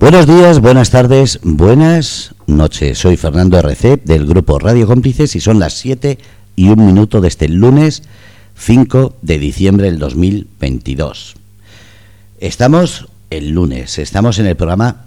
Buenos 0.00 0.26
días, 0.26 0.60
buenas 0.60 0.88
tardes, 0.88 1.40
buenas 1.42 2.34
noches. 2.46 2.96
Soy 2.96 3.18
Fernando 3.18 3.58
RC 3.58 3.98
del 4.02 4.26
grupo 4.26 4.58
Radio 4.58 4.86
Cómplices 4.86 5.36
y 5.36 5.40
son 5.40 5.58
las 5.58 5.74
7 5.74 6.18
y 6.56 6.70
un 6.70 6.86
minuto 6.86 7.20
de 7.20 7.28
este 7.28 7.48
lunes 7.50 8.02
5 8.56 9.16
de 9.20 9.38
diciembre 9.38 9.90
del 9.90 9.98
2022. 9.98 11.36
Estamos 12.38 13.08
el 13.28 13.50
lunes, 13.50 13.98
estamos 13.98 14.38
en 14.38 14.46
el 14.46 14.56
programa 14.56 15.04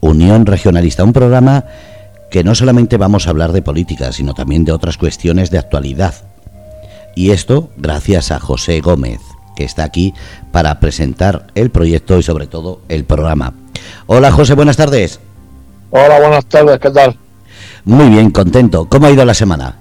Unión 0.00 0.46
Regionalista, 0.46 1.04
un 1.04 1.12
programa 1.12 1.66
que 2.30 2.44
no 2.44 2.54
solamente 2.54 2.96
vamos 2.96 3.26
a 3.26 3.30
hablar 3.30 3.52
de 3.52 3.60
política, 3.60 4.10
sino 4.10 4.32
también 4.32 4.64
de 4.64 4.72
otras 4.72 4.96
cuestiones 4.96 5.50
de 5.50 5.58
actualidad. 5.58 6.14
Y 7.14 7.32
esto 7.32 7.70
gracias 7.76 8.30
a 8.30 8.40
José 8.40 8.80
Gómez, 8.80 9.20
que 9.54 9.64
está 9.64 9.84
aquí 9.84 10.14
para 10.50 10.80
presentar 10.80 11.48
el 11.54 11.70
proyecto 11.70 12.18
y 12.18 12.22
sobre 12.22 12.46
todo 12.46 12.80
el 12.88 13.04
programa. 13.04 13.52
Hola 14.06 14.32
José, 14.32 14.54
buenas 14.54 14.76
tardes. 14.76 15.20
Hola, 15.90 16.18
buenas 16.20 16.44
tardes, 16.46 16.78
¿qué 16.78 16.90
tal? 16.90 17.16
Muy 17.84 18.08
bien, 18.08 18.30
contento. 18.30 18.86
¿Cómo 18.88 19.06
ha 19.06 19.10
ido 19.10 19.24
la 19.24 19.34
semana? 19.34 19.76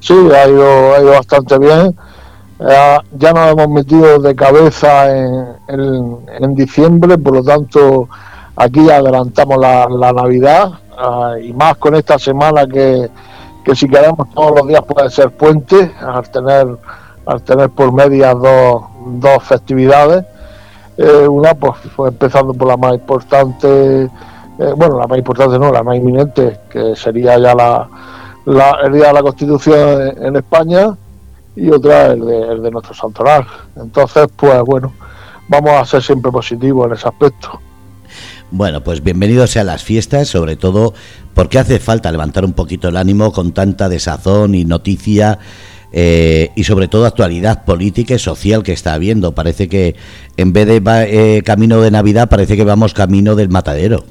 Sí, 0.00 0.14
ha 0.14 0.48
ido, 0.48 0.94
ha 0.94 1.00
ido 1.00 1.10
bastante 1.12 1.58
bien. 1.58 1.94
Eh, 2.60 2.98
ya 3.12 3.32
nos 3.32 3.52
hemos 3.52 3.68
metido 3.68 4.18
de 4.18 4.34
cabeza 4.34 5.10
en, 5.68 6.54
diciembre, 6.54 7.16
por 7.16 7.36
lo 7.36 7.42
tanto 7.42 8.08
aquí 8.56 8.90
adelantamos 8.90 9.56
la, 9.56 10.12
Navidad 10.12 10.72
eh, 10.92 11.46
y 11.46 11.52
más 11.54 11.76
con 11.76 11.94
esta 11.94 12.18
semana 12.18 12.66
que, 12.66 13.08
que 13.64 13.74
si 13.74 13.88
queremos 13.88 14.28
todos 14.34 14.58
los 14.58 14.68
días 14.68 14.82
puede 14.82 15.08
ser 15.10 15.30
puente, 15.30 15.90
al 16.00 16.30
tener, 16.30 16.66
al 17.24 17.42
tener 17.42 17.70
por 17.70 17.92
medias 17.92 18.34
dos, 18.34 18.82
dos 19.06 19.42
festividades. 19.44 20.24
Eh, 21.02 21.26
una, 21.26 21.54
pues 21.54 21.78
empezando 22.08 22.52
por 22.52 22.68
la 22.68 22.76
más 22.76 22.92
importante, 22.92 24.02
eh, 24.02 24.72
bueno, 24.76 24.98
la 24.98 25.06
más 25.06 25.16
importante 25.16 25.58
no, 25.58 25.72
la 25.72 25.82
más 25.82 25.96
inminente, 25.96 26.58
que 26.68 26.94
sería 26.94 27.38
ya 27.38 27.54
la, 27.54 27.88
el 28.84 28.92
Día 28.92 29.06
de 29.06 29.12
la 29.14 29.22
Constitución 29.22 30.12
en, 30.20 30.36
España, 30.36 30.94
y 31.56 31.70
otra 31.70 32.08
el 32.08 32.20
de, 32.20 32.52
el 32.52 32.62
de 32.62 32.70
nuestro 32.70 32.92
santoral. 32.92 33.46
Entonces, 33.76 34.28
pues 34.36 34.60
bueno, 34.60 34.92
vamos 35.48 35.70
a 35.70 35.86
ser 35.86 36.02
siempre 36.02 36.30
positivos 36.30 36.88
en 36.88 36.92
ese 36.92 37.08
aspecto. 37.08 37.58
Bueno, 38.50 38.82
pues 38.82 39.02
bienvenidos 39.02 39.56
a 39.56 39.64
las 39.64 39.82
fiestas, 39.82 40.28
sobre 40.28 40.56
todo 40.56 40.92
porque 41.32 41.58
hace 41.58 41.78
falta 41.78 42.12
levantar 42.12 42.44
un 42.44 42.52
poquito 42.52 42.88
el 42.88 42.98
ánimo 42.98 43.32
con 43.32 43.52
tanta 43.52 43.88
desazón 43.88 44.54
y 44.54 44.66
noticia 44.66 45.38
eh, 45.92 46.52
y 46.54 46.64
sobre 46.64 46.88
todo 46.88 47.06
actualidad 47.06 47.64
política 47.64 48.14
y 48.14 48.18
social 48.18 48.62
que 48.62 48.72
está 48.72 48.94
habiendo. 48.94 49.32
Parece 49.32 49.68
que 49.68 49.96
en 50.36 50.52
vez 50.52 50.66
de 50.66 50.80
eh, 50.86 51.42
camino 51.42 51.80
de 51.80 51.90
Navidad, 51.90 52.28
parece 52.28 52.56
que 52.56 52.64
vamos 52.64 52.94
camino 52.94 53.34
del 53.34 53.48
matadero. 53.48 54.04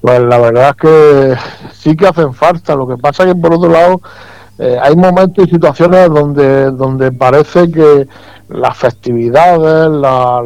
Pues 0.00 0.20
la 0.20 0.38
verdad 0.38 0.70
es 0.70 0.76
que 0.76 1.36
sí 1.72 1.96
que 1.96 2.06
hacen 2.06 2.34
falta. 2.34 2.76
Lo 2.76 2.86
que 2.86 2.96
pasa 2.96 3.24
es 3.24 3.34
que 3.34 3.40
por 3.40 3.54
otro 3.54 3.70
lado 3.70 4.00
eh, 4.58 4.78
hay 4.80 4.94
momentos 4.94 5.46
y 5.46 5.50
situaciones 5.50 6.08
donde 6.08 6.70
donde 6.70 7.10
parece 7.12 7.70
que 7.70 8.06
las 8.48 8.76
festividades, 8.76 9.90
la, 9.90 10.42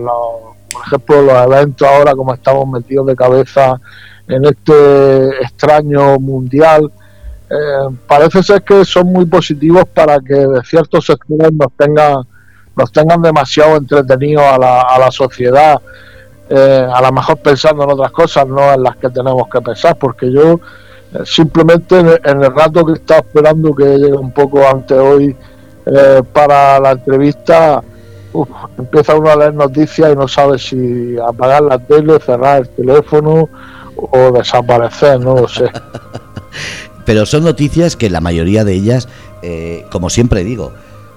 por 0.72 0.82
ejemplo 0.86 1.22
los 1.22 1.44
eventos 1.44 1.86
ahora 1.86 2.14
como 2.14 2.34
estamos 2.34 2.68
metidos 2.68 3.06
de 3.06 3.16
cabeza 3.16 3.78
en 4.28 4.44
este 4.44 5.28
extraño 5.42 6.18
mundial, 6.18 6.90
eh, 7.50 7.96
parece 8.06 8.44
ser 8.44 8.62
que 8.62 8.84
son 8.84 9.08
muy 9.08 9.24
positivos 9.24 9.82
para 9.92 10.20
que 10.20 10.46
ciertos 10.64 11.04
sectores 11.04 11.52
nos 11.52 11.72
tengan, 11.76 12.22
nos 12.76 12.92
tengan 12.92 13.20
demasiado 13.20 13.76
entretenidos 13.76 14.44
a 14.44 14.56
la, 14.56 14.82
a 14.82 14.98
la 15.00 15.10
sociedad, 15.10 15.80
eh, 16.48 16.86
a 16.88 17.02
lo 17.02 17.12
mejor 17.12 17.38
pensando 17.38 17.82
en 17.82 17.90
otras 17.90 18.12
cosas, 18.12 18.46
no 18.46 18.72
en 18.72 18.84
las 18.84 18.96
que 18.98 19.10
tenemos 19.10 19.48
que 19.52 19.60
pensar, 19.60 19.96
porque 19.98 20.30
yo 20.32 20.60
eh, 21.12 21.22
simplemente 21.24 21.98
en, 21.98 22.42
el 22.42 22.54
rato 22.54 22.86
que 22.86 22.92
estaba 22.92 23.18
esperando 23.18 23.74
que 23.74 23.98
llegue 23.98 24.16
un 24.16 24.30
poco 24.30 24.66
antes 24.68 24.96
hoy 24.96 25.36
para 26.32 26.78
la 26.78 26.92
entrevista, 26.92 27.82
empieza 28.78 29.16
uno 29.16 29.30
a 29.30 29.34
leer 29.34 29.54
noticias 29.54 30.12
y 30.12 30.14
no 30.14 30.28
sabe 30.28 30.56
si 30.56 31.16
apagar 31.18 31.62
la 31.62 31.80
tele, 31.80 32.20
cerrar 32.20 32.60
el 32.60 32.68
teléfono 32.68 33.48
o 33.96 34.30
desaparecer, 34.30 35.18
no 35.18 35.34
lo 35.34 35.48
sé. 35.48 35.68
pero 37.04 37.26
son 37.26 37.44
noticias 37.44 37.96
que 37.96 38.10
la 38.10 38.20
mayoría 38.20 38.64
de 38.64 38.74
ellas, 38.74 39.08
eh, 39.42 39.86
como 39.90 40.10
siempre 40.10 40.44
digo, 40.44 40.72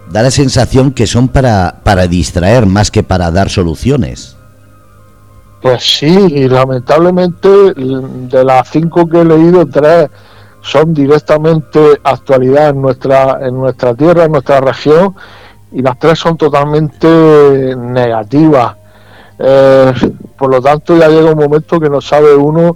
da 0.09 0.21
la 0.21 0.31
sensación 0.31 0.91
que 0.91 1.07
son 1.07 1.27
para, 1.27 1.79
para 1.83 2.07
distraer 2.07 2.65
más 2.65 2.91
que 2.91 3.03
para 3.03 3.31
dar 3.31 3.49
soluciones. 3.49 4.37
Pues 5.61 5.81
sí, 5.81 6.07
y 6.07 6.49
lamentablemente 6.49 7.49
de 7.49 8.43
las 8.43 8.69
cinco 8.69 9.07
que 9.07 9.21
he 9.21 9.25
leído, 9.25 9.65
tres 9.65 10.09
son 10.61 10.93
directamente 10.93 11.79
actualidad 12.03 12.69
en 12.69 12.81
nuestra, 12.81 13.39
en 13.41 13.55
nuestra 13.55 13.93
tierra, 13.93 14.25
en 14.25 14.33
nuestra 14.33 14.59
región, 14.59 15.15
y 15.71 15.81
las 15.81 15.97
tres 15.99 16.19
son 16.19 16.37
totalmente 16.37 17.75
negativas. 17.77 18.75
Eh, 19.39 19.93
por 20.37 20.51
lo 20.51 20.61
tanto, 20.61 20.97
ya 20.97 21.07
llega 21.07 21.31
un 21.31 21.39
momento 21.39 21.79
que 21.79 21.89
no 21.89 22.01
sabe 22.01 22.35
uno 22.35 22.75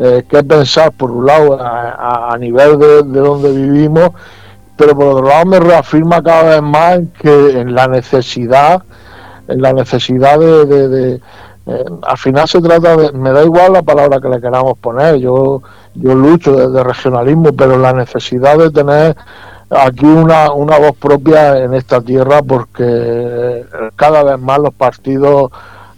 eh, 0.00 0.24
qué 0.28 0.44
pensar, 0.44 0.92
por 0.92 1.10
un 1.10 1.26
lado, 1.26 1.58
a, 1.60 2.36
nivel 2.38 2.78
de, 2.78 3.02
donde 3.02 3.50
vivimos, 3.50 4.10
pero 4.76 4.94
por 4.94 5.06
otro 5.06 5.28
lado 5.28 5.44
me 5.46 5.58
reafirma 5.58 6.22
cada 6.22 6.54
vez 6.54 6.62
más 6.62 7.00
que 7.20 7.58
en 7.58 7.74
la 7.74 7.88
necesidad, 7.88 8.80
en 9.48 9.60
la 9.60 9.72
necesidad 9.72 10.38
de, 10.38 11.20
eh, 11.66 11.84
al 12.02 12.16
final 12.16 12.46
se 12.46 12.60
trata 12.60 12.96
de, 12.96 13.12
me 13.12 13.32
da 13.32 13.42
igual 13.42 13.72
la 13.72 13.82
palabra 13.82 14.20
que 14.20 14.28
le 14.28 14.40
queramos 14.40 14.78
poner, 14.78 15.16
yo, 15.16 15.62
yo 15.94 16.14
lucho 16.14 16.52
desde 16.52 16.84
regionalismo, 16.84 17.52
pero 17.54 17.76
la 17.76 17.92
necesidad 17.92 18.56
de 18.56 18.70
tener 18.70 19.16
aquí 19.68 20.06
una, 20.06 20.52
una 20.52 20.78
voz 20.78 20.96
propia 20.96 21.58
en 21.58 21.74
esta 21.74 22.00
tierra 22.00 22.40
porque 22.42 23.64
cada 23.96 24.22
vez 24.22 24.38
más 24.38 24.60
los 24.60 24.74
partidos 24.74 25.50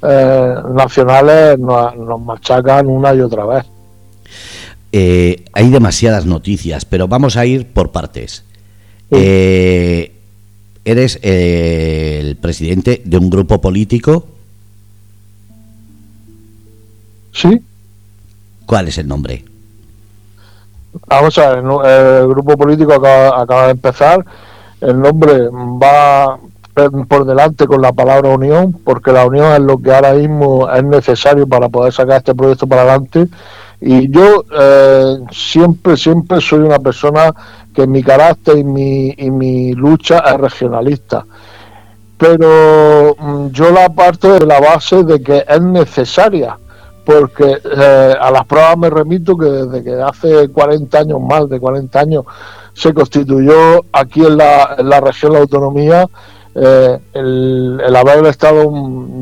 eh, 0.02 0.54
nacionales 0.70 1.58
nos 1.58 2.20
machacan 2.22 2.86
una 2.86 3.12
y 3.12 3.20
otra 3.20 3.44
vez. 3.44 3.79
Eh, 4.92 5.44
hay 5.52 5.70
demasiadas 5.70 6.26
noticias, 6.26 6.84
pero 6.84 7.06
vamos 7.06 7.36
a 7.36 7.46
ir 7.46 7.72
por 7.72 7.92
partes. 7.92 8.44
Eh, 9.10 10.12
¿Eres 10.84 11.18
eh, 11.22 12.18
el 12.20 12.36
presidente 12.36 13.02
de 13.04 13.16
un 13.16 13.30
grupo 13.30 13.60
político? 13.60 14.26
Sí. 17.32 17.60
¿Cuál 18.66 18.88
es 18.88 18.98
el 18.98 19.06
nombre? 19.06 19.44
Vamos 21.06 21.38
a 21.38 21.50
ver, 21.50 22.22
el 22.22 22.28
grupo 22.28 22.56
político 22.56 22.92
acaba, 22.92 23.42
acaba 23.42 23.64
de 23.66 23.72
empezar. 23.72 24.24
El 24.80 25.00
nombre 25.00 25.48
va 25.52 26.38
por 27.08 27.26
delante 27.26 27.66
con 27.66 27.82
la 27.82 27.92
palabra 27.92 28.30
unión, 28.30 28.72
porque 28.84 29.12
la 29.12 29.26
unión 29.26 29.52
es 29.52 29.60
lo 29.60 29.78
que 29.78 29.92
ahora 29.92 30.14
mismo 30.14 30.68
es 30.70 30.82
necesario 30.82 31.46
para 31.46 31.68
poder 31.68 31.92
sacar 31.92 32.18
este 32.18 32.34
proyecto 32.34 32.66
para 32.66 32.82
adelante 32.82 33.28
y 33.80 34.10
yo 34.10 34.44
eh, 34.58 35.18
siempre, 35.32 35.96
siempre 35.96 36.40
soy 36.40 36.60
una 36.60 36.78
persona 36.78 37.32
que 37.74 37.86
mi 37.86 38.02
carácter 38.02 38.58
y 38.58 38.64
mi, 38.64 39.14
y 39.16 39.30
mi 39.30 39.72
lucha 39.72 40.18
es 40.18 40.38
regionalista. 40.38 41.24
Pero 42.18 43.16
mm, 43.18 43.48
yo 43.48 43.70
la 43.70 43.88
parto 43.88 44.38
de 44.38 44.46
la 44.46 44.60
base 44.60 45.02
de 45.04 45.22
que 45.22 45.44
es 45.48 45.62
necesaria, 45.62 46.58
porque 47.04 47.58
eh, 47.64 48.14
a 48.20 48.30
las 48.30 48.44
pruebas 48.44 48.76
me 48.76 48.90
remito 48.90 49.36
que 49.36 49.46
desde 49.46 49.82
que 49.82 49.94
hace 50.02 50.48
40 50.48 50.98
años, 50.98 51.20
más 51.20 51.48
de 51.48 51.58
40 51.58 51.98
años, 51.98 52.24
se 52.74 52.92
constituyó 52.92 53.82
aquí 53.92 54.24
en 54.24 54.36
la, 54.36 54.76
en 54.78 54.90
la 54.90 55.00
región 55.00 55.32
la 55.32 55.38
autonomía, 55.38 56.06
eh, 56.54 56.98
el, 57.14 57.80
el 57.86 57.96
haber 57.96 58.26
estado 58.26 58.70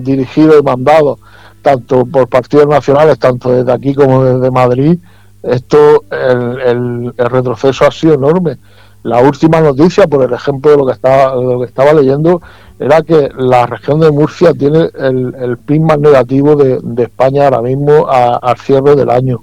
dirigido 0.02 0.58
y 0.58 0.62
mandado 0.62 1.18
tanto 1.62 2.04
por 2.06 2.28
partidos 2.28 2.66
nacionales, 2.66 3.18
tanto 3.18 3.50
desde 3.52 3.72
aquí 3.72 3.94
como 3.94 4.24
desde 4.24 4.50
Madrid, 4.50 4.98
esto, 5.42 6.04
el, 6.10 7.12
el, 7.16 7.30
retroceso 7.30 7.86
ha 7.86 7.90
sido 7.90 8.14
enorme. 8.14 8.56
La 9.04 9.20
última 9.20 9.60
noticia, 9.60 10.06
por 10.06 10.24
el 10.24 10.32
ejemplo 10.32 10.72
de 10.72 10.76
lo 10.76 10.86
que 10.86 10.92
estaba, 10.92 11.34
lo 11.34 11.60
que 11.60 11.66
estaba 11.66 11.92
leyendo, 11.92 12.42
era 12.78 13.02
que 13.02 13.30
la 13.36 13.66
región 13.66 14.00
de 14.00 14.10
Murcia 14.10 14.52
tiene 14.52 14.90
el, 14.98 15.34
el 15.40 15.58
PIB 15.58 15.80
más 15.82 15.98
negativo 15.98 16.56
de, 16.56 16.80
de 16.82 17.04
España 17.04 17.44
ahora 17.44 17.62
mismo 17.62 18.06
al 18.08 18.56
cierre 18.58 18.96
del 18.96 19.10
año. 19.10 19.40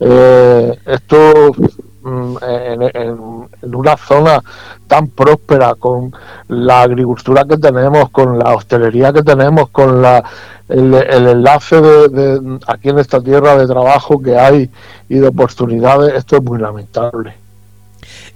Eh, 0.00 0.78
esto 0.86 1.52
Mm, 2.04 2.36
en, 2.42 3.74
una 3.74 3.96
zona 3.96 4.42
tan 4.86 5.08
próspera, 5.08 5.74
con 5.74 6.14
la 6.48 6.82
agricultura 6.82 7.46
que 7.46 7.56
tenemos, 7.56 8.10
con 8.10 8.38
la 8.38 8.54
hostelería 8.54 9.10
que 9.10 9.22
tenemos, 9.22 9.70
con 9.70 10.02
la, 10.02 10.22
el, 10.68 10.92
enlace 10.94 11.80
de, 11.80 12.58
aquí 12.66 12.90
en 12.90 12.98
esta 12.98 13.22
tierra 13.22 13.56
de 13.56 13.66
trabajo 13.66 14.20
que 14.20 14.36
hay 14.36 14.68
y 15.08 15.14
de 15.14 15.28
oportunidades, 15.28 16.12
esto 16.14 16.36
es 16.36 16.42
muy 16.42 16.58
lamentable. 16.58 17.32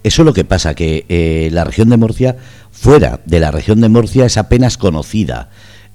Eso 0.02 0.22
es 0.22 0.26
lo 0.26 0.32
que 0.32 0.44
pasa, 0.44 0.74
que 0.74 1.04
eh, 1.10 1.50
la 1.52 1.64
región 1.64 1.90
de 1.90 1.98
Murcia, 1.98 2.36
fuera 2.70 3.20
de 3.26 3.38
la 3.38 3.50
región 3.50 3.82
de 3.82 3.90
Murcia, 3.90 4.24
es 4.24 4.38
apenas 4.38 4.78
conocida. 4.78 5.50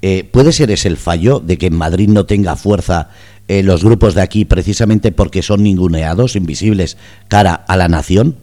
Eh, 0.06 0.28
¿Puede 0.30 0.52
ser 0.52 0.70
ese 0.70 0.90
el 0.90 0.98
fallo 0.98 1.40
de 1.40 1.58
que 1.58 1.68
en 1.68 1.78
Madrid 1.78 2.10
no 2.10 2.26
tenga 2.26 2.58
fuerza 2.58 3.08
eh, 3.48 3.64
los 3.64 3.86
grupos 3.86 4.16
de 4.16 4.22
aquí 4.22 4.44
precisamente 4.44 5.14
porque 5.14 5.42
son 5.42 5.64
ninguneados, 5.64 6.36
invisibles, 6.36 6.98
cara 7.30 7.56
a 7.56 7.78
la 7.78 7.88
nación? 7.88 8.36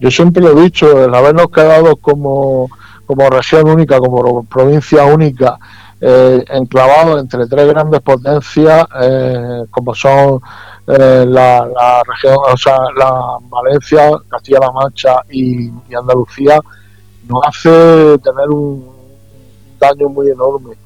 Yo 0.00 0.10
siempre 0.10 0.42
lo 0.42 0.58
he 0.58 0.64
dicho, 0.64 1.04
el 1.04 1.14
habernos 1.14 1.52
quedado 1.52 1.94
como, 1.94 2.68
como 3.06 3.30
región 3.30 3.68
única, 3.68 4.00
como 4.00 4.42
provincia 4.42 5.04
única, 5.04 5.56
eh, 6.00 6.44
enclavado 6.50 7.20
entre 7.20 7.46
tres 7.46 7.68
grandes 7.68 8.00
potencias 8.00 8.86
eh, 9.00 9.64
como 9.70 9.94
son 9.94 10.40
eh, 10.88 11.24
la, 11.28 12.02
región, 12.04 12.38
o 12.52 12.56
sea, 12.56 12.76
la 12.96 13.38
Valencia, 13.42 14.10
Castilla-La 14.28 14.72
Mancha 14.72 15.22
y, 15.30 15.70
Andalucía, 15.96 16.60
nos 17.28 17.40
hace 17.46 18.18
tener 18.18 18.48
un 18.48 18.97
daño 19.78 20.08
muy 20.08 20.30
enorme, 20.30 20.76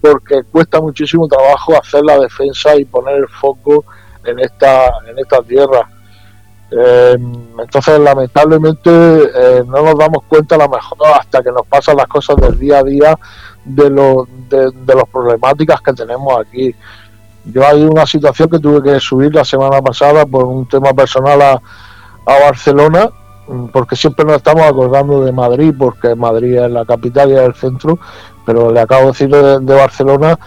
porque 0.00 0.42
cuesta 0.50 0.80
muchísimo 0.80 1.26
trabajo 1.28 1.76
hacer 1.80 2.02
la 2.04 2.18
defensa 2.18 2.76
y 2.76 2.84
poner 2.84 3.16
el 3.16 3.28
foco 3.28 3.84
en 4.24 4.38
esta, 4.40 4.88
en 5.08 5.18
esta 5.18 5.42
tierra. 5.42 5.88
Eh, 6.70 7.16
entonces, 7.58 8.00
lamentablemente, 8.00 8.90
no 9.66 9.82
nos 9.82 9.98
damos 9.98 10.24
cuenta 10.28 10.56
a 10.56 10.58
lo 10.58 10.68
mejor 10.68 10.98
hasta 11.20 11.42
que 11.42 11.52
nos 11.52 11.66
pasan 11.66 11.96
las 11.96 12.06
cosas 12.06 12.36
del 12.36 12.58
día 12.58 12.78
a 12.78 12.82
día 12.82 13.18
de, 13.64 13.90
lo, 13.90 14.26
de, 14.48 14.70
de 14.72 14.94
las 14.94 15.08
problemáticas 15.12 15.80
que 15.80 15.92
tenemos 15.92 16.38
aquí. 16.38 16.74
Yo 17.44 17.66
hay 17.66 17.84
una 17.84 18.06
situación 18.06 18.48
que 18.48 18.58
tuve 18.58 18.82
que 18.82 18.98
subir 18.98 19.34
la 19.34 19.44
semana 19.44 19.80
pasada 19.82 20.24
por 20.24 20.46
un 20.46 20.66
tema 20.66 20.92
personal 20.94 21.40
a, 21.42 21.52
a 21.52 22.40
Barcelona, 22.40 23.10
porque 23.70 23.94
siempre 23.96 24.24
nos 24.24 24.36
estamos 24.36 24.62
acordando 24.62 25.22
de 25.22 25.30
Madrid, 25.30 25.74
porque 25.78 26.14
Madrid 26.14 26.56
es 26.56 26.70
la 26.70 26.86
capital 26.86 27.28
y 27.28 27.34
es 27.34 27.40
el 27.40 27.54
centro, 27.54 27.98
pero 28.44 28.72
le 28.72 28.80
acabo 28.80 29.02
de 29.02 29.08
decir 29.08 29.30
de, 29.30 29.74
Barcelona 29.74 30.38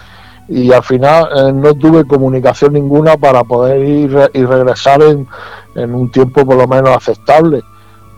y 0.47 0.71
al 0.71 0.83
final 0.83 1.27
eh, 1.35 1.51
no 1.53 1.73
tuve 1.73 2.05
comunicación 2.05 2.73
ninguna 2.73 3.17
para 3.17 3.43
poder 3.43 3.81
ir 3.81 4.29
y 4.33 4.45
regresar 4.45 5.01
en, 5.01 5.27
en, 5.75 5.93
un 5.93 6.09
tiempo 6.09 6.45
por 6.45 6.55
lo 6.55 6.67
menos 6.67 6.95
aceptable. 6.95 7.61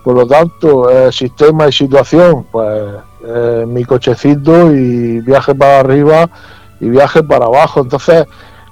Por 0.03 0.15
lo 0.15 0.27
tanto, 0.27 0.89
el 0.89 1.11
sistema 1.11 1.67
y 1.67 1.71
situación, 1.71 2.45
pues 2.51 2.95
eh, 3.25 3.65
mi 3.67 3.83
cochecito 3.83 4.71
y 4.73 5.19
viaje 5.19 5.53
para 5.53 5.81
arriba 5.81 6.29
y 6.79 6.89
viaje 6.89 7.21
para 7.21 7.45
abajo. 7.45 7.81
Entonces, 7.81 8.25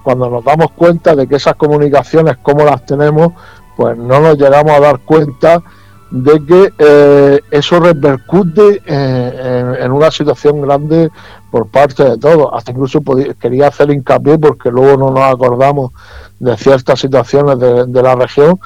cuando 0.03 0.29
nos 0.29 0.43
damos 0.43 0.71
cuenta 0.71 1.15
de 1.15 1.27
que 1.27 1.35
esas 1.35 1.55
comunicaciones, 1.55 2.37
como 2.37 2.63
las 2.63 2.85
tenemos, 2.85 3.33
pues 3.75 3.97
no 3.97 4.21
nos 4.21 4.37
llegamos 4.37 4.71
a 4.71 4.79
dar 4.79 4.99
cuenta 4.99 5.61
de 6.09 6.45
que 6.45 6.73
eh, 6.77 7.41
eso 7.51 7.79
repercute 7.79 8.81
eh, 8.85 9.75
en, 9.79 9.91
una 9.91 10.09
situación 10.09 10.61
grande 10.61 11.09
por 11.51 11.67
parte 11.67 12.03
de 12.03 12.17
todos. 12.17 12.49
Hasta 12.53 12.71
incluso 12.71 13.01
quería 13.39 13.67
hacer 13.67 13.91
hincapié 13.91 14.37
porque 14.37 14.69
luego 14.71 14.97
no 14.97 15.11
nos 15.11 15.33
acordamos 15.33 15.91
de 16.39 16.55
ciertas 16.57 16.99
situaciones 16.99 17.59
de, 17.59 18.03
la 18.03 18.15
región 18.15 18.59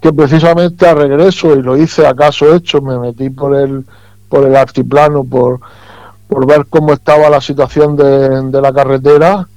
que 0.00 0.12
precisamente 0.12 0.86
a 0.86 0.94
regreso, 0.94 1.54
y 1.54 1.62
lo 1.62 1.76
hice 1.76 2.06
acaso 2.06 2.54
hecho, 2.54 2.80
me 2.80 2.98
metí 2.98 3.30
por 3.30 3.56
el 3.56 3.84
por 4.28 4.44
el 4.44 4.56
altiplano, 4.56 5.24
por, 5.24 5.60
por 6.28 6.46
ver 6.46 6.66
cómo 6.68 6.92
estaba 6.92 7.30
la 7.30 7.40
situación 7.40 7.96
de, 7.96 8.60
la 8.60 8.72
carretera 8.72 9.48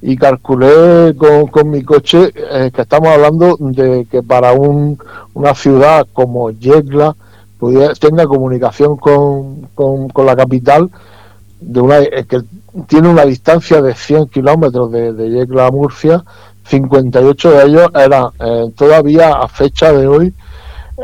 y 0.00 0.16
calculé 0.16 1.14
con, 1.16 1.70
mi 1.70 1.82
coche 1.82 2.32
eh, 2.34 2.70
que 2.72 2.82
estamos 2.82 3.08
hablando 3.08 3.56
de 3.58 4.06
que 4.10 4.22
para 4.22 4.52
un, 4.52 4.98
una 5.34 5.54
ciudad 5.54 6.06
como 6.12 6.50
Yegla 6.50 7.16
tenga 8.00 8.26
comunicación 8.26 8.96
con, 8.96 9.68
con, 9.74 10.26
la 10.26 10.36
capital 10.36 10.90
de 11.60 11.80
una 11.80 11.98
eh, 11.98 12.24
que 12.28 12.42
tiene 12.86 13.08
una 13.08 13.24
distancia 13.24 13.82
de 13.82 13.94
100 13.94 14.28
kilómetros 14.28 14.92
de, 14.92 15.12
de 15.12 15.30
Yegla 15.30 15.66
a 15.66 15.70
Murcia 15.70 16.24
58 16.68 17.50
de 17.50 17.64
ellos 17.64 17.88
eran 17.94 18.26
eh, 18.38 18.70
todavía 18.76 19.32
a 19.32 19.48
fecha 19.48 19.92
de 19.92 20.06
hoy 20.06 20.34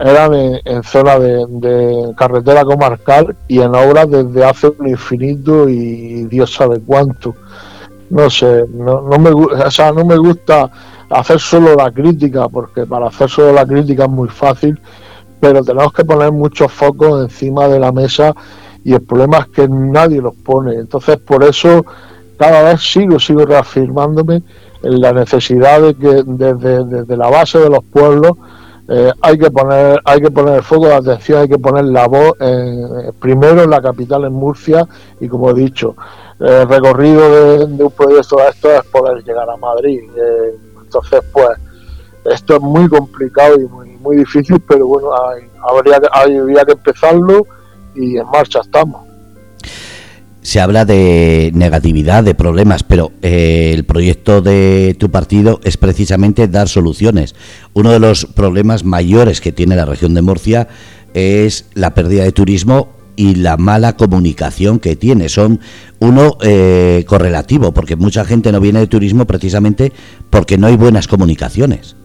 eran 0.00 0.34
en, 0.34 0.82
zona 0.82 1.18
de, 1.18 2.12
carretera 2.16 2.64
comarcal 2.64 3.36
y 3.46 3.60
en 3.60 3.74
obras 3.74 4.10
desde 4.10 4.44
hace 4.44 4.68
un 4.76 4.88
infinito 4.88 5.68
y 5.68 6.24
Dios 6.24 6.52
sabe 6.52 6.80
cuánto. 6.80 7.36
No 8.10 8.30
sé, 8.30 8.66
no, 8.72 9.00
no, 9.02 9.18
me, 9.18 9.30
o 9.30 9.70
sea, 9.70 9.92
no 9.92 10.04
me 10.04 10.16
gusta 10.16 10.70
hacer 11.10 11.40
solo 11.40 11.74
la 11.74 11.90
crítica, 11.90 12.48
porque 12.48 12.86
para 12.86 13.08
hacer 13.08 13.28
solo 13.28 13.52
la 13.52 13.66
crítica 13.66 14.04
es 14.04 14.10
muy 14.10 14.28
fácil, 14.28 14.78
pero 15.40 15.62
tenemos 15.62 15.92
que 15.92 16.04
poner 16.04 16.32
muchos 16.32 16.70
focos 16.72 17.22
encima 17.22 17.68
de 17.68 17.78
la 17.78 17.92
mesa 17.92 18.34
y 18.84 18.92
el 18.92 19.02
problema 19.02 19.38
es 19.38 19.46
que 19.48 19.68
nadie 19.68 20.20
los 20.20 20.34
pone. 20.34 20.74
Entonces, 20.74 21.16
por 21.18 21.42
eso 21.44 21.84
cada 22.36 22.62
vez 22.62 22.80
sigo, 22.82 23.18
sigo 23.18 23.44
reafirmándome 23.46 24.42
en 24.82 25.00
la 25.00 25.12
necesidad 25.12 25.80
de 25.80 25.94
que 25.94 26.22
desde, 26.26 26.84
desde 26.84 27.16
la 27.16 27.30
base 27.30 27.58
de 27.58 27.70
los 27.70 27.84
pueblos 27.84 28.32
eh, 28.88 29.12
hay 29.22 29.38
que 29.38 29.50
poner 29.50 30.00
hay 30.04 30.20
que 30.20 30.30
poner 30.30 30.56
el 30.56 30.62
foco 30.62 30.88
de 30.88 30.94
atención 30.94 31.40
hay 31.40 31.48
que 31.48 31.58
poner 31.58 31.84
la 31.84 32.06
voz 32.06 32.34
primero 33.18 33.62
en 33.62 33.70
la 33.70 33.80
capital 33.80 34.24
en 34.24 34.32
Murcia 34.32 34.86
y 35.20 35.28
como 35.28 35.50
he 35.50 35.54
dicho 35.54 35.96
el 36.40 36.68
recorrido 36.68 37.58
de, 37.58 37.84
un 37.84 37.90
proyecto 37.92 38.36
de 38.36 38.48
esto 38.48 38.70
es 38.70 38.84
poder 38.86 39.22
llegar 39.24 39.48
a 39.48 39.56
Madrid. 39.56 40.02
Eh, 40.16 40.58
entonces 40.82 41.20
pues 41.32 41.48
esto 42.24 42.56
es 42.56 42.60
muy 42.60 42.88
complicado 42.88 43.60
y 43.60 43.64
muy, 43.64 43.90
muy 43.96 44.16
difícil 44.16 44.60
pero 44.66 44.86
bueno 44.86 45.10
habría, 45.62 46.00
habría 46.12 46.64
que 46.64 46.72
empezarlo 46.72 47.46
y 47.94 48.16
en 48.16 48.26
marcha 48.26 48.60
estamos 48.60 49.02
se 50.44 50.60
habla 50.60 50.84
de 50.84 51.50
negatividad, 51.54 52.22
de 52.22 52.34
problemas, 52.34 52.82
pero 52.82 53.12
eh, 53.22 53.72
el 53.72 53.84
proyecto 53.84 54.42
de 54.42 54.94
tu 54.98 55.10
partido 55.10 55.58
es 55.64 55.78
precisamente 55.78 56.48
dar 56.48 56.68
soluciones. 56.68 57.34
Uno 57.72 57.90
de 57.90 57.98
los 57.98 58.26
problemas 58.26 58.84
mayores 58.84 59.40
que 59.40 59.52
tiene 59.52 59.74
la 59.74 59.86
región 59.86 60.12
de 60.12 60.20
Murcia 60.20 60.68
es 61.14 61.64
la 61.72 61.94
pérdida 61.94 62.24
de 62.24 62.32
turismo 62.32 62.90
y 63.16 63.36
la 63.36 63.56
mala 63.56 63.96
comunicación 63.96 64.80
que 64.80 64.96
tiene. 64.96 65.30
Son 65.30 65.60
uno 65.98 66.36
eh, 66.42 67.04
correlativo, 67.08 67.72
porque 67.72 67.96
mucha 67.96 68.26
gente 68.26 68.52
no 68.52 68.60
viene 68.60 68.80
de 68.80 68.86
turismo 68.86 69.26
precisamente 69.26 69.94
porque 70.28 70.58
no 70.58 70.66
hay 70.66 70.76
buenas 70.76 71.08
comunicaciones. 71.08 71.96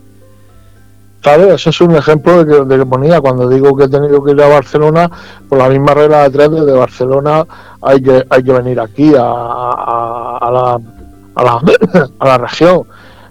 Claro, 1.21 1.53
ese 1.53 1.69
es 1.69 1.81
un 1.81 1.95
ejemplo 1.95 2.45
de 2.45 2.77
que, 2.77 2.85
ponía 2.85 3.19
cuando 3.19 3.49
digo 3.49 3.75
que 3.75 3.85
he 3.85 3.89
tenido 3.89 4.23
que 4.23 4.31
ir 4.31 4.41
a 4.41 4.47
Barcelona, 4.47 5.11
por 5.49 5.57
la 5.57 5.67
misma 5.67 5.93
regla 5.93 6.23
de 6.23 6.29
tres, 6.29 6.51
desde 6.51 6.71
Barcelona 6.71 7.45
hay 7.81 8.01
que, 8.01 8.25
hay 8.29 8.43
que 8.43 8.53
venir 8.53 8.79
aquí 8.79 9.13
a, 9.15 9.21
a, 9.21 10.51
la, 10.51 10.79
a, 11.35 11.43
la, 11.43 11.61
a 12.19 12.25
la 12.25 12.37
región. 12.37 12.83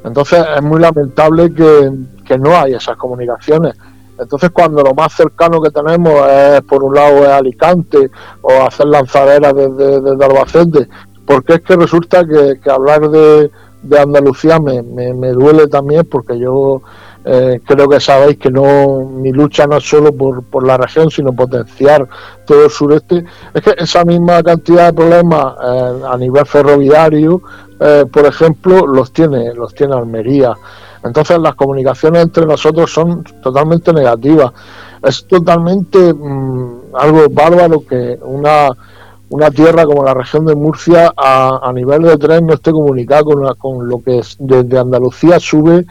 Entonces 0.04 0.44
es 0.56 0.62
muy 0.62 0.80
lamentable 0.80 1.52
que, 1.54 2.38
no 2.38 2.54
hay 2.54 2.74
esas 2.74 2.96
comunicaciones. 2.98 3.74
Entonces 4.18 4.50
cuando 4.50 4.82
lo 4.82 4.92
más 4.92 5.14
cercano 5.14 5.62
que 5.62 5.70
tenemos 5.70 6.12
es, 6.28 6.60
por 6.62 6.84
un 6.84 6.94
lado, 6.94 7.24
es 7.24 7.28
Alicante 7.28 8.10
o 8.42 8.64
hacer 8.66 8.86
lanzaderas 8.86 9.54
desde, 9.54 10.02
desde 10.02 10.24
Albacete, 10.24 10.88
porque 11.24 11.54
es 11.54 11.60
que 11.62 11.76
resulta 11.76 12.26
que, 12.26 12.70
hablar 12.70 13.08
de, 13.08 13.50
de 13.82 13.98
Andalucía 13.98 14.58
me, 14.58 14.82
me, 14.82 15.14
me 15.14 15.30
duele 15.30 15.68
también 15.68 16.06
porque 16.10 16.38
yo 16.38 16.82
eh, 17.30 17.60
creo 17.62 17.86
que 17.90 18.00
sabéis 18.00 18.38
que 18.38 18.50
no 18.50 19.04
mi 19.04 19.32
lucha 19.32 19.66
no 19.66 19.76
es 19.76 19.84
solo 19.86 20.14
por, 20.14 20.42
por 20.44 20.66
la 20.66 20.78
región, 20.78 21.10
sino 21.10 21.34
potenciar 21.34 22.08
todo 22.46 22.64
el 22.64 22.70
sureste. 22.70 23.22
Es 23.52 23.60
que 23.60 23.74
esa 23.76 24.02
misma 24.06 24.42
cantidad 24.42 24.86
de 24.86 24.92
problemas 24.94 25.54
eh, 25.62 26.00
a 26.08 26.16
nivel 26.16 26.46
ferroviario, 26.46 27.42
eh, 27.80 28.06
por 28.10 28.24
ejemplo, 28.24 28.86
los 28.86 29.12
tiene, 29.12 29.52
los 29.52 29.74
tiene 29.74 29.94
Almería. 29.94 30.54
Entonces 31.04 31.38
las 31.38 31.54
comunicaciones 31.54 32.22
entre 32.22 32.46
nosotros 32.46 32.90
son 32.90 33.22
totalmente 33.42 33.92
negativas. 33.92 34.50
Es 35.02 35.26
totalmente 35.26 36.14
mm, 36.14 36.94
algo 36.94 37.26
bárbaro 37.30 37.84
que 37.86 38.18
una, 38.22 38.70
una 39.28 39.50
tierra 39.50 39.84
como 39.84 40.02
la 40.02 40.14
región 40.14 40.46
de 40.46 40.56
Murcia 40.56 41.12
a, 41.14 41.70
nivel 41.74 42.04
de 42.04 42.16
tren 42.16 42.46
no 42.46 42.54
esté 42.54 42.72
comunicada 42.72 43.22
con, 43.22 43.46
con 43.56 43.86
lo 43.86 44.02
que 44.02 44.22
desde 44.38 44.78
Andalucía 44.78 45.38
sube 45.38 45.84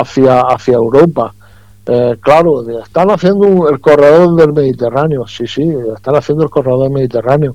hacia, 0.00 0.40
hacia 0.40 0.74
Europa. 0.74 1.32
Eh, 1.88 2.16
claro, 2.20 2.68
están 2.80 3.10
haciendo 3.10 3.68
el 3.68 3.80
corredor 3.80 4.34
del 4.34 4.52
Mediterráneo, 4.52 5.26
sí, 5.26 5.46
sí, 5.46 5.72
están 5.94 6.16
haciendo 6.16 6.42
el 6.42 6.50
corredor 6.50 6.82
del 6.82 6.92
Mediterráneo. 6.92 7.54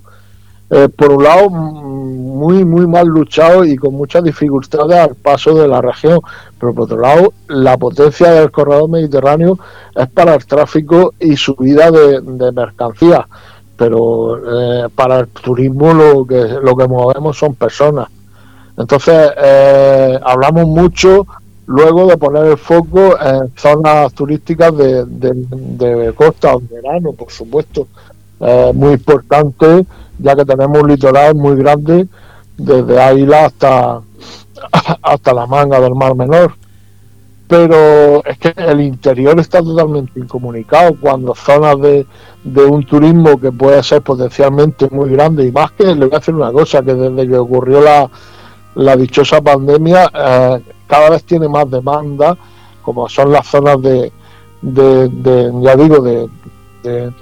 Eh, 0.69 0.87
por 0.87 1.11
un 1.11 1.23
lado, 1.25 1.49
muy, 1.49 2.63
muy 2.63 2.87
mal 2.87 3.07
luchado 3.07 3.65
y 3.65 3.75
con 3.75 3.93
muchas 3.93 4.23
dificultades 4.23 4.97
al 4.97 5.15
paso 5.15 5.53
de 5.55 5.67
la 5.67 5.81
región, 5.81 6.19
pero 6.57 6.73
por 6.73 6.85
otro 6.85 6.99
lado, 7.01 7.33
la 7.49 7.77
potencia 7.77 8.31
del 8.31 8.51
corredor 8.51 8.89
mediterráneo 8.89 9.59
es 9.93 10.09
para 10.09 10.35
el 10.35 10.45
tráfico 10.45 11.13
y 11.19 11.35
subida 11.35 11.91
de, 11.91 12.51
mercancías, 12.53 13.25
pero 13.75 14.37
eh, 14.37 14.87
para 14.95 15.19
el 15.19 15.27
turismo 15.27 15.93
lo 15.93 16.25
que, 16.25 16.41
lo 16.63 16.73
que 16.77 16.87
movemos 16.87 17.37
son 17.37 17.55
personas. 17.55 18.07
Entonces, 18.77 19.29
hablamos 20.23 20.65
mucho 20.65 21.27
luego 21.71 22.07
de 22.07 22.17
poner 22.17 22.45
el 22.45 22.57
foco 22.57 23.19
en 23.19 23.51
zonas 23.55 24.13
turísticas 24.13 24.75
de, 24.75 26.13
costa 26.15 26.55
o 26.55 26.61
verano, 26.61 27.13
por 27.13 27.31
supuesto. 27.31 27.87
muy 28.73 28.93
importante 28.93 29.85
ya 30.21 30.35
que 30.35 30.45
tenemos 30.45 30.81
un 30.81 30.89
litoral 30.89 31.35
muy 31.35 31.55
grande 31.55 32.07
desde 32.57 33.01
Águila 33.01 33.45
hasta, 33.45 34.01
hasta 35.01 35.33
la 35.33 35.47
manga 35.47 35.79
del 35.79 35.95
Mar 35.95 36.15
Menor. 36.15 36.53
Pero 37.47 38.23
es 38.25 38.37
que 38.37 38.53
el 38.55 38.79
interior 38.79 39.37
está 39.39 39.61
totalmente 39.61 40.17
incomunicado 40.19 40.95
cuando 41.01 41.35
zonas 41.35 41.81
de, 41.81 42.05
de 42.45 42.63
un 42.63 42.85
turismo 42.85 43.39
que 43.39 43.51
puede 43.51 43.83
ser 43.83 44.01
potencialmente 44.01 44.87
muy 44.89 45.09
grande 45.09 45.45
y 45.45 45.51
más 45.51 45.71
que 45.71 45.83
le 45.83 46.05
voy 46.05 46.15
a 46.15 46.19
decir 46.19 46.33
una 46.33 46.51
cosa, 46.51 46.81
que 46.81 46.93
desde 46.93 47.27
que 47.27 47.37
ocurrió 47.37 47.81
la, 47.81 48.09
la 48.75 48.95
dichosa 48.95 49.41
pandemia 49.41 50.09
eh, 50.13 50.61
cada 50.91 51.09
vez 51.09 51.23
tiene 51.23 51.47
más 51.47 51.71
demanda, 51.71 52.37
como 52.81 53.07
son 53.07 53.31
las 53.31 53.47
zonas 53.47 53.81
de, 53.81 54.11
ya 54.61 55.75
digo, 55.77 56.01
de, 56.01 57.13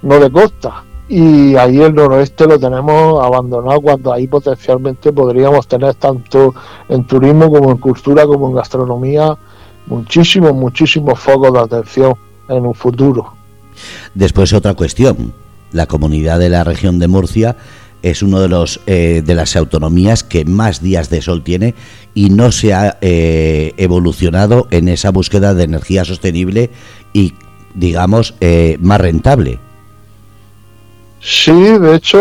no 0.00 0.18
de 0.18 0.30
costa. 0.30 0.82
Y 1.10 1.54
ahí 1.54 1.78
el 1.82 1.94
noroeste 1.94 2.46
lo 2.46 2.58
tenemos 2.58 3.22
abandonado 3.22 3.82
cuando 3.82 4.14
ahí 4.14 4.26
potencialmente 4.26 5.12
podríamos 5.12 5.68
tener 5.68 5.94
tanto 5.96 6.54
en 6.88 7.04
turismo 7.04 7.50
como 7.50 7.70
en 7.70 7.76
cultura 7.76 8.26
como 8.26 8.48
en 8.48 8.54
gastronomía 8.54 9.36
muchísimos, 9.86 10.54
muchísimos 10.54 11.18
focos 11.18 11.52
de 11.52 11.60
atención 11.60 12.14
en 12.48 12.64
un 12.64 12.74
futuro. 12.74 13.34
Después 14.14 14.54
otra 14.54 14.72
cuestión, 14.72 15.34
la 15.72 15.84
comunidad 15.84 16.38
de 16.38 16.48
la 16.48 16.64
región 16.64 16.98
de 16.98 17.08
Murcia 17.08 17.56
es 18.02 18.22
uno 18.22 18.40
de 18.40 18.48
los 18.48 18.80
eh, 18.86 19.22
de 19.24 19.34
las 19.34 19.56
autonomías 19.56 20.22
que 20.22 20.44
más 20.44 20.80
días 20.82 21.10
de 21.10 21.20
sol 21.20 21.42
tiene 21.42 21.74
y 22.14 22.30
no 22.30 22.52
se 22.52 22.74
ha 22.74 22.98
eh, 23.00 23.74
evolucionado 23.76 24.66
en 24.70 24.88
esa 24.88 25.10
búsqueda 25.10 25.54
de 25.54 25.64
energía 25.64 26.04
sostenible 26.04 26.70
y 27.12 27.34
digamos 27.74 28.34
eh, 28.40 28.76
más 28.80 29.00
rentable. 29.00 29.58
Sí, 31.20 31.52
de 31.52 31.96
hecho 31.96 32.18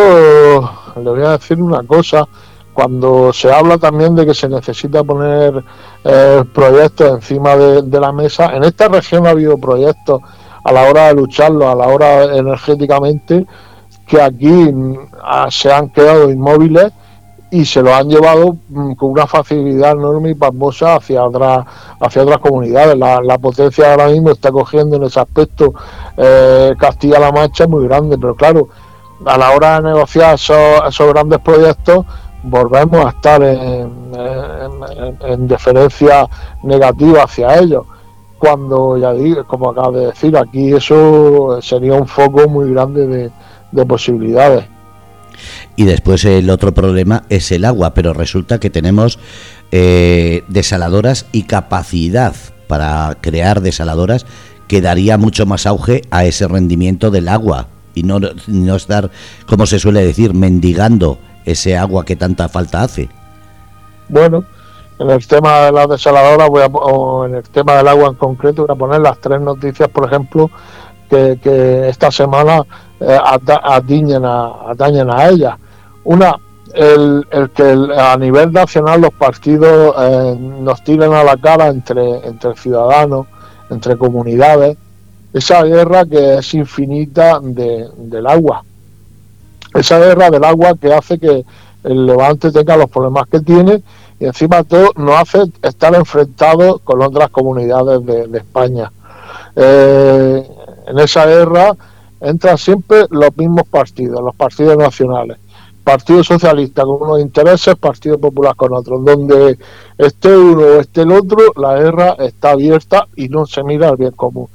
le 0.96 1.10
voy 1.10 1.24
a 1.24 1.32
decir 1.32 1.62
una 1.62 1.84
cosa. 1.84 2.27
Cuando 2.74 3.34
se 3.34 3.51
habla 3.51 3.79
también 3.79 4.15
de 4.15 4.24
que 4.24 4.36
se 4.36 4.48
necesita 4.48 5.03
poner 5.03 5.63
proyectos 6.53 7.12
encima 7.12 7.56
de, 7.56 7.82
de 7.82 8.00
la 8.00 8.12
mesa, 8.12 8.56
en 8.56 8.63
esta 8.63 8.88
región 8.88 9.25
ha 9.25 9.32
habido 9.32 9.58
proyectos 9.58 10.22
a 10.67 10.72
la 10.74 10.84
hora 10.84 11.08
de 11.08 11.13
lucharlo, 11.15 11.70
a 11.70 11.75
la 11.75 11.88
hora 11.88 12.36
energéticamente, 12.36 13.48
que 14.06 14.22
aquí 14.22 14.48
mm, 14.48 15.10
se 15.50 15.72
han 15.72 15.89
quedado 15.89 16.29
inmóviles 16.29 16.91
y 17.50 17.66
se 17.66 17.82
lo 17.82 17.94
han 17.94 18.10
llevado 18.10 18.58
mm, 18.70 18.94
con 18.94 19.12
una 19.12 19.27
facilidad 19.27 19.92
enorme 19.94 20.32
y 20.32 20.36
pasmosa 20.36 20.96
hacia 20.96 21.24
otras 21.24 21.66
hacia 22.00 22.24
otras 22.24 22.39
comunidades. 22.39 22.98
La, 22.98 23.38
potencia 23.38 23.92
ahora 23.92 24.08
mismo 24.08 24.32
está 24.32 24.51
cogiendo 24.51 24.98
en 24.98 25.04
ese 25.04 25.20
aspecto 25.20 25.74
eh, 26.18 26.74
Castilla-La 26.77 27.32
Mancha 27.32 27.68
muy 27.68 27.88
grande, 27.88 28.18
pero 28.18 28.36
claro, 28.36 28.68
a 29.25 29.38
la 29.38 29.51
hora 29.51 29.80
de 29.80 29.89
negociar 29.89 30.36
esos, 30.36 31.13
grandes 31.13 31.39
proyectos 31.39 32.06
volvemos 32.44 33.06
a 33.06 33.10
estar 33.10 33.42
en, 33.42 33.92
en, 35.22 35.48
deferencia 35.48 36.27
negativa 36.63 37.24
hacia 37.24 37.58
ellos. 37.58 37.86
Cuando 38.38 38.98
ya 38.98 39.13
digo, 39.13 39.44
como 39.46 39.72
acabo 39.72 39.94
de 39.94 40.06
decir, 40.08 40.38
aquí 40.38 40.72
eso 40.72 41.60
sería 41.62 41.94
un 41.94 42.08
foco 42.08 42.48
muy 42.48 42.72
grande 42.72 43.08
de, 43.08 43.32
de 43.72 43.86
posibilidades. 43.86 44.66
Y 45.78 45.86
después 45.86 46.26
el 46.26 46.50
otro 46.50 46.74
problema 46.74 47.24
es 47.30 47.52
el 47.52 47.64
agua, 47.64 47.94
pero 47.94 48.12
resulta 48.12 48.60
que 48.60 48.72
tenemos 48.72 49.20
eh, 49.72 50.44
desaladoras 50.48 51.28
y 51.32 51.44
capacidad 51.44 52.36
para 52.68 53.16
crear 53.22 53.62
desaladoras 53.62 54.26
que 54.68 54.82
daría 54.82 55.18
mucho 55.18 55.46
más 55.46 55.68
auge 55.68 56.02
a 56.10 56.26
ese 56.26 56.48
rendimiento 56.48 57.12
del 57.12 57.30
agua 57.30 57.68
y 57.94 58.02
no, 58.02 58.20
no 58.48 58.76
estar, 58.76 59.12
como 59.48 59.68
se 59.68 59.78
suele 59.78 60.04
decir, 60.04 60.34
mendigando 60.34 61.20
ese 61.46 61.78
agua 61.78 62.04
que 62.06 62.16
tanta 62.16 62.50
falta 62.50 62.82
hace. 62.82 63.10
Bueno, 64.10 64.46
en 64.98 65.12
el 65.12 65.28
tema 65.28 65.60
de 65.62 65.72
las 65.74 65.90
desaladoras, 65.90 66.50
voy 66.50 66.64
a, 66.64 66.66
o 66.66 67.26
en 67.26 67.36
el 67.36 67.44
tema 67.44 67.76
del 67.76 67.88
agua 67.88 68.08
en 68.08 68.16
concreto, 68.16 68.66
voy 68.66 68.76
a 68.76 68.80
poner 68.80 69.02
las 69.02 69.20
tres 69.20 69.40
noticias, 69.42 69.90
por 69.90 70.08
ejemplo, 70.08 70.50
que, 71.08 71.88
esta 71.88 72.10
semana 72.10 72.64
eh, 73.00 73.16
a, 73.16 73.36
atañen 73.36 75.10
a 75.12 75.30
ella. 75.30 75.58
Una, 76.08 76.40
el, 76.74 77.28
el 77.32 77.50
que 77.50 77.76
a 77.98 78.16
nivel 78.16 78.54
nacional 78.54 79.02
los 79.02 79.14
partidos 79.14 79.94
eh, 80.00 80.38
nos 80.40 80.82
tiren 80.82 81.12
a 81.12 81.22
la 81.22 81.36
cara 81.36 81.68
entre, 81.68 82.26
entre 82.26 82.56
ciudadanos, 82.56 83.28
entre 83.70 83.98
comunidades, 83.98 84.78
esa 85.34 85.64
guerra 85.64 86.06
que 86.06 86.36
es 86.36 86.54
infinita 86.54 87.42
de, 87.42 87.90
del 87.98 88.26
agua. 88.26 88.64
Esa 89.74 90.00
guerra 90.00 90.30
del 90.30 90.46
agua 90.46 90.76
que 90.80 90.94
hace 90.94 91.20
que 91.20 91.44
el 91.84 92.06
Levante 92.06 92.54
tenga 92.54 92.78
los 92.78 92.90
problemas 92.90 93.28
que 93.28 93.42
tiene 93.42 93.84
y 94.18 94.28
encima 94.28 94.64
todo 94.64 94.92
nos 94.96 95.14
hace 95.14 95.40
estar 95.62 95.94
enfrentados 95.94 96.80
con 96.86 97.02
otras 97.02 97.30
comunidades 97.32 98.06
de, 98.06 98.38
España. 98.38 98.94
Eh, 99.58 100.50
en 100.88 101.00
esa 101.00 101.26
guerra 101.26 101.76
entran 102.22 102.58
siempre 102.58 103.08
los 103.10 103.36
mismos 103.36 103.68
partidos, 103.68 104.24
los 104.24 104.36
partidos 104.38 104.78
nacionales. 104.78 105.38
Partido 105.88 106.22
Socialista 106.22 106.84
con 106.84 107.01
unos 107.01 107.22
intereses, 107.22 107.74
Partido 107.77 108.20
Popular 108.20 108.58
con 108.58 108.74
otros. 108.74 109.06
Donde 109.06 109.58
esté 109.98 110.36
uno 110.36 110.62
o 110.62 110.79
esté 110.82 111.03
el 111.03 111.13
otro, 111.13 111.38
la 111.56 111.75
guerra 111.75 112.17
está 112.20 112.51
abierta 112.51 113.08
y 113.15 113.29
no 113.29 113.46
se 113.46 113.63
mira 113.63 113.88
al 113.88 113.96
bien 113.96 114.12
común. 114.12 114.50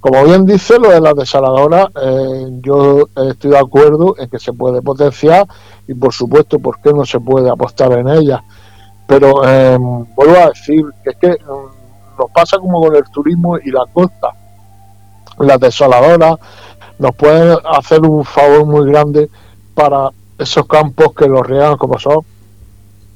Como 0.00 0.22
bien 0.24 0.44
dice 0.44 0.78
lo 0.78 0.90
de 0.90 1.00
las 1.00 1.14
desaladoras, 1.14 1.86
eh, 2.02 2.48
yo 2.60 3.08
estoy 3.30 3.52
de 3.52 3.58
acuerdo 3.58 4.16
en 4.18 4.28
que 4.28 4.38
se 4.38 4.52
puede 4.52 4.82
potenciar 4.82 5.46
y 5.88 5.94
por 5.94 6.12
supuesto, 6.12 6.58
¿por 6.58 6.78
qué 6.82 6.92
no 6.92 7.06
se 7.06 7.20
puede 7.20 7.48
apostar 7.48 7.92
en 7.92 8.08
ellas? 8.08 8.42
Pero 9.06 9.48
eh, 9.48 9.78
vuelvo 9.80 10.36
a 10.36 10.48
decir 10.48 10.84
que 11.02 11.08
es 11.08 11.16
que 11.16 11.42
mm, 11.42 12.18
nos 12.18 12.30
pasa 12.34 12.58
como 12.58 12.82
con 12.82 12.94
el 12.94 13.04
turismo 13.04 13.56
y 13.56 13.70
la 13.70 13.86
costa. 13.94 14.28
Las 15.38 15.58
desaladoras, 15.58 16.36
nos 16.98 17.14
pueden 17.14 17.56
hacer 17.64 18.02
un 18.02 18.26
favor 18.26 18.66
muy 18.66 18.90
grande 18.90 19.30
para 19.74 20.10
esos 20.38 20.66
campos 20.66 21.12
que 21.14 21.28
los 21.28 21.46
riegan 21.46 21.76
como 21.76 21.98
son 21.98 22.20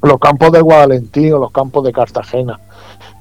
los 0.03 0.19
campos 0.19 0.53
de 0.53 0.61
Guadalentín 0.61 1.35
o 1.35 1.39
los 1.39 1.53
campos 1.53 1.85
de 1.85 1.93
Cartagena. 1.93 2.59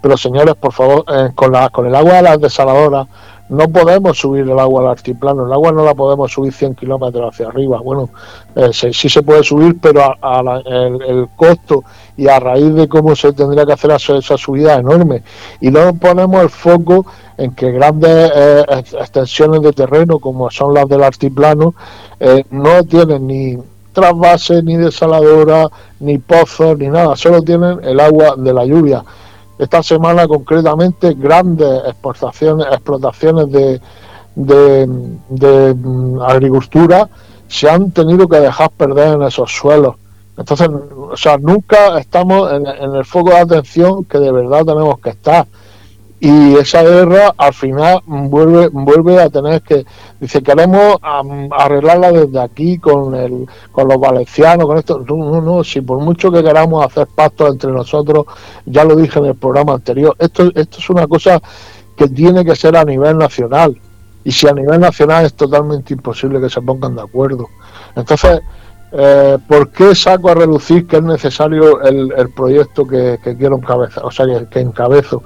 Pero 0.01 0.15
señores, 0.15 0.55
por 0.55 0.71
favor, 0.71 1.03
eh, 1.13 1.31
con, 1.35 1.51
la, 1.51 1.69
con 1.69 1.85
el 1.85 1.95
agua 1.95 2.13
de 2.13 2.21
las 2.21 2.39
desaladoras 2.39 3.07
no 3.49 3.67
podemos 3.67 4.17
subir 4.17 4.43
el 4.43 4.59
agua 4.59 4.81
al 4.81 4.89
altiplano, 4.89 5.45
el 5.45 5.51
agua 5.51 5.71
no 5.71 5.83
la 5.83 5.95
podemos 5.95 6.31
subir 6.31 6.53
100 6.53 6.75
kilómetros 6.75 7.33
hacia 7.33 7.47
arriba. 7.47 7.79
Bueno, 7.81 8.09
eh, 8.55 8.69
sí, 8.71 9.09
se 9.09 9.23
puede 9.23 9.43
subir, 9.43 9.77
pero 9.81 10.03
a, 10.21 10.61
el, 10.65 11.27
costo 11.35 11.83
y 12.15 12.27
a 12.27 12.39
raíz 12.39 12.73
de 12.75 12.87
cómo 12.87 13.15
se 13.15 13.33
tendría 13.33 13.65
que 13.65 13.73
hacer 13.73 13.91
esa, 13.91 14.37
subida 14.37 14.75
enorme. 14.75 15.23
Y 15.59 15.71
no 15.71 15.95
ponemos 15.95 16.43
el 16.43 16.49
foco 16.49 17.07
en 17.37 17.55
que 17.55 17.71
grandes 17.71 18.31
eh, 18.35 18.65
extensiones 18.99 19.63
de 19.63 19.73
terreno, 19.73 20.19
como 20.19 20.51
son 20.51 20.75
las 20.75 20.87
del 20.87 21.03
altiplano, 21.03 21.73
eh, 22.19 22.43
no 22.51 22.83
tienen 22.83 23.25
ni 23.25 23.57
trasvase, 23.93 24.61
ni 24.63 24.77
desaladora, 24.77 25.67
ni 25.99 26.17
pozos, 26.17 26.77
ni 26.77 26.87
nada, 26.87 27.15
solo 27.15 27.41
tienen 27.41 27.79
el 27.83 27.99
agua 27.99 28.35
de 28.37 28.53
la 28.53 28.65
lluvia. 28.65 29.03
Esta 29.57 29.83
semana 29.83 30.27
concretamente 30.27 31.13
grandes 31.15 31.81
exportaciones, 31.85 32.67
explotaciones 32.71 33.51
de, 33.51 33.81
de, 34.35 35.75
mm, 35.75 36.21
agricultura 36.21 37.09
se 37.47 37.69
han 37.69 37.91
tenido 37.91 38.27
que 38.27 38.39
dejar 38.39 38.69
perder 38.71 39.15
en 39.15 39.23
esos 39.23 39.51
suelos. 39.51 39.95
Entonces, 40.37 40.69
o 40.69 41.17
sea, 41.17 41.37
nunca 41.37 41.97
estamos 41.99 42.51
en, 42.53 42.65
en 42.65 42.95
el 42.95 43.03
foco 43.03 43.31
de 43.31 43.39
atención 43.39 44.05
que 44.05 44.19
de 44.19 44.31
verdad 44.31 44.63
tenemos 44.65 44.99
que 45.01 45.09
estar 45.09 45.45
y 46.21 46.55
esa 46.55 46.83
guerra 46.83 47.33
al 47.37 47.53
final 47.53 48.01
vuelve 48.05 48.67
vuelve 48.67 49.21
a 49.21 49.29
tener 49.29 49.61
que 49.61 49.85
dice 50.19 50.43
queremos 50.43 50.97
arreglarla 51.01 52.11
desde 52.11 52.41
aquí 52.41 52.77
con 52.77 53.15
el 53.15 53.47
con 53.71 53.87
los 53.87 53.99
valencianos 53.99 54.67
con 54.67 54.77
esto. 54.77 54.99
No, 55.07 55.15
no 55.15 55.41
no 55.41 55.63
si 55.63 55.79
por 55.79 55.99
mucho 55.99 56.29
que 56.31 56.43
queramos 56.43 56.85
hacer 56.85 57.07
pactos 57.07 57.53
entre 57.53 57.71
nosotros 57.71 58.25
ya 58.65 58.83
lo 58.83 58.97
dije 58.97 59.19
en 59.19 59.25
el 59.27 59.35
programa 59.35 59.73
anterior 59.73 60.13
esto 60.19 60.51
esto 60.55 60.79
es 60.79 60.89
una 60.89 61.07
cosa 61.07 61.41
que 61.95 62.09
tiene 62.09 62.43
que 62.43 62.55
ser 62.55 62.75
a 62.75 62.83
nivel 62.83 63.17
nacional. 63.17 63.77
Y 64.21 64.31
si 64.31 64.47
a 64.47 64.53
nivel 64.53 64.81
nacional 64.81 65.25
es 65.25 65.33
totalmente 65.33 65.93
imposible 65.93 66.41
que 66.41 66.49
se 66.49 66.61
pongan 66.61 66.95
de 66.95 67.01
acuerdo. 67.01 67.47
Entonces 67.95 68.41
eh, 68.91 69.37
¿por 69.47 69.69
qué 69.69 69.95
saco 69.95 70.29
a 70.31 70.35
reducir 70.35 70.85
que 70.85 70.97
es 70.97 71.03
necesario 71.03 71.81
el, 71.81 72.11
el 72.17 72.29
proyecto 72.31 72.85
que, 72.85 73.19
quiero 73.37 73.55
encabezar, 73.55 74.03
o 74.03 74.11
sea, 74.11 74.25
que, 74.25 74.47
que 74.47 74.59
encabezo? 74.59 75.23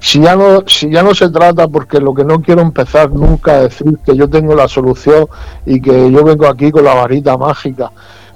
Si 0.00 0.20
ya 0.20 0.36
no 0.36 0.62
si 0.66 0.90
ya 0.90 1.02
no 1.02 1.14
se 1.14 1.28
trata 1.30 1.68
porque 1.68 2.00
lo 2.00 2.14
que 2.14 2.24
no 2.24 2.40
quiero 2.40 2.62
empezar 2.62 3.10
nunca 3.10 3.52
a 3.52 3.62
decir 3.62 3.98
que 4.04 4.16
yo 4.16 4.28
tengo 4.28 4.54
la 4.54 4.68
solución 4.68 5.26
y 5.66 5.80
que 5.80 6.10
yo 6.10 6.24
vengo 6.24 6.46
aquí 6.46 6.70
con 6.70 6.84
la 6.84 6.94
varita 6.94 7.36
mágica. 7.36 7.90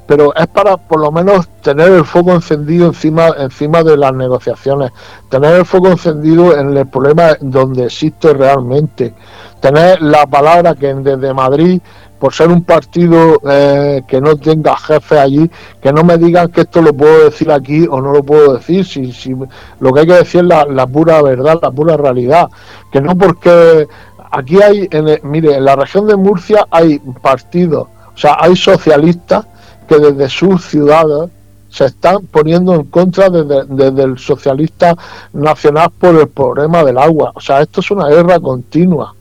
Pero 0.07 0.35
es 0.35 0.47
para 0.49 0.77
por 0.77 1.01
lo 1.01 1.13
menos 1.13 1.49
tener 1.63 1.91
el 1.93 2.05
foco 2.05 2.33
encendido 2.33 2.87
encima 2.87 3.29
encima 3.39 3.83
de 3.83 3.97
las 3.97 4.13
negociaciones. 4.13 4.91
Tener 5.29 5.55
el 5.55 5.65
foco 5.65 5.89
encendido 5.89 6.59
en 6.59 6.77
el 6.77 6.87
problema 6.87 7.37
donde 7.41 7.85
existe 7.85 8.35
realmente. 8.35 9.15
Tener 9.61 10.03
la 10.03 10.27
palabra 10.27 10.75
que 10.75 10.93
desde 10.93 11.33
Madrid 11.33 11.81
por 12.23 12.33
ser 12.33 12.51
un 12.51 12.63
partido 12.63 13.41
eh, 13.51 14.03
que 14.07 14.21
no 14.21 14.37
tenga 14.37 14.77
jefe 14.77 15.19
allí, 15.19 15.51
que 15.83 15.93
no 15.93 16.05
me 16.05 16.17
digan 16.19 16.53
que 16.53 16.61
esto 16.61 16.81
lo 16.81 16.95
puedo 16.95 17.25
decir 17.25 17.51
aquí 17.51 17.85
o 17.91 18.01
no 18.01 18.13
lo 18.13 18.23
puedo 18.23 18.55
decir, 18.55 18.85
si, 18.85 19.13
si 19.13 19.35
lo 19.81 19.93
que 19.93 20.01
hay 20.01 20.07
que 20.07 20.13
decir 20.13 20.43
es 20.43 20.47
la, 20.47 20.87
pura 20.87 21.21
verdad, 21.21 21.59
la 21.61 21.73
pura 21.73 21.97
realidad, 21.97 22.49
que 22.93 23.01
no 23.01 23.17
porque 23.19 23.89
aquí 24.31 24.63
hay, 24.63 24.87
en 24.93 25.19
mire, 25.25 25.57
en 25.57 25.65
la 25.65 25.75
región 25.75 26.07
de 26.07 26.15
Murcia 26.15 26.65
hay 26.71 27.01
partidos, 27.01 27.89
o 28.15 28.17
sea, 28.17 28.37
hay 28.39 28.55
socialistas 28.55 29.45
que 29.89 29.99
desde 29.99 30.29
sus 30.29 30.65
ciudades 30.65 31.29
se 31.71 31.87
están 31.87 32.25
poniendo 32.31 32.73
en 32.77 32.85
contra 32.85 33.31
desde, 33.31 34.01
el 34.01 34.17
socialista 34.17 34.95
nacional 35.33 35.91
por 35.99 36.15
el 36.15 36.29
problema 36.29 36.85
del 36.85 36.99
agua. 36.99 37.33
O 37.35 37.41
sea, 37.41 37.63
esto 37.63 37.81
es 37.81 37.91
una 37.91 38.07
guerra 38.07 38.39
continua. 38.39 39.13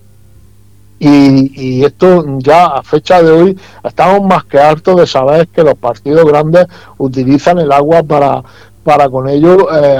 Y, 1.04 1.84
esto 1.84 2.24
ya 2.38 2.68
a 2.68 2.84
fecha 2.84 3.24
de 3.24 3.32
hoy 3.32 3.60
estamos 3.84 4.22
más 4.22 4.44
que 4.44 4.60
hartos 4.60 4.98
de 4.98 5.08
saber 5.08 5.48
que 5.48 5.64
los 5.64 5.74
partidos 5.74 6.24
grandes 6.26 6.68
utilizan 7.00 7.58
el 7.58 7.72
agua 7.72 8.04
para, 8.04 8.44
para 8.84 9.10
con 9.10 9.28
ello 9.28 9.68
eh, 9.76 10.00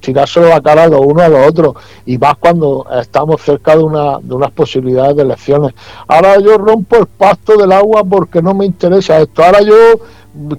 tirárselo 0.00 0.48
la 0.48 0.62
cara 0.62 0.84
a 0.84 0.88
los 0.88 1.02
unos 1.04 1.22
a 1.24 1.28
los 1.28 1.46
otros 1.46 1.74
y 2.06 2.16
más 2.16 2.38
cuando 2.38 2.86
estamos 2.98 3.42
cerca 3.42 3.76
de, 3.76 3.82
una, 3.82 4.20
de 4.22 4.34
unas 4.34 4.50
posibilidades 4.52 5.16
de 5.16 5.22
elecciones. 5.22 5.74
Ahora 6.08 6.38
yo 6.38 6.56
rompo 6.56 6.96
el 6.96 7.06
pacto 7.08 7.58
del 7.58 7.70
agua 7.70 8.02
porque 8.02 8.40
no 8.40 8.54
me 8.54 8.64
interesa 8.64 9.20
esto. 9.20 9.44
Ahora 9.44 9.60
yo 9.60 10.00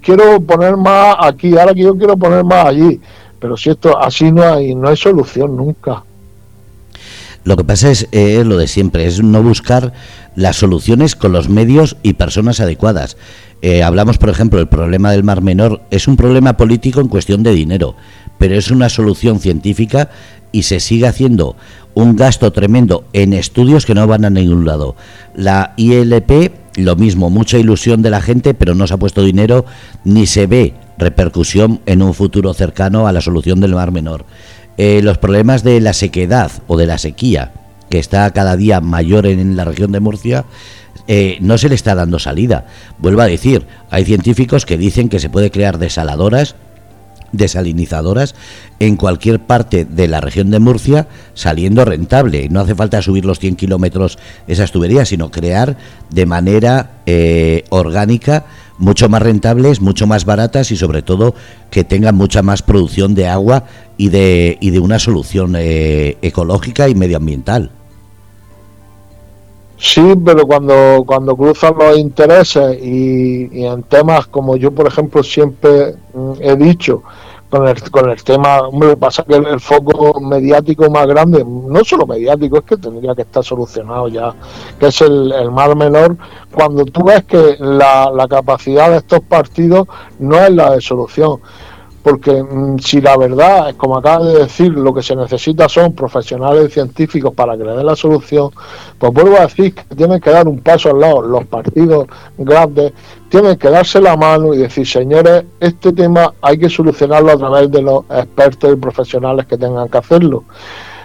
quiero 0.03 0.39
poner 0.41 0.77
más 0.77 1.15
aquí, 1.19 1.57
ahora 1.57 1.73
que 1.73 1.81
yo 1.81 1.97
quiero 1.97 2.15
poner 2.15 2.43
más 2.43 2.67
allí. 2.67 3.01
Pero 3.39 3.57
si 3.57 3.71
esto 3.71 3.97
así 3.97 4.31
no 4.31 4.43
hay, 4.43 4.75
no 4.75 4.87
hay 4.87 4.97
solución 4.97 5.57
nunca. 5.57 6.03
Lo 7.43 7.57
que 7.57 7.63
pasa 7.63 7.91
es, 7.91 8.07
es 8.11 8.45
lo 8.45 8.57
de 8.57 8.67
siempre, 8.67 9.05
es 9.05 9.21
no 9.21 9.43
buscar 9.43 9.93
las 10.35 10.55
soluciones 10.55 11.15
con 11.15 11.33
los 11.33 11.49
medios 11.49 11.97
y 12.01 12.13
personas 12.13 12.59
adecuadas. 12.59 13.17
Eh, 13.61 13.83
hablamos, 13.83 14.17
por 14.17 14.29
ejemplo, 14.29 14.59
el 14.59 14.67
problema 14.67 15.11
del 15.11 15.23
Mar 15.23 15.41
Menor 15.41 15.81
es 15.91 16.07
un 16.07 16.17
problema 16.17 16.57
político 16.57 17.01
en 17.01 17.07
cuestión 17.07 17.43
de 17.43 17.53
dinero, 17.53 17.95
pero 18.37 18.55
es 18.55 18.71
una 18.71 18.89
solución 18.89 19.39
científica 19.39 20.09
y 20.51 20.63
se 20.63 20.79
sigue 20.79 21.07
haciendo 21.07 21.55
un 21.93 22.15
gasto 22.15 22.51
tremendo 22.51 23.05
en 23.13 23.33
estudios 23.33 23.85
que 23.85 23.95
no 23.95 24.07
van 24.07 24.25
a 24.25 24.29
ningún 24.29 24.65
lado. 24.65 24.95
La 25.35 25.73
ILP, 25.77 26.51
lo 26.77 26.95
mismo, 26.95 27.29
mucha 27.29 27.57
ilusión 27.57 28.01
de 28.01 28.09
la 28.09 28.21
gente, 28.21 28.53
pero 28.53 28.75
no 28.75 28.87
se 28.87 28.93
ha 28.93 28.97
puesto 28.97 29.21
dinero 29.21 29.65
ni 30.03 30.25
se 30.27 30.47
ve 30.47 30.73
repercusión 30.97 31.81
en 31.85 32.01
un 32.01 32.13
futuro 32.13 32.53
cercano 32.53 33.07
a 33.07 33.11
la 33.11 33.21
solución 33.21 33.59
del 33.59 33.75
Mar 33.75 33.91
Menor. 33.91 34.25
Eh, 34.77 35.01
los 35.03 35.17
problemas 35.17 35.63
de 35.63 35.79
la 35.79 35.93
sequedad 35.93 36.51
o 36.67 36.77
de 36.77 36.87
la 36.87 36.97
sequía, 36.97 37.51
que 37.89 37.99
está 37.99 38.29
cada 38.31 38.55
día 38.55 38.81
mayor 38.81 39.25
en 39.25 39.55
la 39.55 39.65
región 39.65 39.91
de 39.91 39.99
Murcia, 39.99 40.45
eh, 41.07 41.37
no 41.41 41.57
se 41.57 41.69
le 41.69 41.75
está 41.75 41.95
dando 41.95 42.19
salida. 42.19 42.65
Vuelvo 42.97 43.21
a 43.21 43.27
decir, 43.27 43.65
hay 43.89 44.05
científicos 44.05 44.65
que 44.65 44.77
dicen 44.77 45.09
que 45.09 45.19
se 45.19 45.29
puede 45.29 45.51
crear 45.51 45.77
desaladoras 45.77 46.55
desalinizadoras 47.33 48.35
en 48.79 48.95
cualquier 48.95 49.39
parte 49.39 49.85
de 49.85 50.07
la 50.07 50.21
región 50.21 50.51
de 50.51 50.59
Murcia 50.59 51.07
saliendo 51.33 51.83
rentable. 51.83 52.47
No 52.49 52.61
hace 52.61 52.75
falta 52.75 53.01
subir 53.01 53.25
los 53.25 53.39
100 53.39 53.57
kilómetros 53.57 54.17
esas 54.47 54.71
tuberías, 54.71 55.09
sino 55.09 55.31
crear 55.31 55.75
de 56.09 56.25
manera 56.25 56.91
eh, 57.05 57.65
orgánica 57.69 58.45
mucho 58.83 59.09
más 59.09 59.21
rentables, 59.21 59.81
mucho 59.81 60.05
más 60.05 60.25
baratas 60.25 60.71
y 60.71 60.75
sobre 60.75 61.01
todo 61.01 61.33
que 61.71 61.83
tengan 61.83 62.15
mucha 62.15 62.43
más 62.43 62.61
producción 62.61 63.15
de 63.15 63.27
agua 63.27 63.63
y 63.97 64.09
de, 64.09 64.57
y 64.59 64.71
de 64.71 64.79
una 64.79 64.99
solución 64.99 65.55
eh, 65.57 66.17
ecológica 66.21 66.89
y 66.89 66.95
medioambiental. 66.95 67.71
Sí, 69.77 70.01
pero 70.23 70.45
cuando, 70.45 71.03
cuando 71.05 71.35
cruzan 71.35 71.75
los 71.77 71.97
intereses 71.97 72.77
y, 72.81 73.65
en 73.65 73.83
temas 73.83 74.27
como 74.27 74.55
yo, 74.55 74.71
por 74.71 74.87
ejemplo, 74.87 75.23
siempre 75.23 75.95
mm, 76.13 76.31
he 76.39 76.55
dicho, 76.55 77.03
con 77.53 77.67
el, 77.67 77.91
con 77.91 78.09
el 78.09 78.23
tema, 78.23 78.61
hombre, 78.61 78.97
pasa 78.97 79.23
que 79.23 79.35
el, 79.35 79.59
foco 79.59 80.19
mediático 80.19 80.89
más 80.89 81.05
grande, 81.05 81.45
no 81.45 81.83
solo 81.83 82.07
mediático, 82.07 82.57
es 82.57 82.63
que 82.63 82.77
tendría 82.77 83.13
que 83.13 83.21
estar 83.21 83.43
solucionado 83.43 84.07
ya, 84.07 84.33
que 84.79 84.87
es 84.87 85.01
el, 85.01 85.31
el 85.31 85.51
mar 85.51 85.75
menor, 85.75 86.17
cuando 86.51 86.83
tú 86.83 87.03
ves 87.03 87.23
que 87.25 87.57
la, 87.59 88.09
la 88.09 88.27
capacidad 88.27 88.89
de 88.89 88.97
estos 88.97 89.19
partidos 89.19 89.87
no 90.17 90.35
es 90.39 90.49
la 90.49 90.71
de 90.71 90.81
solución 90.81 91.41
porque 92.03 92.43
mm, 92.43 92.79
si 92.79 93.01
la 93.01 93.17
verdad 93.17 93.69
es 93.69 93.75
como 93.75 93.97
acaba 93.97 94.25
de 94.25 94.39
decir, 94.39 94.71
lo 94.73 94.93
que 94.93 95.01
se 95.01 95.15
necesita 95.15 95.69
son 95.69 95.93
profesionales 95.93 96.73
científicos 96.73 97.33
para 97.33 97.57
que 97.57 97.63
le 97.63 97.71
den 97.71 97.85
la 97.85 97.95
solución, 97.95 98.51
pues 98.99 99.13
vuelvo 99.13 99.37
a 99.37 99.43
decir 99.43 99.73
que 99.73 99.95
tienen 99.95 100.19
que 100.19 100.29
dar 100.29 100.47
un 100.47 100.59
paso 100.59 100.91
al 100.91 100.99
lado, 100.99 101.21
los 101.21 101.45
partidos 101.45 102.07
grandes 102.37 102.91
tienen 103.29 103.57
que 103.57 103.69
darse 103.69 103.99
la 104.01 104.17
mano 104.17 104.53
y 104.53 104.57
decir, 104.57 104.85
señores, 104.85 105.45
este 105.59 105.93
tema 105.93 106.33
hay 106.41 106.59
que 106.59 106.69
solucionarlo 106.69 107.31
a 107.31 107.37
través 107.37 107.71
de 107.71 107.81
los 107.81 108.03
expertos 108.09 108.73
y 108.73 108.75
profesionales 108.75 109.47
que 109.47 109.57
tengan 109.57 109.87
que 109.87 109.97
hacerlo. 109.97 110.43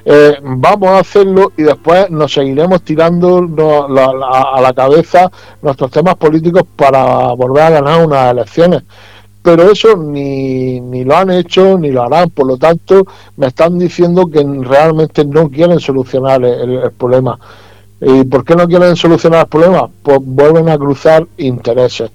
Eh, 0.04 0.36
vamos 0.42 0.88
a 0.88 0.98
hacerlo 1.00 1.52
y 1.56 1.62
después 1.62 2.10
nos 2.10 2.32
seguiremos 2.32 2.82
tirando 2.82 3.38
a 3.38 4.60
la 4.60 4.72
cabeza 4.72 5.30
nuestros 5.62 5.90
temas 5.90 6.16
políticos 6.16 6.64
para 6.76 7.32
volver 7.34 7.62
a 7.64 7.70
ganar 7.70 8.06
unas 8.06 8.30
elecciones 8.30 8.82
pero 9.42 9.70
eso 9.70 9.96
ni, 9.96 10.80
ni 10.80 11.04
lo 11.04 11.16
han 11.16 11.30
hecho 11.30 11.78
ni 11.78 11.90
lo 11.90 12.02
harán. 12.02 12.30
Por 12.30 12.46
lo 12.46 12.56
tanto, 12.56 13.04
me 13.36 13.46
están 13.46 13.78
diciendo 13.78 14.26
que 14.26 14.44
realmente 14.44 15.24
no 15.24 15.48
quieren 15.48 15.80
solucionar 15.80 16.44
el, 16.44 16.90
problema. 16.92 17.38
¿Y 18.00 18.24
por 18.24 18.44
qué 18.44 18.54
no 18.54 18.66
quieren 18.66 18.96
solucionar 18.96 19.42
el 19.42 19.48
problema? 19.48 19.88
Pues 20.02 20.18
vuelven 20.22 20.68
a 20.68 20.78
cruzar 20.78 21.26
intereses. 21.38 22.10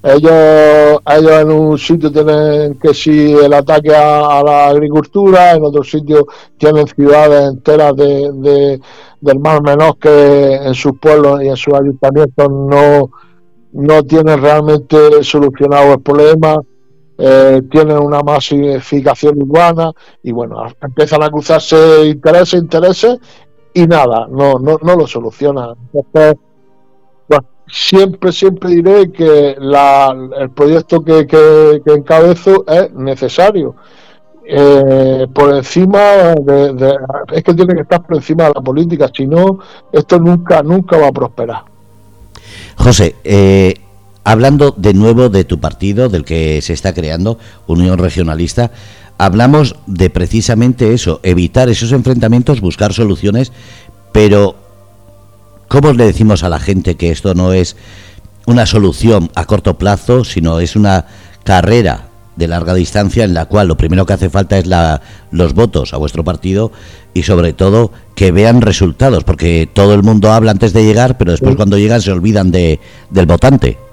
Ellos, 0.00 1.00
ellos 1.06 1.32
en 1.42 1.50
un 1.50 1.76
sitio 1.76 2.12
tienen 2.12 2.76
que 2.76 2.94
si 2.94 3.32
el 3.32 3.52
ataque 3.52 3.94
a, 3.94 4.40
la 4.44 4.68
agricultura, 4.68 5.54
en 5.54 5.64
otro 5.64 5.82
sitio 5.82 6.26
tienen 6.56 6.86
ciudades 6.86 7.50
enteras 7.50 7.96
de, 7.96 8.80
del 9.20 9.38
mar 9.40 9.60
menor 9.60 9.98
que 9.98 10.54
en 10.54 10.74
sus 10.74 10.92
pueblos 11.00 11.42
y 11.42 11.48
en 11.48 11.56
sus 11.56 11.74
ayuntamientos 11.74 12.48
no, 12.48 13.10
no 13.72 14.02
tienen 14.02 14.40
realmente 14.40 15.22
solucionado 15.22 15.94
el 15.94 16.00
problema 16.00 16.56
eh, 17.20 17.62
tienen 17.68 17.98
una 17.98 18.22
masificación 18.22 19.42
urbana 19.42 19.92
y 20.22 20.30
bueno, 20.30 20.64
empiezan 20.80 21.24
a 21.24 21.30
cruzarse 21.30 22.06
intereses, 22.06 22.60
intereses 22.60 23.18
y 23.74 23.88
nada, 23.88 24.28
no, 24.30 24.60
no, 24.60 24.78
no 24.80 24.96
lo 24.96 25.04
solucionan. 25.04 25.74
Entonces, 25.92 26.36
siempre, 27.66 28.30
siempre 28.30 28.70
diré 28.70 29.10
que 29.10 29.56
la, 29.58 30.16
el 30.38 30.50
proyecto 30.50 31.04
que, 31.04 31.26
que, 31.26 31.92
encabezo 31.92 32.64
es 32.68 32.92
necesario. 32.94 33.74
Eh, 34.44 35.26
por 35.34 35.54
encima 35.54 36.34
de, 36.40 36.98
es 37.32 37.42
que 37.42 37.52
tiene 37.52 37.74
que 37.74 37.82
estar 37.82 38.06
por 38.06 38.16
encima 38.16 38.44
de 38.44 38.52
la 38.54 38.60
política, 38.60 39.10
si 39.12 39.26
no, 39.26 39.58
esto 39.92 40.20
nunca, 40.20 40.62
nunca 40.62 40.96
va 40.96 41.08
a 41.08 41.12
prosperar. 41.12 41.64
José, 42.78 43.16
eh, 43.24 43.74
Hablando 44.28 44.74
de 44.76 44.92
nuevo 44.92 45.30
de 45.30 45.44
tu 45.44 45.58
partido, 45.58 46.10
del 46.10 46.26
que 46.26 46.60
se 46.60 46.74
está 46.74 46.92
creando, 46.92 47.38
Unión 47.66 47.96
Regionalista, 47.96 48.72
hablamos 49.16 49.76
de 49.86 50.10
precisamente 50.10 50.92
eso, 50.92 51.20
evitar 51.22 51.70
esos 51.70 51.92
enfrentamientos, 51.92 52.60
buscar 52.60 52.92
soluciones, 52.92 53.52
pero 54.12 54.54
¿cómo 55.68 55.94
le 55.94 56.04
decimos 56.04 56.44
a 56.44 56.50
la 56.50 56.60
gente 56.60 56.96
que 56.96 57.10
esto 57.10 57.32
no 57.32 57.54
es 57.54 57.74
una 58.44 58.66
solución 58.66 59.30
a 59.34 59.46
corto 59.46 59.78
plazo, 59.78 60.24
sino 60.24 60.60
es 60.60 60.76
una 60.76 61.06
carrera 61.42 62.07
de 62.38 62.48
larga 62.48 62.72
distancia 62.72 63.24
en 63.24 63.34
la 63.34 63.46
cual 63.46 63.68
lo 63.68 63.76
primero 63.76 64.06
que 64.06 64.12
hace 64.12 64.30
falta 64.30 64.56
es 64.58 64.66
la, 64.66 65.02
los 65.32 65.54
votos 65.54 65.92
a 65.92 65.96
vuestro 65.96 66.24
partido 66.24 66.70
y 67.12 67.24
sobre 67.24 67.52
todo 67.52 67.90
que 68.14 68.30
vean 68.32 68.60
resultados, 68.62 69.24
porque 69.24 69.68
todo 69.72 69.92
el 69.94 70.02
mundo 70.02 70.32
habla 70.32 70.52
antes 70.52 70.72
de 70.72 70.84
llegar, 70.84 71.18
pero 71.18 71.32
después 71.32 71.56
cuando 71.56 71.76
llegan 71.76 72.00
se 72.00 72.12
olvidan 72.12 72.50
de, 72.50 72.78
del 73.10 73.26
votante. 73.26 73.87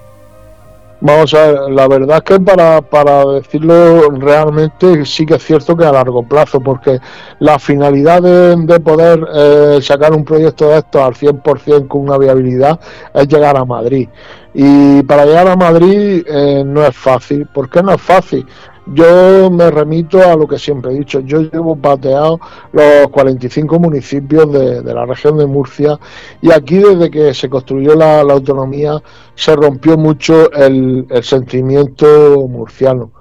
Vamos 1.02 1.34
a 1.34 1.48
ver, 1.48 1.72
la 1.72 1.88
verdad 1.88 2.18
es 2.18 2.24
que 2.24 2.40
para, 2.40 2.82
para 2.82 3.26
decirlo 3.26 4.10
realmente 4.12 5.06
sí 5.06 5.26
que 5.26 5.36
es 5.36 5.44
cierto 5.44 5.76
que 5.76 5.86
a 5.86 5.92
largo 5.92 6.24
plazo, 6.24 6.62
porque 6.62 7.00
la 7.40 7.60
finalidad 7.60 8.22
de, 8.22 8.80
poder 8.80 9.20
eh, 9.34 9.80
sacar 9.82 10.14
un 10.14 10.24
proyecto 10.24 10.70
de 10.70 10.78
estos 10.78 11.02
al 11.02 11.14
100% 11.14 11.88
con 11.88 12.02
una 12.02 12.18
viabilidad 12.18 12.80
es 13.14 13.28
llegar 13.28 13.58
a 13.58 13.66
Madrid. 13.66 14.08
Y 14.54 15.04
para 15.04 15.26
llegar 15.26 15.48
a 15.50 15.58
Madrid 15.58 16.26
eh, 16.28 16.64
no 16.66 16.86
es 16.86 16.96
fácil. 16.96 17.46
¿Por 17.48 17.70
qué 17.70 17.84
no 17.84 17.92
es 17.94 18.02
fácil? 18.02 18.46
Yo 18.88 19.50
me 19.50 19.72
remito 19.72 20.22
a 20.22 20.36
lo 20.36 20.48
que 20.48 20.60
siempre 20.60 20.92
he 20.92 21.00
dicho. 21.00 21.20
Yo 21.22 21.42
llevo 21.42 21.76
pateado 21.76 22.40
los 22.72 23.08
45 23.10 23.80
municipios 23.80 24.52
de, 24.52 24.84
la 24.84 25.06
región 25.06 25.38
de 25.38 25.48
Murcia 25.48 26.00
y 26.42 26.52
aquí 26.52 26.78
desde 26.78 27.10
que 27.10 27.34
se 27.34 27.50
construyó 27.50 27.96
la, 27.96 28.22
autonomía 28.22 29.02
se 29.34 29.56
rompió 29.56 29.98
mucho 29.98 30.52
el, 30.52 31.08
sentimiento 31.24 32.48
murciano. 32.48 33.12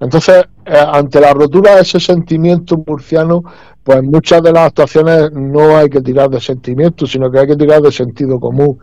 Entonces, 0.00 0.44
eh, 0.64 0.84
ante 0.92 1.20
la 1.20 1.32
rotura 1.34 1.76
de 1.76 1.82
ese 1.82 2.00
sentimiento 2.00 2.82
murciano, 2.84 3.42
pues 3.84 4.02
muchas 4.02 4.42
de 4.42 4.52
las 4.52 4.68
actuaciones 4.68 5.30
no 5.32 5.76
hay 5.76 5.90
que 5.90 6.00
tirar 6.00 6.30
de 6.30 6.40
sentimiento, 6.40 7.06
sino 7.06 7.30
que 7.30 7.40
hay 7.40 7.46
que 7.46 7.56
tirar 7.56 7.82
de 7.82 7.92
sentido 7.92 8.40
común. 8.40 8.78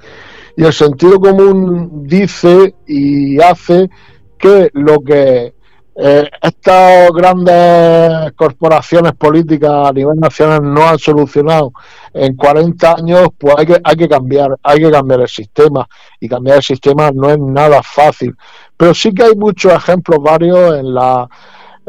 Y 0.56 0.64
el 0.64 0.74
sentido 0.74 1.20
común 1.20 2.04
dice 2.06 2.76
y 2.86 3.42
hace 3.42 3.90
que 4.38 4.70
lo 4.74 5.02
que 5.02 5.54
eh, 6.02 6.30
estas 6.42 7.12
grandes 7.12 8.32
corporaciones 8.38 9.12
políticas 9.14 9.90
a 9.90 9.92
nivel 9.92 10.18
nacional 10.18 10.62
no 10.64 10.88
han 10.88 10.98
solucionado 10.98 11.74
en 12.14 12.38
40 12.38 12.94
años, 12.94 13.28
pues 13.38 13.54
hay 13.58 13.66
que, 13.66 13.82
hay 13.84 13.96
que 13.98 14.08
cambiar, 14.08 14.58
hay 14.64 14.80
que 14.80 14.92
cambiar 14.92 15.20
el 15.20 15.28
sistema. 15.28 15.86
Y 16.22 16.30
cambiar 16.30 16.58
el 16.58 16.64
sistema 16.64 17.12
no 17.12 17.30
es 17.30 17.38
nada 17.38 17.84
fácil. 17.84 18.34
Pero 18.78 18.94
sí 18.94 19.14
que 19.14 19.24
hay 19.24 19.36
muchos 19.36 19.74
ejemplos 19.74 20.20
varios 20.24 20.80
en 20.80 20.94
la 20.94 21.28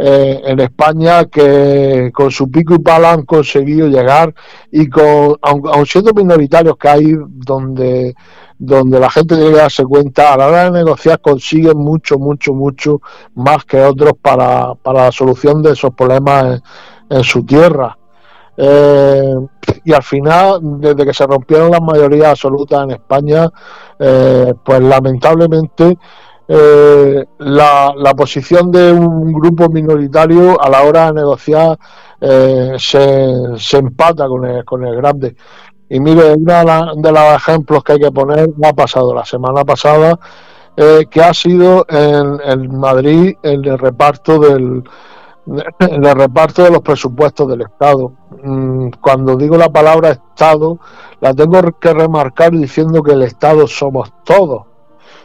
eh, 0.03 0.41
en 0.47 0.61
España 0.61 1.27
que 1.27 2.11
con 2.15 2.31
su 2.31 2.51
pico 2.51 2.75
y 2.75 2.79
pala 2.79 3.13
han 3.13 3.27
conseguido 3.27 3.87
llegar 3.87 4.35
y 4.73 4.89
con 4.89 5.37
aun, 5.43 5.85
siendo 5.85 6.15
minoritarios 6.15 6.79
que 6.79 6.89
hay 6.89 7.17
donde 7.19 8.15
donde 8.59 8.99
la 8.99 9.11
gente 9.11 9.37
tiene 9.37 9.51
que 9.51 9.57
darse 9.59 9.85
cuenta, 9.85 10.33
a 10.33 10.39
la 10.39 10.49
hora 10.49 10.65
de 10.65 10.71
negociar 10.71 11.21
consiguen 11.21 11.77
mucho, 11.77 12.19
mucho, 12.19 12.55
mucho 12.55 13.01
más 13.35 13.67
que 13.67 13.83
otros 13.83 14.13
para, 14.21 14.75
para 14.75 15.05
la 15.05 15.13
solución 15.13 15.63
de 15.63 15.73
esos 15.73 15.95
problemas 15.95 16.63
en, 17.11 17.23
su 17.23 17.45
tierra. 17.45 17.97
Eh, 18.57 19.35
y 19.85 19.93
al 19.93 20.03
final, 20.03 20.61
desde 20.79 21.07
que 21.07 21.15
se 21.15 21.27
rompieron 21.27 21.71
las 21.71 21.81
mayorías 21.81 22.29
absolutas 22.31 22.85
en 22.85 22.91
España, 22.93 23.49
eh, 23.99 24.53
pues 24.63 24.81
lamentablemente 24.81 25.97
eh, 26.53 27.25
la, 27.39 28.15
posición 28.17 28.73
de 28.73 28.93
un 28.93 29.33
grupo 29.33 29.69
minoritario 29.69 30.61
a 30.61 30.69
la 30.69 30.83
hora 30.83 31.07
de 31.07 31.13
negociar 31.21 31.79
se, 32.21 33.35
se 33.57 33.77
empata 33.79 34.29
con 34.29 34.45
el, 34.45 34.65
con 34.65 34.85
el 34.85 34.97
grande. 34.97 35.37
Y 35.89 35.99
mire, 35.99 36.35
uno 36.35 36.93
de, 36.95 37.13
los 37.13 37.35
ejemplos 37.35 37.83
que 37.83 37.93
hay 37.95 37.99
que 37.99 38.13
poner 38.13 38.49
ha 38.63 38.73
pasado 38.73 39.13
la 39.13 39.25
semana 39.25 39.65
pasada, 39.65 40.19
eh, 40.77 41.07
que 41.11 41.21
ha 41.21 41.35
sido 41.35 41.85
en, 41.89 42.79
Madrid 42.79 43.35
el 43.43 43.77
reparto 43.77 44.39
del 44.39 44.85
el 45.81 46.15
reparto 46.15 46.63
de 46.63 46.71
los 46.71 46.81
presupuestos 46.81 47.49
del 47.49 47.63
Estado. 47.63 48.13
Mm, 48.43 48.91
cuando 49.01 49.37
digo 49.37 49.57
la 49.57 49.69
palabra 49.69 50.11
Estado, 50.11 50.79
la 51.21 51.35
tengo 51.35 51.61
que 51.81 51.93
remarcar 51.93 52.53
diciendo 52.53 53.03
que 53.03 53.13
el 53.13 53.23
Estado 53.23 53.67
somos 53.67 54.13
todos. 54.25 54.70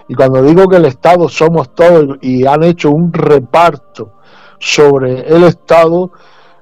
Y 0.07 0.13
cuando 0.13 0.41
digo 0.43 0.67
que 0.67 0.77
el 0.77 0.85
Estado 0.85 1.27
somos 1.29 1.73
todos 1.73 2.17
y 2.21 2.45
han 2.45 2.63
hecho 2.63 2.91
un 2.91 3.11
reparto 3.11 4.13
sobre 4.59 5.27
el 5.27 5.43
Estado, 5.43 6.11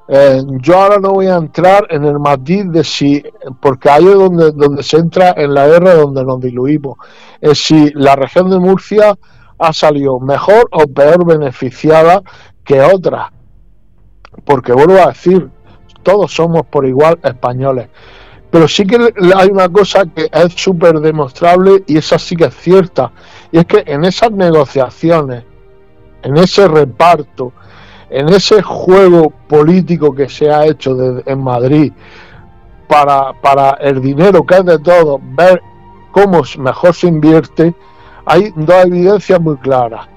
eh, 0.07 0.41
yo 0.61 0.81
ahora 0.81 0.99
no 0.99 1.11
voy 1.11 1.27
a 1.27 1.35
entrar 1.35 1.87
en 1.89 2.03
el 2.05 2.19
matiz 2.19 2.65
de 2.69 2.83
si, 2.83 3.23
porque 3.61 3.89
ahí 3.89 4.05
es 4.05 4.15
donde, 4.15 4.51
donde 4.51 4.83
se 4.83 4.97
entra 4.97 5.33
en 5.37 5.53
la 5.53 5.67
guerra 5.67 5.95
donde 5.95 6.23
nos 6.23 6.39
diluimos, 6.41 6.97
es 7.39 7.57
si 7.57 7.91
la 7.93 8.15
región 8.15 8.49
de 8.49 8.59
Murcia 8.59 9.17
ha 9.57 9.73
salido 9.73 10.19
mejor 10.19 10.67
o 10.71 10.87
peor 10.87 11.25
beneficiada 11.25 12.21
que 12.63 12.81
otras. 12.81 13.29
Porque 14.45 14.73
vuelvo 14.73 15.01
a 15.01 15.07
decir, 15.07 15.49
todos 16.01 16.33
somos 16.33 16.65
por 16.65 16.85
igual 16.85 17.19
españoles. 17.23 17.89
Pero 18.51 18.67
sí 18.67 18.85
que 18.85 19.13
hay 19.35 19.49
una 19.49 19.69
cosa 19.69 20.05
que 20.05 20.29
es 20.31 20.53
súper 20.53 20.99
demostrable 20.99 21.83
y 21.87 21.97
esa 21.97 22.19
sí 22.19 22.35
que 22.35 22.45
es 22.45 22.55
cierta. 22.55 23.11
Y 23.53 23.59
es 23.59 23.65
que 23.65 23.83
en 23.85 24.03
esas 24.03 24.31
negociaciones, 24.31 25.43
en 26.23 26.37
ese 26.37 26.67
reparto, 26.67 27.53
en 28.09 28.27
ese 28.29 28.63
juego 28.63 29.31
político 29.47 30.13
que 30.15 30.27
se 30.27 30.49
ha 30.49 30.65
hecho 30.65 30.97
en 31.23 31.39
Madrid 31.39 31.93
para, 32.87 33.31
para 33.41 33.73
el 33.73 34.01
dinero 34.01 34.43
que 34.43 34.55
es 34.55 34.65
de 34.65 34.79
todos, 34.79 35.21
ver 35.35 35.61
cómo 36.11 36.41
mejor 36.57 36.95
se 36.95 37.05
invierte, 37.05 37.75
hay 38.25 38.51
dos 38.55 38.85
evidencias 38.85 39.39
muy 39.39 39.57
claras. 39.57 40.07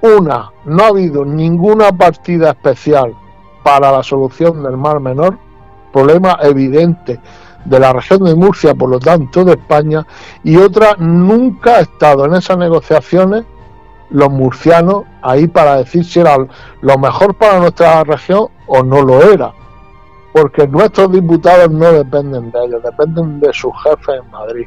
Una, 0.00 0.50
no 0.64 0.84
ha 0.84 0.88
habido 0.88 1.22
ninguna 1.22 1.92
partida 1.92 2.52
especial 2.52 3.14
para 3.62 3.92
la 3.92 4.02
solución 4.02 4.62
del 4.62 4.78
Mar 4.78 5.00
Menor, 5.00 5.36
problema 5.92 6.38
evidente 6.40 7.20
de 7.64 7.78
la 7.78 7.92
región 7.92 8.24
de 8.24 8.34
Murcia, 8.34 8.74
por 8.74 8.90
lo 8.90 8.98
tanto 8.98 9.44
de 9.44 9.52
España, 9.52 10.06
y 10.42 10.56
otra, 10.56 10.96
nunca 10.98 11.76
ha 11.76 11.80
estado 11.80 12.24
en 12.24 12.34
esas 12.34 12.58
negociaciones 12.58 13.44
los 14.10 14.30
murcianos 14.30 15.04
ahí 15.22 15.46
para 15.46 15.76
decir 15.76 16.04
si 16.04 16.20
era 16.20 16.36
lo 16.80 16.98
mejor 16.98 17.34
para 17.34 17.60
nuestra 17.60 18.02
región 18.04 18.48
o 18.66 18.82
no 18.82 19.02
lo 19.02 19.22
era. 19.22 19.52
Porque 20.32 20.66
nuestros 20.66 21.12
diputados 21.12 21.70
no 21.70 21.92
dependen 21.92 22.50
de 22.50 22.64
ellos, 22.64 22.82
dependen 22.82 23.40
de 23.40 23.52
sus 23.52 23.72
jefes 23.82 24.20
en 24.22 24.30
Madrid. 24.30 24.66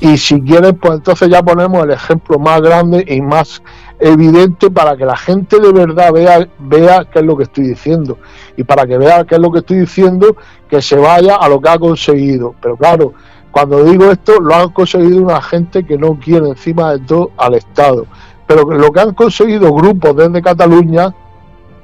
Y 0.00 0.16
si 0.16 0.40
quieren, 0.42 0.76
pues 0.76 0.94
entonces 0.94 1.28
ya 1.28 1.42
ponemos 1.42 1.84
el 1.84 1.90
ejemplo 1.92 2.38
más 2.38 2.60
grande 2.60 3.04
y 3.06 3.20
más 3.20 3.62
evidente 4.02 4.70
para 4.70 4.96
que 4.96 5.04
la 5.04 5.16
gente 5.16 5.58
de 5.60 5.72
verdad 5.72 6.12
vea, 6.12 6.48
vea 6.58 7.06
qué 7.10 7.20
es 7.20 7.24
lo 7.24 7.36
que 7.36 7.44
estoy 7.44 7.68
diciendo. 7.68 8.18
Y 8.56 8.64
para 8.64 8.86
que 8.86 8.98
vea 8.98 9.24
qué 9.24 9.36
es 9.36 9.40
lo 9.40 9.50
que 9.50 9.60
estoy 9.60 9.78
diciendo, 9.78 10.36
que 10.68 10.82
se 10.82 10.96
vaya 10.96 11.36
a 11.36 11.48
lo 11.48 11.60
que 11.60 11.68
ha 11.68 11.78
conseguido. 11.78 12.54
Pero 12.60 12.76
claro, 12.76 13.14
cuando 13.50 13.84
digo 13.84 14.10
esto, 14.10 14.40
lo 14.40 14.54
han 14.54 14.70
conseguido 14.70 15.22
una 15.22 15.40
gente 15.40 15.84
que 15.84 15.96
no 15.96 16.18
quiere 16.18 16.48
encima 16.48 16.92
de 16.92 17.00
todo 17.00 17.30
al 17.36 17.54
Estado 17.54 18.06
pero 18.46 18.64
lo 18.64 18.90
que 18.90 19.00
han 19.00 19.14
conseguido 19.14 19.72
grupos 19.72 20.14
desde 20.14 20.42
Cataluña, 20.42 21.14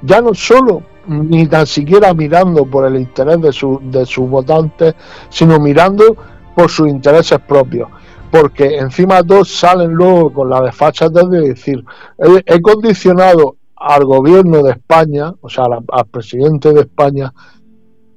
ya 0.01 0.21
no 0.21 0.33
solo 0.33 0.83
ni 1.07 1.47
tan 1.47 1.65
siquiera 1.65 2.13
mirando 2.13 2.65
por 2.65 2.85
el 2.85 2.95
interés 2.95 3.41
de, 3.41 3.51
su, 3.51 3.79
de 3.83 4.05
sus 4.05 4.29
votantes, 4.29 4.93
sino 5.29 5.59
mirando 5.59 6.15
por 6.55 6.69
sus 6.69 6.87
intereses 6.87 7.39
propios. 7.39 7.89
Porque 8.31 8.77
encima 8.77 9.23
todo 9.23 9.43
salen 9.43 9.91
luego 9.91 10.31
con 10.31 10.49
la 10.49 10.61
desfachata 10.61 11.23
de 11.23 11.49
decir, 11.49 11.83
he, 12.17 12.61
condicionado 12.61 13.57
al 13.75 14.05
gobierno 14.05 14.61
de 14.61 14.71
España, 14.71 15.33
o 15.41 15.49
sea, 15.49 15.65
al 15.65 16.05
presidente 16.07 16.71
de 16.73 16.81
España, 16.81 17.33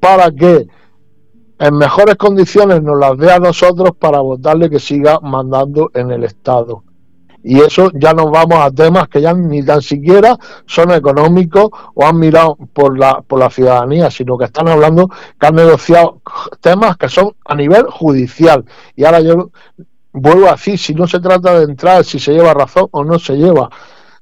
para 0.00 0.30
que 0.30 0.66
en 1.58 1.76
mejores 1.76 2.16
condiciones 2.16 2.82
nos 2.82 2.98
las 2.98 3.16
dé 3.16 3.30
a 3.30 3.38
nosotros 3.38 3.92
para 3.98 4.20
votarle 4.20 4.68
que 4.68 4.80
siga 4.80 5.20
mandando 5.20 5.90
en 5.94 6.10
el 6.10 6.24
Estado. 6.24 6.82
Y 7.44 7.60
eso 7.60 7.90
ya 7.94 8.12
nos 8.12 8.30
vamos 8.30 8.58
a 8.60 8.70
temas 8.70 9.08
que 9.08 9.20
ya 9.20 9.32
ni 9.34 9.64
tan 9.64 9.82
siquiera 9.82 10.38
son 10.66 10.92
económicos 10.92 11.70
o 11.94 12.06
han 12.06 12.18
mirado 12.18 12.56
por 12.72 12.96
la, 12.98 13.20
por 13.22 13.40
la 13.40 13.50
ciudadanía, 13.50 14.10
sino 14.10 14.38
que 14.38 14.44
están 14.44 14.68
hablando 14.68 15.08
que 15.38 15.46
han 15.46 15.56
negociado 15.56 16.20
temas 16.60 16.96
que 16.96 17.08
son 17.08 17.32
a 17.44 17.54
nivel 17.54 17.84
judicial. 17.84 18.64
Y 18.94 19.04
ahora 19.04 19.20
yo 19.20 19.50
vuelvo 20.12 20.48
a 20.48 20.52
decir, 20.52 20.78
si 20.78 20.94
no 20.94 21.06
se 21.06 21.20
trata 21.20 21.58
de 21.58 21.64
entrar 21.64 22.04
si 22.04 22.18
se 22.18 22.32
lleva 22.32 22.54
razón 22.54 22.88
o 22.90 23.04
no 23.04 23.18
se 23.18 23.36
lleva, 23.36 23.70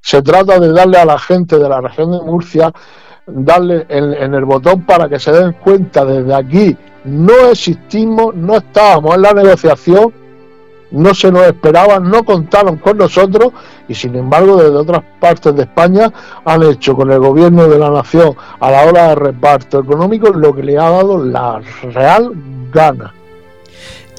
se 0.01 0.23
trata 0.23 0.59
de 0.59 0.73
darle 0.73 0.99
a 0.99 1.05
la 1.05 1.19
gente 1.19 1.59
de 1.59 1.69
la 1.69 1.81
región 1.81 2.13
de 2.13 2.21
Murcia, 2.21 2.73
darle 3.27 3.87
en, 3.89 4.35
el 4.35 4.45
botón 4.45 4.85
para 4.87 5.09
que 5.09 5.19
se 5.19 5.33
den 5.33 5.53
cuenta 5.53 6.05
desde 6.05 6.35
aquí, 6.35 6.77
no 7.05 7.51
existimos, 7.51 8.35
no 8.35 8.57
estábamos 8.57 9.15
en 9.15 9.23
la 9.23 9.33
negociación 9.33 10.13
no 10.91 11.15
se 11.15 11.31
nos 11.31 11.43
esperaba, 11.43 11.99
no 12.01 12.25
contaron 12.25 12.77
con 12.79 12.99
nosotros 12.99 13.53
y 13.89 13.95
sin 13.95 14.17
embargo 14.17 14.57
desde 14.57 14.77
otras 14.77 15.03
partes 15.21 15.55
de 15.55 15.63
España 15.63 16.13
han 16.45 16.63
hecho 16.63 16.97
con 16.97 17.11
el 17.11 17.21
gobierno 17.21 17.69
de 17.69 17.79
la 17.79 17.91
nación 17.91 18.35
a 18.59 18.71
la 18.71 18.87
hora 18.87 19.09
de 19.09 19.15
reparto 19.15 19.81
económico 19.81 20.31
lo 20.31 20.55
que 20.55 20.63
le 20.63 20.79
ha 20.79 20.91
dado 20.91 21.25
la 21.25 21.61
real 21.83 22.33
gana. 22.73 23.15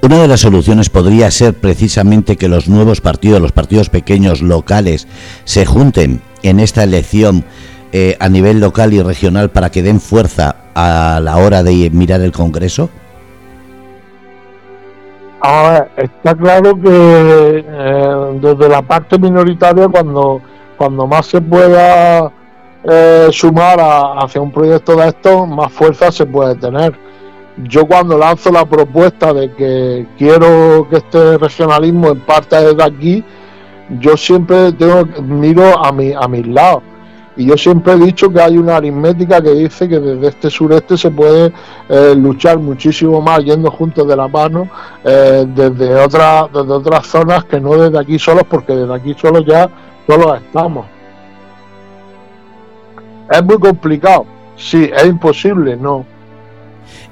Una 0.03 0.17
de 0.17 0.27
las 0.27 0.39
soluciones 0.39 0.89
podría 0.89 1.29
ser 1.29 1.53
precisamente 1.53 2.35
que 2.35 2.49
los 2.49 2.67
nuevos 2.67 3.01
partidos, 3.01 3.39
los 3.39 3.51
partidos 3.51 3.89
pequeños 3.89 4.41
locales, 4.41 5.07
se 5.43 5.63
junten 5.63 6.21
en 6.41 6.59
esta 6.59 6.83
elección 6.83 7.45
eh, 7.91 8.17
a 8.19 8.27
nivel 8.27 8.59
local 8.59 8.93
y 8.93 9.01
regional 9.03 9.51
para 9.51 9.69
que 9.69 9.83
den 9.83 9.99
fuerza 10.01 10.55
a 10.73 11.19
la 11.21 11.37
hora 11.37 11.61
de 11.61 11.91
mirar 11.91 12.21
el 12.21 12.31
Congreso. 12.31 12.89
Ahora, 15.39 15.87
está 15.97 16.33
claro 16.33 16.73
que 16.81 17.65
eh, 17.67 18.39
desde 18.41 18.69
la 18.69 18.81
parte 18.81 19.19
minoritaria, 19.19 19.87
cuando, 19.87 20.41
cuando 20.77 21.05
más 21.05 21.27
se 21.27 21.41
pueda 21.41 22.31
eh, 22.83 23.27
sumar 23.31 23.77
hacia 24.17 24.41
un 24.41 24.51
proyecto 24.51 24.95
de 24.95 25.09
estos, 25.09 25.47
más 25.47 25.71
fuerza 25.71 26.11
se 26.11 26.25
puede 26.25 26.55
tener. 26.55 26.95
Yo 27.63 27.86
cuando 27.86 28.17
lanzo 28.17 28.52
la 28.52 28.65
propuesta 28.65 29.34
de 29.34 29.52
que 29.52 30.08
quiero 30.17 30.88
que 30.89 30.97
este 30.97 31.38
regionalismo 31.38 32.10
en 32.10 32.19
parte 32.21 32.56
desde 32.56 32.84
aquí, 32.84 33.24
yo 34.00 34.15
siempre 34.17 34.71
tengo 34.74 35.06
miro 35.21 35.84
a 35.84 35.91
mi 35.91 36.13
a 36.13 36.28
mis 36.28 36.47
lados 36.47 36.84
y 37.36 37.45
yo 37.45 37.58
siempre 37.58 37.93
he 37.93 37.97
dicho 37.97 38.30
que 38.30 38.41
hay 38.41 38.58
una 38.58 38.76
aritmética 38.76 39.41
que 39.41 39.52
dice 39.52 39.88
que 39.88 40.00
desde 40.00 40.28
este 40.28 40.50
sureste 40.50 40.97
se 40.97 41.10
puede 41.10 41.54
eh, 41.88 42.13
luchar 42.15 42.60
muchísimo 42.60 43.21
más 43.21 43.43
yendo 43.43 43.71
juntos 43.71 44.06
de 44.06 44.15
la 44.15 44.28
mano 44.28 44.69
eh, 45.04 45.45
desde, 45.47 45.95
otras 45.95 46.52
desde 46.52 46.71
otras 46.71 47.08
zonas 47.08 47.45
que 47.45 47.60
no 47.60 47.78
desde 47.78 47.97
aquí 47.97 48.19
solos, 48.19 48.43
porque 48.50 48.76
desde 48.76 48.93
aquí 48.93 49.15
solos 49.19 49.45
ya 49.45 49.69
solo 50.06 50.36
estamos. 50.36 50.86
Es 53.30 53.43
muy 53.43 53.58
complicado, 53.60 54.26
sí, 54.58 54.91
es 54.93 55.06
imposible, 55.06 55.78
no. 55.78 56.06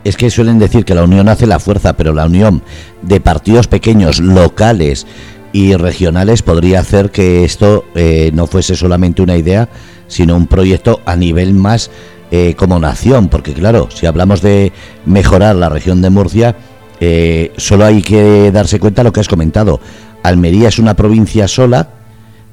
Es 0.03 0.15
que 0.15 0.29
suelen 0.29 0.59
decir 0.59 0.85
que 0.85 0.95
la 0.95 1.03
unión 1.03 1.27
hace 1.27 1.45
la 1.45 1.59
fuerza, 1.59 1.93
pero 1.93 2.13
la 2.13 2.25
unión 2.25 2.63
de 3.01 3.19
partidos 3.19 3.67
pequeños, 3.67 4.19
locales 4.19 5.05
y 5.51 5.75
regionales 5.75 6.41
podría 6.41 6.79
hacer 6.79 7.11
que 7.11 7.43
esto 7.43 7.85
eh, 7.95 8.31
no 8.33 8.47
fuese 8.47 8.75
solamente 8.75 9.21
una 9.21 9.35
idea, 9.35 9.67
sino 10.07 10.35
un 10.35 10.47
proyecto 10.47 11.01
a 11.05 11.15
nivel 11.15 11.53
más 11.53 11.91
eh, 12.31 12.53
como 12.55 12.79
nación, 12.79 13.27
porque 13.27 13.53
claro, 13.53 13.89
si 13.93 14.05
hablamos 14.05 14.41
de 14.41 14.71
mejorar 15.05 15.55
la 15.55 15.69
región 15.69 16.01
de 16.01 16.09
Murcia, 16.09 16.55
eh, 16.99 17.51
solo 17.57 17.85
hay 17.85 18.01
que 18.01 18.51
darse 18.51 18.79
cuenta 18.79 19.01
de 19.01 19.05
lo 19.05 19.13
que 19.13 19.19
has 19.19 19.27
comentado. 19.27 19.79
Almería 20.23 20.67
es 20.67 20.79
una 20.79 20.95
provincia 20.95 21.47
sola, 21.47 21.89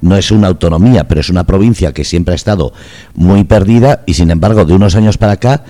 no 0.00 0.16
es 0.16 0.30
una 0.30 0.48
autonomía, 0.48 1.08
pero 1.08 1.20
es 1.20 1.30
una 1.30 1.44
provincia 1.44 1.92
que 1.92 2.04
siempre 2.04 2.32
ha 2.32 2.36
estado 2.36 2.72
muy 3.14 3.44
perdida 3.44 4.02
y 4.06 4.14
sin 4.14 4.30
embargo 4.30 4.64
de 4.64 4.74
unos 4.74 4.94
años 4.94 5.18
para 5.18 5.32
acá 5.32 5.64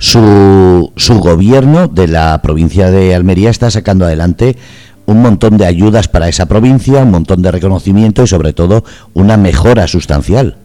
su, 0.00 0.92
su 0.96 1.20
gobierno 1.20 1.86
de 1.86 2.08
la 2.08 2.40
provincia 2.42 2.90
de 2.90 3.14
Almería 3.14 3.50
está 3.50 3.70
sacando 3.70 4.06
adelante 4.06 4.56
un 5.04 5.20
montón 5.20 5.58
de 5.58 5.66
ayudas 5.66 6.08
para 6.08 6.26
esa 6.26 6.46
provincia, 6.46 7.02
un 7.02 7.10
montón 7.10 7.42
de 7.42 7.50
reconocimiento 7.50 8.22
y 8.22 8.26
sobre 8.26 8.54
todo 8.54 8.82
una 9.12 9.36
mejora 9.36 9.86
sustancial. 9.86 10.56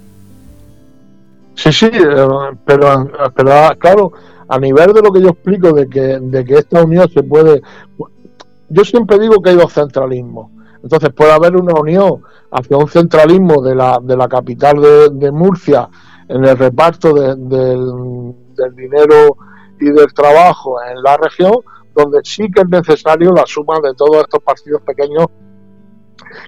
Sí, 1.56 1.74
sí, 1.74 1.88
eh, 1.88 2.28
pero, 2.66 2.88
ah, 2.90 3.76
claro, 3.78 4.14
a 4.48 4.58
nivel 4.58 4.94
de 4.94 5.02
lo 5.02 5.12
que 5.12 5.22
yo 5.22 5.30
explico 5.30 5.74
de 5.74 5.90
que, 5.90 6.20
de 6.22 6.46
que 6.46 6.56
esta 6.56 6.84
unión 6.84 7.10
se 7.10 7.22
puede... 7.22 7.62
Yo 8.70 8.86
siempre 8.86 9.20
digo 9.20 9.42
que 9.42 9.50
hay 9.50 9.58
dos 9.58 9.74
centralismos. 9.74 10.50
Entonces 10.82 11.10
puede 11.10 11.34
haber 11.34 11.58
una 11.58 11.74
unión 11.74 12.22
hacia 12.52 12.78
un 12.78 12.88
centralismo 12.88 13.62
de 13.62 13.76
la, 13.76 14.00
de 14.02 14.16
la 14.16 14.30
capital 14.30 14.80
de, 15.12 15.32
Murcia 15.32 15.90
en 16.30 16.46
el 16.46 16.58
reparto 16.58 17.14
del, 17.14 18.34
del 18.56 18.76
dinero 18.76 19.38
y 19.80 19.86
del 19.86 20.14
trabajo 20.14 20.78
en 20.84 21.02
la 21.04 21.18
región, 21.18 21.56
donde 21.94 22.20
sí 22.24 22.50
que 22.52 22.62
es 22.62 22.70
necesario 22.70 23.32
la 23.32 23.46
suma 23.46 23.76
de 23.84 23.94
todos 23.94 24.18
estos 24.18 24.42
partidos 24.42 24.82
pequeños 24.82 25.28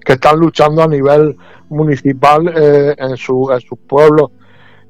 que 0.04 0.14
están 0.14 0.40
luchando 0.40 0.82
a 0.82 0.88
nivel 0.88 1.36
municipal 1.70 2.48
eh, 2.56 2.96
en, 2.98 3.18
su, 3.18 3.50
en 3.52 3.62
sus 3.62 3.78
pueblos 3.80 4.32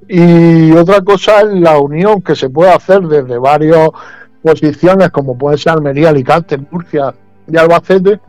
y 0.08 0.71
otra 0.71 1.01
cosa 1.01 1.41
es 1.41 1.60
la 1.60 1.80
unión 1.80 2.21
que 2.21 2.36
se 2.36 2.49
puede 2.49 2.71
hacer 2.71 3.01
desde 3.01 3.38
varias 3.38 3.89
posiciones, 4.41 5.10
como 5.12 5.38
puede 5.38 5.58
ser 5.58 5.73
Almería, 5.73 6.10
Alicante, 6.10 6.58
Murcia 6.58 7.13
y 7.45 7.58
Albacete, 7.58 8.19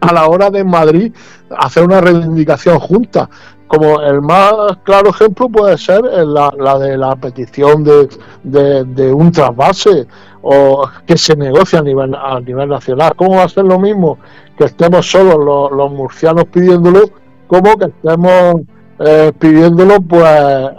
a 0.00 0.12
la 0.12 0.26
hora 0.28 0.50
de 0.50 0.64
Madrid 0.64 1.12
hacer 1.56 1.84
una 1.84 2.00
reivindicación 2.00 2.78
junta. 2.78 3.30
Como 3.68 4.00
el 4.00 4.20
más 4.22 4.54
claro 4.82 5.10
ejemplo 5.10 5.48
puede 5.48 5.78
ser 5.78 6.02
la, 6.02 6.78
de 6.78 6.96
la 6.96 7.14
petición 7.16 7.84
de, 7.84 8.08
de, 8.42 9.12
un 9.12 9.30
trasvase 9.30 10.06
o 10.42 10.88
que 11.06 11.16
se 11.16 11.36
negocie 11.36 11.78
a 11.78 11.82
nivel, 11.82 12.14
a 12.14 12.40
nivel 12.40 12.68
nacional. 12.68 13.14
¿Cómo 13.14 13.36
va 13.36 13.44
a 13.44 13.48
ser 13.48 13.64
lo 13.64 13.78
mismo 13.78 14.18
que 14.56 14.64
estemos 14.64 15.08
solos 15.10 15.36
los, 15.36 15.70
los 15.70 15.92
murcianos 15.92 16.46
pidiéndolo 16.46 17.10
como 17.46 17.76
que 17.76 17.86
estemos 17.86 18.62
eh, 19.00 19.32
pidiéndolo 19.38 20.00
pues, 20.00 20.70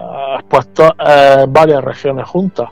pues 0.48 0.68
eh, 1.06 1.46
varias 1.48 1.84
regiones 1.84 2.28
juntas. 2.28 2.70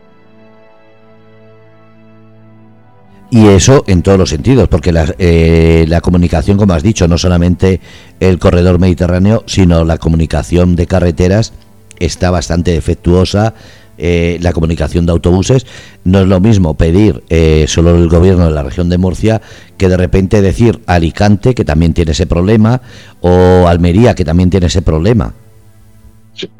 Y 3.29 3.47
eso 3.47 3.83
en 3.87 4.03
todos 4.03 4.17
los 4.17 4.29
sentidos, 4.29 4.69
porque 4.69 4.93
la, 4.93 5.13
eh, 5.17 5.85
la, 5.89 5.99
comunicación, 5.99 6.57
como 6.57 6.73
has 6.73 6.83
dicho, 6.83 7.07
no 7.07 7.17
solamente 7.17 7.81
el 8.21 8.39
corredor 8.39 8.79
mediterráneo, 8.79 9.43
sino 9.47 9.83
la 9.83 9.97
comunicación 9.97 10.75
de 10.77 10.87
carreteras 10.87 11.53
está 11.99 12.31
bastante 12.31 12.71
defectuosa. 12.71 13.53
Eh, 13.99 14.37
la 14.41 14.53
comunicación 14.53 15.07
de 15.07 15.11
autobuses 15.11 15.65
no 16.03 16.19
es 16.19 16.27
lo 16.27 16.39
mismo 16.39 16.75
pedir 16.75 17.23
solo 17.67 17.95
el 17.95 18.07
gobierno 18.07 18.45
de 18.45 18.51
la 18.51 18.61
región 18.61 18.89
de 18.89 18.99
Murcia 18.99 19.41
que 19.77 19.87
de 19.89 19.97
repente 19.97 20.41
decir 20.41 20.81
Alicante, 20.87 21.53
que 21.53 21.63
también 21.63 21.93
tiene 21.93 22.11
ese 22.11 22.25
problema, 22.25 22.81
o 23.21 23.67
Almería, 23.67 24.15
que 24.15 24.25
también 24.25 24.49
tiene 24.49 24.67
ese 24.67 24.81
problema. 24.81 25.33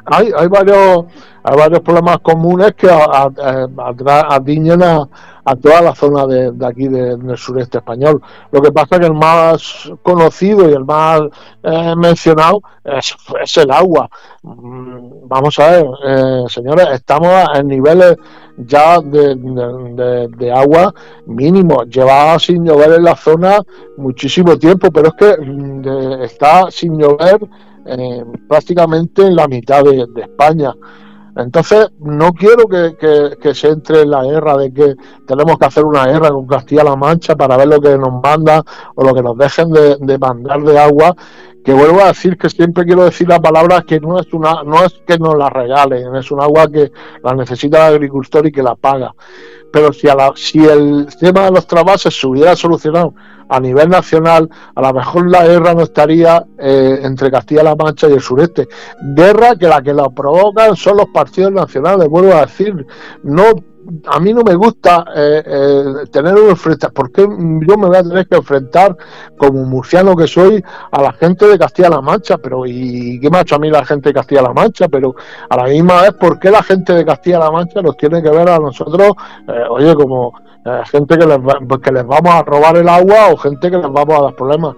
hay, 0.06 0.30
hay, 0.36 0.48
varios, 0.48 1.06
hay 1.42 1.56
varios 1.56 1.80
problemas 1.80 2.18
comunes 2.20 2.74
que 2.76 2.88
adiñen 2.88 4.82
a, 4.82 5.00
a, 5.00 5.08
toda 5.56 5.80
la 5.80 5.94
zona 5.94 6.26
de, 6.26 6.52
aquí 6.66 6.88
del 6.88 7.36
sureste 7.36 7.78
español. 7.78 8.20
Lo 8.50 8.60
que 8.60 8.72
pasa 8.72 8.96
es 8.96 9.00
que 9.00 9.06
el 9.06 9.14
más 9.14 9.90
conocido 10.02 10.68
y 10.68 10.72
el 10.72 10.84
más 10.84 11.20
eh, 11.62 11.94
mencionado 11.96 12.62
es, 12.84 13.14
el 13.56 13.70
agua. 13.70 14.08
Mm, 14.42 15.28
vamos 15.28 15.58
a 15.58 15.70
ver, 15.70 15.86
eh, 16.06 16.44
señores, 16.48 16.86
estamos 16.92 17.48
en 17.54 17.68
niveles 17.68 18.16
ya 18.56 19.00
de, 19.00 20.52
agua 20.54 20.92
mínimo. 21.26 21.84
Lleva 21.84 22.38
sin 22.38 22.64
llover 22.64 22.94
en 22.94 23.04
la 23.04 23.16
zona 23.16 23.60
muchísimo 23.96 24.58
tiempo, 24.58 24.90
pero 24.90 25.08
es 25.08 25.14
que 25.14 25.36
mm, 25.40 26.22
está 26.22 26.70
sin 26.70 26.98
llover 26.98 27.38
eh, 27.86 28.24
prácticamente 28.46 29.22
en 29.22 29.36
la 29.36 29.48
mitad 29.48 29.82
de, 29.82 30.06
España. 30.20 30.74
Entonces, 31.38 31.88
no 32.00 32.32
quiero 32.32 32.64
que, 32.66 33.54
se 33.54 33.68
entre 33.68 34.02
en 34.02 34.10
la 34.10 34.24
guerra 34.24 34.56
de 34.56 34.72
que 34.72 34.94
tenemos 35.24 35.56
que 35.56 35.66
hacer 35.66 35.84
una 35.84 36.04
guerra 36.06 36.30
con 36.30 36.48
Castilla-La 36.48 36.96
Mancha 36.96 37.36
para 37.36 37.56
ver 37.56 37.68
lo 37.68 37.80
que 37.80 37.96
nos 37.96 38.20
manda 38.20 38.64
o 38.96 39.04
lo 39.04 39.14
que 39.14 39.22
nos 39.22 39.38
dejen 39.38 39.70
de, 39.70 39.96
de 40.00 40.18
mandar 40.18 40.60
de 40.62 40.78
agua 40.78 41.14
que 41.64 41.72
vuelvo 41.72 42.00
a 42.00 42.08
decir 42.08 42.36
que 42.36 42.48
siempre 42.48 42.84
quiero 42.84 43.04
decir 43.04 43.28
la 43.28 43.40
palabra 43.40 43.82
que 43.82 44.00
no 44.00 44.18
es 44.18 44.32
una 44.32 44.62
no 44.64 44.84
es 44.84 45.02
que 45.06 45.18
nos 45.18 45.36
la 45.36 45.50
regalen 45.50 46.14
es 46.16 46.30
un 46.30 46.40
agua 46.40 46.66
que 46.68 46.90
la 47.22 47.34
necesita 47.34 47.88
el 47.88 47.94
agricultor 47.94 48.46
y 48.46 48.52
que 48.52 48.62
la 48.62 48.74
paga 48.74 49.14
pero 49.72 49.92
si 49.92 50.08
a 50.08 50.14
la, 50.14 50.32
si 50.34 50.64
el 50.64 51.06
tema 51.18 51.44
de 51.44 51.52
los 51.52 51.66
trasvases 51.66 52.18
se 52.18 52.26
hubiera 52.26 52.56
solucionado 52.56 53.14
a 53.48 53.60
nivel 53.60 53.88
nacional 53.88 54.48
a 54.74 54.80
lo 54.82 54.92
mejor 54.92 55.30
la 55.30 55.46
guerra 55.46 55.74
no 55.74 55.82
estaría 55.82 56.44
eh, 56.58 57.00
entre 57.02 57.30
Castilla-La 57.30 57.76
Mancha 57.76 58.08
y 58.08 58.12
el 58.12 58.20
sureste. 58.20 58.68
Guerra 59.14 59.56
que 59.56 59.66
la 59.66 59.82
que 59.82 59.94
la 59.94 60.08
provocan 60.10 60.76
son 60.76 60.98
los 60.98 61.06
partidos 61.06 61.52
nacionales 61.52 62.08
vuelvo 62.08 62.34
a 62.34 62.42
decir. 62.42 62.86
No 63.22 63.44
a 64.06 64.20
mí 64.20 64.32
no 64.34 64.42
me 64.42 64.54
gusta 64.54 65.04
eh, 65.14 65.42
eh, 65.44 65.84
tener 66.12 66.34
un 66.34 66.50
enfrentamiento, 66.50 66.92
porque 66.92 67.22
yo 67.22 67.78
me 67.78 67.86
voy 67.86 67.96
a 67.96 68.02
tener 68.02 68.26
que 68.26 68.36
enfrentar 68.36 68.96
como 69.36 69.64
murciano 69.64 70.14
que 70.14 70.26
soy 70.26 70.62
a 70.90 71.02
la 71.02 71.12
gente 71.12 71.46
de 71.46 71.58
Castilla-La 71.58 72.00
Mancha, 72.00 72.38
pero 72.38 72.66
¿y 72.66 73.18
qué 73.20 73.30
me 73.30 73.38
ha 73.38 73.40
hecho 73.42 73.56
a 73.56 73.58
mí 73.58 73.70
la 73.70 73.84
gente 73.84 74.10
de 74.10 74.14
Castilla-La 74.14 74.52
Mancha? 74.52 74.88
Pero 74.88 75.14
a 75.48 75.56
la 75.56 75.64
misma 75.64 76.02
vez, 76.02 76.12
¿por 76.12 76.38
qué 76.38 76.50
la 76.50 76.62
gente 76.62 76.92
de 76.92 77.04
Castilla-La 77.04 77.50
Mancha 77.50 77.80
nos 77.80 77.96
tiene 77.96 78.22
que 78.22 78.30
ver 78.30 78.48
a 78.48 78.58
nosotros, 78.58 79.12
eh, 79.48 79.64
oye, 79.70 79.94
como 79.94 80.32
gente 80.90 81.16
que 81.16 81.24
les, 81.24 81.38
que 81.82 81.92
les 81.92 82.06
vamos 82.06 82.34
a 82.34 82.42
robar 82.42 82.76
el 82.76 82.88
agua 82.90 83.28
o 83.32 83.38
gente 83.38 83.70
que 83.70 83.78
les 83.78 83.90
vamos 83.90 84.18
a 84.18 84.22
dar 84.24 84.34
problemas? 84.34 84.76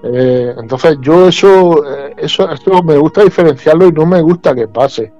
entonces 0.00 0.96
yo 1.00 1.28
eso, 1.28 1.82
eso, 2.16 2.48
eso 2.50 2.82
me 2.84 2.96
gusta 2.96 3.24
diferenciarlo 3.24 3.86
y 3.86 3.92
no 3.92 4.06
me 4.06 4.20
gusta 4.20 4.54
que 4.54 4.66
pase. 4.66 5.12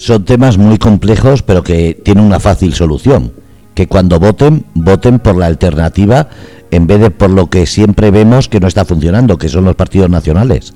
Son 0.00 0.24
temas 0.24 0.56
muy 0.56 0.78
complejos, 0.78 1.42
pero 1.42 1.62
que 1.62 1.92
tienen 2.02 2.24
una 2.24 2.40
fácil 2.40 2.72
solución. 2.72 3.32
Que 3.74 3.86
cuando 3.86 4.18
voten, 4.18 4.64
voten 4.72 5.18
por 5.18 5.36
la 5.36 5.44
alternativa 5.44 6.26
en 6.70 6.86
vez 6.86 7.00
de 7.02 7.10
por 7.10 7.28
lo 7.28 7.50
que 7.50 7.66
siempre 7.66 8.10
vemos 8.10 8.48
que 8.48 8.60
no 8.60 8.66
está 8.66 8.86
funcionando, 8.86 9.36
que 9.36 9.50
son 9.50 9.66
los 9.66 9.74
partidos 9.74 10.08
nacionales. 10.08 10.72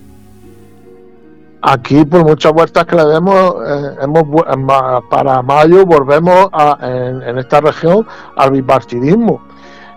Aquí, 1.62 2.04
por 2.04 2.22
muchas 2.22 2.52
vueltas 2.52 2.84
que 2.84 2.96
le 2.96 3.06
demos, 3.06 3.54
eh, 3.66 3.96
hemos, 4.02 4.24
para 5.08 5.40
mayo 5.40 5.86
volvemos 5.86 6.50
en, 6.82 7.38
esta 7.38 7.62
región 7.62 8.06
al 8.36 8.50
bipartidismo. 8.50 9.40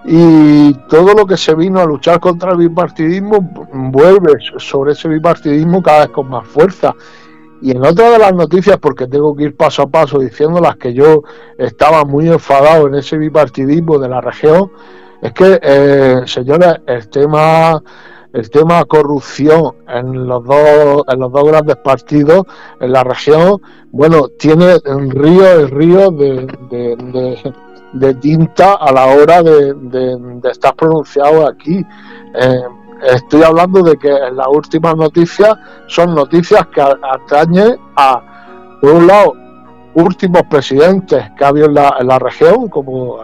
Y 0.05 0.73
todo 0.87 1.13
lo 1.13 1.25
que 1.25 1.35
se 1.35 1.53
vino 1.53 1.81
a 1.81 1.85
luchar 1.85 2.21
contra 2.21 2.51
el 2.51 2.59
bipartidismo 2.59 3.39
vuelve 3.73 4.37
sobre 4.55 4.93
ese 4.93 5.09
bipartidismo 5.09 5.83
cada 5.83 6.05
vez 6.05 6.11
con 6.11 6.29
más 6.29 6.47
fuerza. 6.47 6.95
Y 7.61 7.71
en 7.71 7.83
otra 7.83 8.11
de 8.11 8.19
las 8.19 8.33
noticias, 8.33 8.77
porque 8.77 9.07
tengo 9.07 9.35
que 9.35 9.45
ir 9.45 9.55
paso 9.55 9.83
a 9.83 9.87
paso 9.87 10.19
diciendo 10.19 10.59
las 10.59 10.77
que 10.77 10.93
yo 10.93 11.23
estaba 11.57 12.05
muy 12.05 12.27
enfadado 12.27 12.87
en 12.87 12.95
ese 12.95 13.17
bipartidismo 13.17 13.97
de 13.97 14.09
la 14.09 14.21
región, 14.21 14.71
es 15.21 15.33
que, 15.33 15.59
eh, 15.61 16.21
señores, 16.25 16.75
el 16.85 17.09
tema 17.09 17.81
el 18.33 18.49
tema 18.49 18.83
corrupción 18.85 19.73
en 19.87 20.27
los 20.27 20.43
dos 20.43 21.03
en 21.07 21.19
los 21.19 21.31
dos 21.31 21.43
grandes 21.47 21.77
partidos 21.77 22.43
en 22.79 22.91
la 22.91 23.03
región 23.03 23.59
bueno 23.91 24.27
tiene 24.37 24.77
un 24.85 25.09
río 25.09 25.49
el 25.59 25.69
río 25.69 26.11
de, 26.11 26.45
tinta 28.21 28.73
a 28.75 28.91
la 28.91 29.05
hora 29.05 29.41
de, 29.41 30.49
estar 30.51 30.75
pronunciado 30.75 31.47
aquí 31.47 31.83
eh, 32.35 32.63
Estoy 33.03 33.43
hablando 33.43 33.81
de 33.83 33.97
que 33.97 34.09
las 34.09 34.47
últimas 34.47 34.95
noticias 34.95 35.55
son 35.87 36.15
noticias 36.15 36.65
que 36.67 36.81
atañen 36.81 37.77
a, 37.95 38.21
por 38.81 38.91
un 38.91 39.07
lado, 39.07 39.33
últimos 39.93 40.43
presidentes 40.49 41.31
que 41.37 41.43
ha 41.43 41.47
habido 41.47 41.67
en 41.67 41.73
la, 41.75 42.19
región, 42.19 42.69
como 42.69 43.17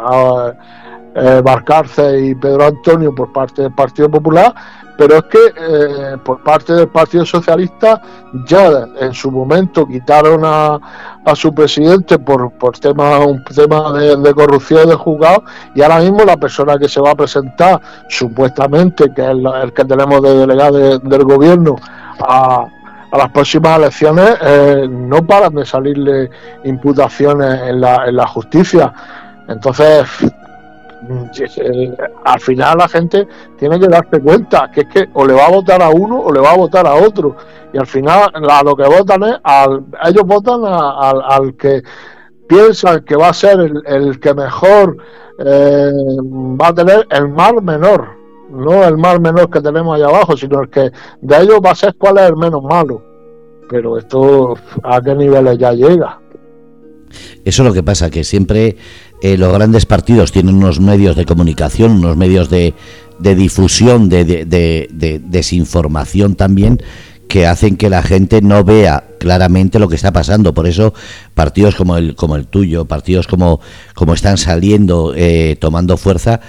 eh, 1.16 1.42
Barcarce 1.44 2.20
y 2.20 2.36
Pedro 2.36 2.66
Antonio 2.66 3.14
por 3.14 3.32
parte 3.32 3.62
del 3.64 3.74
Partido 3.74 4.10
Popular, 4.10 4.54
pero 4.98 5.18
es 5.18 5.24
que 5.24 5.38
eh, 5.38 6.18
por 6.24 6.42
parte 6.44 6.74
del 6.74 6.88
Partido 6.88 7.26
Socialista 7.26 8.02
ya 8.48 8.88
en 9.00 9.14
su 9.14 9.32
momento 9.32 9.88
quitaron 9.88 10.42
a, 10.44 10.80
su 11.36 11.54
presidente 11.54 12.20
por, 12.20 12.52
por 12.54 12.78
tema, 12.78 13.20
un 13.20 13.44
tema 13.44 13.92
de, 13.94 14.34
corrupción 14.34 14.90
de 14.90 14.96
juzgado 14.96 15.44
y 15.74 15.82
ahora 15.82 16.00
mismo 16.00 16.24
la 16.24 16.38
persona 16.38 16.78
que 16.78 16.90
se 16.90 17.02
va 17.02 17.12
a 17.12 17.16
presentar 17.16 17.82
supuestamente, 18.10 19.12
que 19.14 19.22
es 19.22 19.30
el, 19.30 19.74
que 19.74 19.86
tenemos 19.86 20.22
de 20.22 20.36
delegado 20.36 21.00
del 21.00 21.24
gobierno, 21.24 21.76
a, 22.20 22.66
a 23.14 23.18
las 23.18 23.30
próximas 23.30 23.78
elecciones 23.78 24.38
eh, 24.42 24.88
no 24.90 25.26
paran 25.26 25.54
de 25.54 25.66
salirle 25.66 26.32
imputaciones 26.64 27.62
en 27.62 27.80
la, 27.80 28.08
en 28.08 28.16
la 28.16 28.26
justicia. 28.26 28.92
Entonces, 29.48 30.08
al 32.26 32.40
final 32.40 32.78
la 32.78 32.88
gente 32.88 33.28
tiene 33.58 33.80
que 33.80 33.88
darse 33.88 34.20
cuenta 34.22 34.70
que 34.74 34.82
es 34.82 34.88
que 34.88 35.10
o 35.14 35.26
le 35.26 35.34
va 35.34 35.48
a 35.48 35.52
votar 35.52 35.82
a 35.82 35.90
uno 35.90 36.20
o 36.20 36.32
le 36.32 36.40
va 36.40 36.52
a 36.52 36.58
votar 36.58 36.88
a 36.88 36.96
otro. 36.96 37.36
Y 37.74 37.78
al 37.78 37.88
final 37.88 38.32
a 38.34 38.64
lo 38.64 38.76
que 38.76 38.84
votan 38.84 39.24
es, 39.24 39.36
al, 39.44 39.86
ellos 40.06 40.24
votan 40.26 40.62
al 40.64 41.56
que 41.56 41.82
piensan 42.48 43.04
que 43.04 43.16
va 43.16 43.30
a 43.30 43.34
ser 43.34 43.60
el, 43.86 44.20
que 44.20 44.34
mejor 44.34 44.98
eh, 45.40 45.92
va 46.62 46.68
a 46.68 46.74
tener 46.74 47.08
el 47.10 47.30
mal 47.30 47.62
menor. 47.62 48.22
No 48.50 48.84
el 48.84 48.98
mal 48.98 49.20
menor 49.20 49.50
que 49.50 49.62
tenemos 49.62 49.96
allá 49.96 50.06
abajo, 50.06 50.38
sino 50.38 50.62
el 50.62 50.70
que 50.70 50.92
de 51.22 51.38
ellos 51.42 51.60
va 51.66 51.72
a 51.72 51.76
ser 51.76 51.96
cuál 51.98 52.20
es 52.20 52.30
el 52.30 52.38
menos 52.38 52.62
malo. 52.64 53.02
Pero 53.68 53.98
esto, 53.98 54.56
¿a 54.84 55.02
qué 55.02 55.16
niveles 55.16 55.58
ya 55.58 55.74
llega? 55.74 56.20
Eso 57.44 57.64
es 57.64 57.68
lo 57.68 57.74
que 57.74 57.84
pasa, 57.84 58.10
que 58.10 58.24
siempre 58.24 58.78
eh, 59.24 59.38
los 59.38 59.54
grandes 59.54 59.86
partidos 59.86 60.34
tienen 60.34 60.56
unos 60.56 60.82
medios 60.82 61.16
de 61.16 61.26
comunicación, 61.26 61.92
unos 61.92 62.18
medios 62.18 62.50
de, 62.50 62.74
de 63.20 63.36
difusión, 63.36 64.10
de, 64.10 64.26
de, 64.26 65.22
desinformación 65.26 66.36
también, 66.36 66.84
que 67.30 67.48
hacen 67.48 67.78
que 67.78 67.90
la 67.90 68.04
gente 68.04 68.42
no 68.42 68.66
vea 68.66 69.06
claramente 69.20 69.80
lo 69.80 69.88
que 69.88 69.96
está 69.96 70.12
pasando. 70.12 70.54
Por 70.54 70.68
eso 70.68 70.94
partidos 71.36 71.76
como 71.76 71.96
el, 71.96 72.16
como 72.16 72.36
el 72.36 72.48
tuyo, 72.48 72.84
partidos 72.84 73.28
como, 73.28 73.62
como 73.96 74.14
están 74.14 74.38
saliendo, 74.38 75.14
eh, 75.16 75.56
tomando 75.58 75.96
fuerza, 75.96 76.42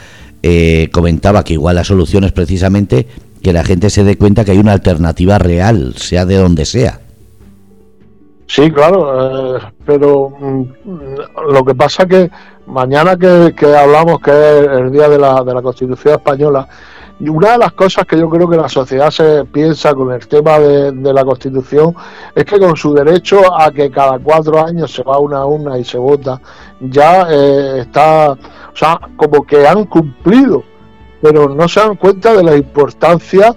eh, 0.43 0.89
comentaba 0.93 1.45
que 1.45 1.53
igual 1.53 1.77
la 1.77 1.85
solución 1.85 2.25
es 2.25 2.33
precisamente 2.33 3.07
que 3.41 3.53
la 3.53 3.63
gente 3.63 3.89
se 3.89 4.03
dé 4.03 4.19
cuenta 4.19 4.45
que 4.45 4.51
hay 4.51 4.59
una 4.59 4.73
alternativa 4.73 5.39
real, 5.39 5.95
sea 5.97 6.27
de 6.27 6.39
donde 6.39 6.65
sea. 6.65 7.04
Sí, 8.47 8.71
claro, 8.71 9.57
eh, 9.57 9.61
pero 9.87 10.31
mm, 10.31 10.65
lo 11.51 11.65
que 11.65 11.75
pasa 11.75 12.07
que 12.07 12.31
mañana 12.67 13.17
que, 13.17 13.55
hablamos 13.75 14.21
que 14.21 14.31
es 14.31 14.69
el 14.69 14.93
día 14.93 15.09
de 15.09 15.19
la, 15.19 15.43
de 15.43 15.55
la 15.55 15.63
Constitución 15.63 16.15
española, 16.15 16.69
una 17.21 17.53
de 17.53 17.59
las 17.59 17.73
cosas 17.73 18.05
que 18.07 18.19
yo 18.19 18.29
creo 18.29 18.49
que 18.49 18.57
la 18.57 18.69
sociedad 18.69 19.11
se 19.11 19.45
piensa 19.45 19.95
con 19.95 20.13
el 20.13 20.27
tema 20.27 20.59
de, 20.59 21.13
la 21.13 21.25
Constitución 21.25 21.95
es 22.35 22.45
que 22.45 22.59
con 22.59 22.77
su 22.77 22.93
derecho 22.93 23.41
a 23.57 23.71
que 23.71 23.91
cada 23.91 24.19
cuatro 24.19 24.65
años 24.65 24.93
se 24.93 25.03
va 25.03 25.15
a 25.15 25.47
una 25.47 25.79
y 25.79 25.85
se 25.85 25.97
vota, 25.97 26.41
ya 26.81 27.27
eh, 27.31 27.81
está, 27.81 28.33
o 28.33 28.77
sea, 28.77 28.99
como 29.17 29.45
que 29.45 29.67
han 29.67 29.85
cumplido, 29.85 30.65
pero 31.23 31.49
no 31.49 31.69
se 31.69 31.81
dan 31.81 31.97
cuenta 31.97 32.35
de 32.35 32.43
la 32.43 32.57
importancia 32.57 33.55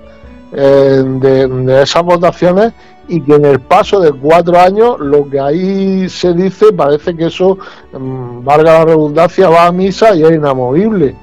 eh, 0.53 1.03
de 1.05 1.81
esas 1.81 2.03
votaciones 2.03 2.73
y 3.07 3.21
que 3.21 3.35
en 3.35 3.45
el 3.45 3.59
paso 3.59 3.99
de 3.99 4.11
cuatro 4.11 4.59
años 4.59 4.99
lo 4.99 5.29
que 5.29 5.39
ahí 5.39 6.09
se 6.09 6.33
dice 6.33 6.73
parece 6.73 7.15
que 7.15 7.27
eso, 7.27 7.57
mm, 7.93 8.43
valga 8.43 8.79
la 8.79 8.85
redundancia, 8.85 9.49
va 9.49 9.67
a 9.67 9.71
misa 9.71 10.13
y 10.15 10.23
es 10.23 10.31
inamovible. 10.31 11.15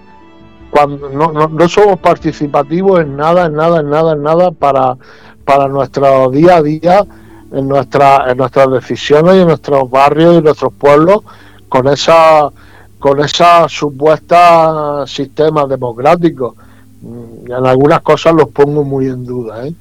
Cuando 0.71 1.09
no, 1.11 1.31
no, 1.31 1.69
somos 1.69 2.01
participativos 2.01 3.01
en 3.01 3.17
nada, 3.17 3.47
en 3.47 3.55
nada, 3.55 3.81
en 3.81 3.91
nada, 3.91 4.13
en 4.15 4.23
nada 4.23 4.51
para, 4.51 4.97
para 5.45 5.69
nuestro 5.69 6.31
día 6.31 6.57
a 6.57 6.63
día, 6.63 7.05
en, 7.53 7.69
nuestra, 7.69 8.31
en 8.31 8.39
nuestras 8.39 8.71
decisiones 8.73 9.37
y 9.37 9.41
en 9.41 9.47
nuestros 9.47 9.89
barrios 9.89 10.37
y 10.39 10.43
nuestros 10.43 10.73
pueblos 10.73 11.21
con 11.69 11.87
esa 11.89 12.51
con 12.99 13.21
esa 13.21 13.69
supuesta 13.69 15.05
sistemas 15.07 15.69
democráticos. 15.69 16.55
Mm, 17.03 17.53
en 17.53 17.67
algunas 17.67 18.01
cosas 18.01 18.33
los 18.33 18.49
pongo 18.49 18.83
muy 18.83 19.07
en 19.09 19.27
duda, 19.27 19.67
¿eh? 19.67 19.75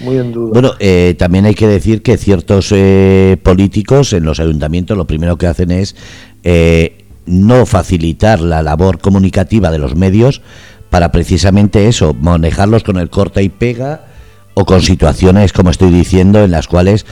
Muy 0.00 0.18
en 0.18 0.32
duda. 0.32 0.50
Bueno, 0.52 0.72
eh, 0.78 1.14
también 1.18 1.46
hay 1.46 1.54
que 1.54 1.66
decir 1.66 2.02
que 2.02 2.16
ciertos 2.16 2.72
eh, 2.72 3.36
políticos 3.42 4.12
en 4.12 4.24
los 4.24 4.40
ayuntamientos 4.40 4.96
lo 4.96 5.06
primero 5.06 5.36
que 5.36 5.46
hacen 5.46 5.70
es 5.70 5.96
eh, 6.42 7.04
no 7.26 7.66
facilitar 7.66 8.40
la 8.40 8.62
labor 8.62 8.98
comunicativa 8.98 9.70
de 9.70 9.78
los 9.78 9.94
medios 9.94 10.42
para 10.90 11.10
precisamente 11.10 11.88
eso, 11.88 12.14
manejarlos 12.14 12.84
con 12.84 12.98
el 12.98 13.10
corta 13.10 13.42
y 13.42 13.48
pega 13.48 14.06
o 14.54 14.64
con 14.64 14.82
situaciones, 14.82 15.52
como 15.52 15.70
estoy 15.70 15.90
diciendo, 15.90 16.44
en 16.44 16.52
las 16.52 16.68
cuales 16.68 17.06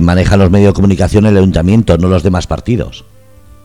manejan 0.00 0.38
los 0.38 0.52
medios 0.52 0.68
de 0.68 0.74
comunicación 0.74 1.26
el 1.26 1.36
ayuntamiento, 1.36 1.98
no 1.98 2.06
los 2.06 2.22
demás 2.22 2.46
partidos. 2.46 3.04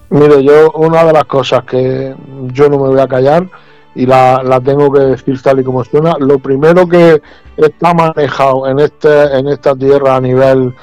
Mire, 0.10 0.44
yo 0.44 0.72
una 0.72 1.04
de 1.04 1.14
las 1.14 1.26
cosas 1.26 1.64
que 1.66 2.16
yo 2.52 2.70
no 2.70 2.80
me 2.80 2.88
voy 2.88 3.00
a 3.00 3.08
callar 3.08 3.48
y 3.96 4.06
la, 4.06 4.42
la 4.44 4.60
tengo 4.60 4.92
que 4.92 5.00
decir 5.00 5.42
tal 5.42 5.60
y 5.60 5.64
como 5.64 5.84
suena, 5.84 6.16
lo 6.20 6.40
primero 6.40 6.88
que 6.88 7.22
está 7.58 7.94
manejado 7.94 8.68
en 8.68 8.80
este 8.80 9.38
en 9.38 9.48
esta 9.48 9.76
tierra 9.76 10.16
a 10.16 10.22
nivel 10.22 10.74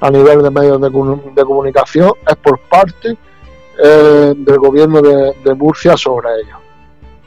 a 0.00 0.10
nivel 0.10 0.42
de 0.42 0.50
medios 0.50 0.80
de, 0.80 1.44
comunicación 1.44 2.12
es 2.28 2.36
por 2.36 2.58
parte 2.60 3.16
eh, 3.82 4.34
del 4.36 4.58
gobierno 4.58 5.00
de, 5.00 5.54
Murcia 5.54 5.96
sobre 5.96 6.28
ello. 6.40 6.56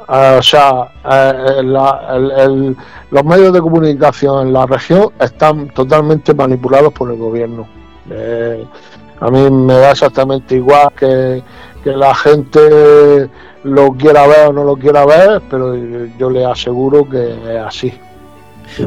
Eh, 0.07 0.35
o 0.39 0.41
sea, 0.41 0.91
eh, 1.03 1.61
los 3.11 3.25
medios 3.25 3.53
de 3.53 3.61
comunicación 3.61 4.47
en 4.47 4.53
la 4.53 4.65
región 4.65 5.09
están 5.19 5.69
totalmente 5.69 6.33
manipulados 6.33 6.93
por 6.93 7.11
el 7.11 7.17
gobierno. 7.17 7.67
a 9.19 9.29
mí 9.29 9.51
me 9.51 9.73
da 9.73 9.91
exactamente 9.91 10.55
igual 10.55 10.89
que, 10.95 11.43
que 11.83 11.91
la 11.91 12.13
gente 12.15 13.29
lo 13.63 13.91
quiera 13.93 14.27
ver 14.27 14.47
o 14.47 14.53
no 14.53 14.63
lo 14.63 14.75
quiera 14.75 15.05
ver, 15.05 15.41
pero 15.49 15.75
yo 16.17 16.29
le 16.29 16.45
aseguro 16.45 17.07
que 17.07 17.33
es 17.33 17.61
así. 17.65 17.93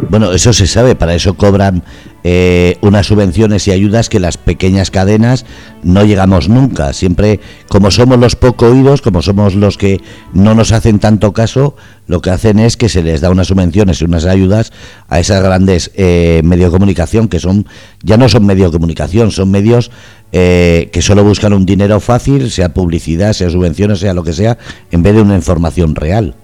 Bueno, 0.08 0.32
eso 0.32 0.52
se 0.52 0.66
sabe, 0.66 0.94
para 0.94 1.14
eso 1.14 1.34
cobran 1.34 1.82
eh, 2.24 2.76
unas 2.82 3.06
subvenciones 3.06 3.66
y 3.66 3.72
ayudas 3.72 4.08
que 4.08 4.20
las 4.20 4.36
pequeñas 4.36 4.90
cadenas 4.90 5.44
no 5.82 6.04
llegamos 6.04 6.48
nunca. 6.48 6.92
Siempre, 6.92 7.40
como 7.68 7.90
somos 7.90 8.18
los 8.18 8.36
poco 8.36 8.66
oídos, 8.66 9.02
como 9.02 9.22
somos 9.22 9.54
los 9.54 9.76
que 9.76 10.00
no 10.32 10.54
nos 10.54 10.72
hacen 10.72 10.98
tanto 10.98 11.32
caso, 11.32 11.74
lo 12.06 12.22
que 12.22 12.30
hacen 12.30 12.58
es 12.58 12.76
que 12.76 12.88
se 12.88 13.02
les 13.02 13.20
da 13.20 13.30
unas 13.30 13.48
subvenciones 13.48 14.00
y 14.00 14.04
unas 14.04 14.24
ayudas 14.24 14.72
a 15.08 15.18
esas 15.18 15.42
grandes 15.42 15.90
eh, 15.94 16.42
medios 16.44 16.70
de 16.70 16.78
comunicación 16.78 17.28
que 17.28 17.40
son, 17.40 17.66
ya 18.02 18.16
no 18.16 18.28
son 18.28 18.46
medios 18.46 18.70
de 18.70 18.78
comunicación, 18.78 19.30
son 19.30 19.50
medios 19.50 19.90
eh, 20.34 20.88
que 20.90 21.02
solo 21.02 21.22
buscan 21.22 21.52
un 21.52 21.66
dinero 21.66 22.00
fácil, 22.00 22.50
sea 22.50 22.70
publicidad, 22.72 23.34
sea 23.34 23.50
subvenciones, 23.50 23.98
sea 23.98 24.14
lo 24.14 24.22
que 24.22 24.32
sea, 24.32 24.56
en 24.90 25.02
vez 25.02 25.14
de 25.14 25.20
una 25.20 25.34
información 25.34 25.94
real. 25.94 26.34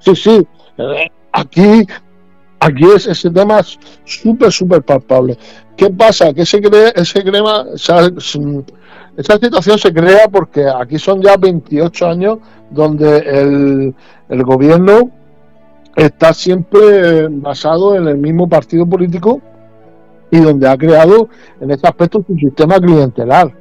Sí, 0.00 0.16
sí. 0.16 0.46
Aquí, 1.32 1.86
aquí 2.58 2.84
es 2.94 3.06
ese 3.06 3.30
tema 3.30 3.60
súper, 4.04 4.50
súper 4.50 4.82
palpable. 4.82 5.38
¿Qué 5.76 5.90
pasa? 5.90 6.34
Que 6.34 6.42
ese, 6.42 6.60
ese 6.96 7.22
crema, 7.22 7.66
esa, 7.72 8.10
situación 9.40 9.78
se 9.78 9.92
crea 9.92 10.28
porque 10.28 10.66
aquí 10.66 10.98
son 10.98 11.22
ya 11.22 11.36
28 11.36 12.06
años 12.08 12.38
donde 12.70 13.94
el 14.28 14.42
gobierno 14.42 15.12
está 15.94 16.32
siempre 16.32 17.28
basado 17.28 17.94
en 17.94 18.08
el 18.08 18.18
mismo 18.18 18.48
partido 18.48 18.86
político 18.86 19.40
y 20.30 20.38
donde 20.38 20.68
ha 20.68 20.76
creado 20.76 21.28
en 21.60 21.70
este 21.70 21.86
aspecto 21.86 22.24
su 22.26 22.36
sistema 22.36 22.78
clientelar. 22.78 23.52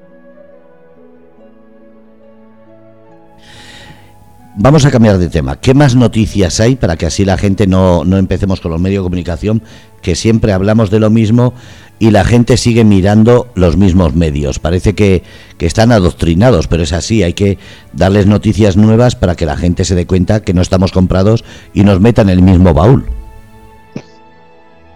Vamos 4.59 4.85
a 4.85 4.91
cambiar 4.91 5.19
de 5.19 5.29
tema. 5.29 5.57
¿Qué 5.57 5.75
más 5.75 5.95
noticias 5.95 6.59
hay 6.59 6.75
para 6.75 6.95
que 6.95 7.05
así 7.05 7.23
la 7.23 7.37
gente 7.37 7.67
no, 7.67 8.03
no 8.03 8.17
empecemos 8.17 8.59
con 8.59 8.71
los 8.71 8.81
medios 8.81 9.03
de 9.03 9.05
comunicación, 9.05 9.61
que 10.01 10.15
siempre 10.15 10.51
hablamos 10.51 10.89
de 10.89 10.99
lo 10.99 11.11
mismo 11.11 11.53
y 11.99 12.09
la 12.09 12.23
gente 12.23 12.57
sigue 12.57 12.83
mirando 12.83 13.49
los 13.53 13.77
mismos 13.77 14.15
medios? 14.15 14.57
Parece 14.57 14.95
que, 14.95 15.21
que 15.59 15.67
están 15.67 15.91
adoctrinados, 15.91 16.67
pero 16.67 16.81
es 16.81 16.91
así. 16.91 17.21
Hay 17.21 17.33
que 17.33 17.59
darles 17.93 18.25
noticias 18.25 18.77
nuevas 18.77 19.15
para 19.15 19.35
que 19.35 19.45
la 19.45 19.57
gente 19.57 19.85
se 19.85 19.93
dé 19.93 20.07
cuenta 20.07 20.41
que 20.41 20.55
no 20.55 20.63
estamos 20.63 20.91
comprados 20.91 21.45
y 21.75 21.83
nos 21.83 22.01
metan 22.01 22.29
en 22.29 22.39
el 22.39 22.43
mismo 22.43 22.73
baúl. 22.73 23.05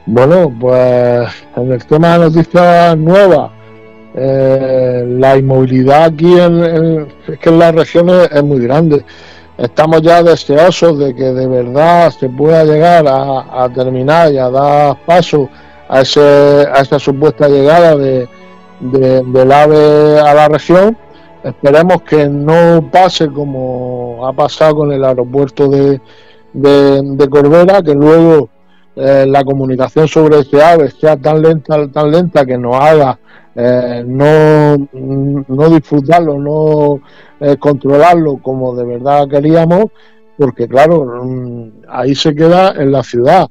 Bueno, 0.06 0.54
pues 0.60 1.30
en 1.56 1.72
el 1.72 1.86
tema 1.86 2.18
de 2.18 2.30
noticias 2.30 2.97
nuevas, 2.97 3.52
eh, 4.16 5.06
la 5.08 5.38
inmovilidad 5.38 6.06
aquí 6.06 6.39
en, 6.39 7.08
que 7.39 7.49
en 7.49 7.60
las 7.60 7.76
regiones 7.76 8.30
es 8.32 8.43
muy 8.43 8.60
grande. 8.60 9.06
Estamos 9.58 10.02
ya 10.02 10.24
deseosos 10.24 10.97
de 10.97 11.16
que 11.16 11.26
de 11.34 11.47
verdad 11.47 12.12
se 12.12 12.28
pueda 12.30 12.64
llegar 12.64 13.06
a, 13.08 13.70
terminar 13.74 14.32
y 14.34 14.38
a 14.38 14.49
dar 14.49 14.97
paso 15.06 15.49
a, 15.88 16.02
ese, 16.02 16.66
a 16.74 16.82
esa 16.82 16.97
supuesta 16.97 17.47
llegada 17.47 17.95
de, 17.95 18.28
del 18.80 19.52
AVE 19.52 20.20
a 20.20 20.34
la 20.34 20.47
región, 20.47 20.97
Esperemos 21.43 22.04
que 22.04 22.30
no 22.30 22.88
pase 22.91 23.28
como 23.28 24.28
ha 24.28 24.34
pasado 24.34 24.76
con 24.76 24.91
el 24.91 25.04
aeropuerto 25.04 25.68
de, 25.68 25.99
de, 26.54 27.30
Corbera, 27.30 27.82
que 27.82 27.95
luego 27.95 28.49
eh, 28.96 29.26
la 29.28 29.44
comunicación 29.44 30.08
sobre 30.08 30.39
ese 30.39 30.62
ave 30.62 30.92
sea 30.92 31.18
tan 31.18 31.42
lenta, 31.42 31.88
tan 31.88 32.12
lenta 32.12 32.46
que 32.46 32.58
nos 32.58 32.76
haga 32.76 33.18
eh, 33.56 34.04
no, 34.06 34.78
no 34.94 35.70
disfrutarlo, 35.70 36.39
no 36.39 37.02
eh, 37.39 37.58
controlarlo 37.58 38.38
como 38.38 38.76
de 38.76 38.86
verdad 38.86 39.28
queríamos, 39.28 39.86
porque 40.38 40.68
claro, 40.68 41.06
mm, 41.24 41.84
ahí 41.89 42.16
se 42.16 42.34
queda 42.34 42.74
en 42.82 42.92
la 42.92 43.04
ciudad, 43.04 43.48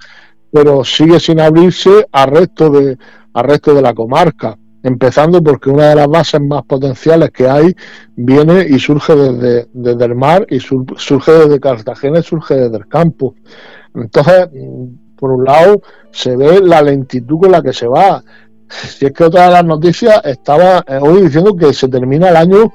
pero 0.50 0.84
sigue 0.84 1.20
sin 1.20 1.40
abrirse 1.40 2.06
al 2.12 2.30
resto 2.30 2.70
de, 2.70 2.96
al 3.34 3.44
resto 3.44 3.74
de 3.74 3.82
la 3.82 3.94
comarca 3.94 4.56
empezando 4.82 5.42
porque 5.42 5.70
una 5.70 5.90
de 5.90 5.96
las 5.96 6.08
bases 6.08 6.40
más 6.40 6.62
potenciales 6.62 7.30
que 7.30 7.48
hay 7.48 7.74
viene 8.16 8.66
y 8.68 8.78
surge 8.78 9.14
desde, 9.14 9.68
desde 9.72 10.04
el 10.04 10.14
mar 10.14 10.46
y 10.48 10.60
surge 10.60 11.32
desde 11.32 11.60
Cartagena 11.60 12.20
y 12.20 12.22
surge 12.22 12.54
desde 12.54 12.78
el 12.78 12.88
campo. 12.88 13.34
Entonces, 13.94 14.48
por 15.20 15.30
un 15.30 15.44
lado, 15.44 15.82
se 16.10 16.36
ve 16.36 16.60
la 16.60 16.82
lentitud 16.82 17.38
con 17.40 17.52
la 17.52 17.62
que 17.62 17.72
se 17.72 17.86
va. 17.86 18.22
Si 18.68 19.06
es 19.06 19.12
que 19.12 19.24
otra 19.24 19.46
de 19.46 19.52
las 19.52 19.64
noticias 19.64 20.20
estaba 20.24 20.82
eh, 20.86 20.98
hoy 21.00 21.22
diciendo 21.22 21.54
que 21.54 21.72
se 21.72 21.88
termina 21.88 22.30
el 22.30 22.36
año 22.36 22.72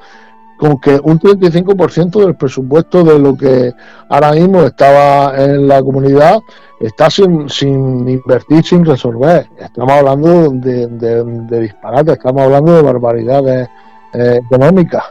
con 0.58 0.80
que 0.80 1.00
un 1.04 1.20
35% 1.20 2.26
del 2.26 2.36
presupuesto 2.36 3.04
de 3.04 3.20
lo 3.20 3.36
que 3.36 3.74
ahora 4.10 4.32
mismo 4.32 4.62
estaba 4.62 5.36
en 5.38 5.68
la 5.68 5.82
comunidad 5.82 6.40
está 6.80 7.10
sin, 7.10 7.50
sin 7.50 8.08
invertir, 8.08 8.64
sin 8.64 8.86
resolver. 8.86 9.48
Estamos 9.60 9.92
hablando 9.92 10.52
de, 10.52 11.60
disparates, 11.62 12.18
estamos 12.18 12.44
hablando 12.44 12.76
de 12.76 12.82
barbaridades 12.82 13.68
eh, 14.14 14.40
económicas. 14.46 15.04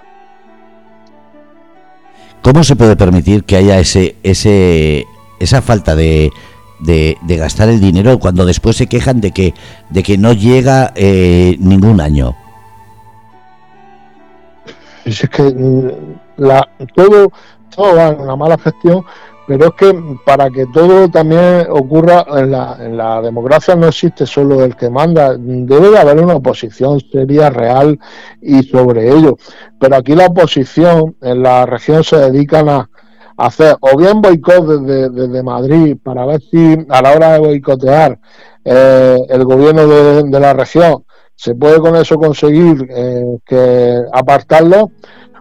¿Cómo 2.43 2.63
se 2.63 2.77
puede 2.77 2.97
permitir 2.97 3.45
que 3.45 3.57
haya 3.57 3.79
ese, 3.79 4.17
ese, 4.23 5.07
esa 5.41 5.63
falta 5.63 5.97
de, 5.97 6.31
de, 6.85 7.17
gastar 7.37 7.69
el 7.69 7.81
dinero 7.81 8.19
cuando 8.19 8.45
después 8.45 8.77
se 8.77 8.87
quejan 8.87 9.21
de 9.21 9.33
que, 9.33 9.55
de 9.91 10.03
que 10.03 10.19
no 10.19 10.33
llega 10.33 10.93
eh, 10.95 11.57
ningún 11.59 12.01
año? 12.01 12.37
Es 15.05 15.29
que 15.29 15.43
mm, 15.43 15.91
la, 16.37 16.69
todo, 16.95 17.31
todo 17.75 17.97
va 17.97 18.09
en 18.09 18.21
una 18.21 18.37
mala 18.37 18.59
gestión, 18.59 19.05
pero 19.47 19.67
es 19.67 19.73
que 19.75 20.17
para 20.25 20.49
que 20.49 20.65
todo 20.73 21.09
también 21.11 21.67
ocurra 21.69 22.25
en 22.37 22.51
la, 22.51 22.79
en 22.81 22.97
la 22.97 23.21
democracia 23.21 23.77
no 23.77 23.89
existe 23.89 24.27
solo 24.27 24.65
el 24.65 24.75
que 24.75 24.89
manda, 24.89 25.37
debe 25.37 25.91
de 25.91 25.99
haber 25.99 26.19
una 26.19 26.37
oposición 26.37 27.01
seria, 27.13 27.51
real 27.51 27.99
y 28.41 28.63
sobre 28.63 29.11
ello. 29.11 29.37
Pero 29.79 29.97
aquí 29.97 30.15
la 30.15 30.27
oposición 30.27 31.17
en 31.21 31.43
la 31.43 31.67
región 31.67 32.03
se 32.05 32.17
dedican 32.17 32.71
a, 32.71 32.89
hacer 33.37 33.77
o 33.81 33.97
bien 33.97 34.21
boicot 34.21 34.67
desde, 34.67 35.11
desde, 35.11 35.43
Madrid 35.43 35.97
para 36.03 36.25
ver 36.27 36.41
si 36.41 36.77
a 36.89 37.03
la 37.03 37.13
hora 37.13 37.33
de 37.33 37.39
boicotear 37.39 38.19
eh, 38.65 39.19
el 39.29 39.45
gobierno 39.45 39.87
de, 39.87 40.23
de 40.25 40.41
la 40.41 40.53
región 40.53 41.05
se 41.37 41.55
puede 41.55 41.79
con 41.81 41.97
eso 41.97 42.17
conseguir 42.17 42.87
eh, 42.91 43.39
que 43.45 44.03
apartarlo 44.13 44.93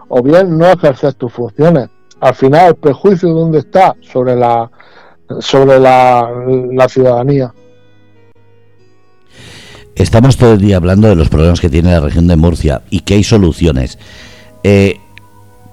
o 0.08 0.22
bien 0.22 0.58
no 0.58 0.66
ejercer 0.66 1.14
tus 1.14 1.32
funciones. 1.32 1.88
Al 2.20 2.34
final, 2.34 2.68
el 2.68 2.74
prejuicio 2.76 3.28
dónde 3.30 3.58
está 3.60 3.94
sobre 4.00 4.36
la 4.36 4.70
sobre 5.40 5.80
la, 5.80 6.86
ciudadanía. 6.88 7.52
Estamos 9.94 10.36
todo 10.36 10.54
el 10.54 10.60
día 10.60 10.76
hablando 10.76 11.08
de 11.08 11.16
los 11.16 11.28
problemas 11.28 11.60
que 11.60 11.70
tiene 11.70 11.92
la 11.92 12.00
región 12.00 12.26
de 12.26 12.36
Murcia 12.36 12.82
y 12.90 13.00
que 13.00 13.14
hay 13.14 13.24
soluciones. 13.24 13.98
Eh, 14.62 15.00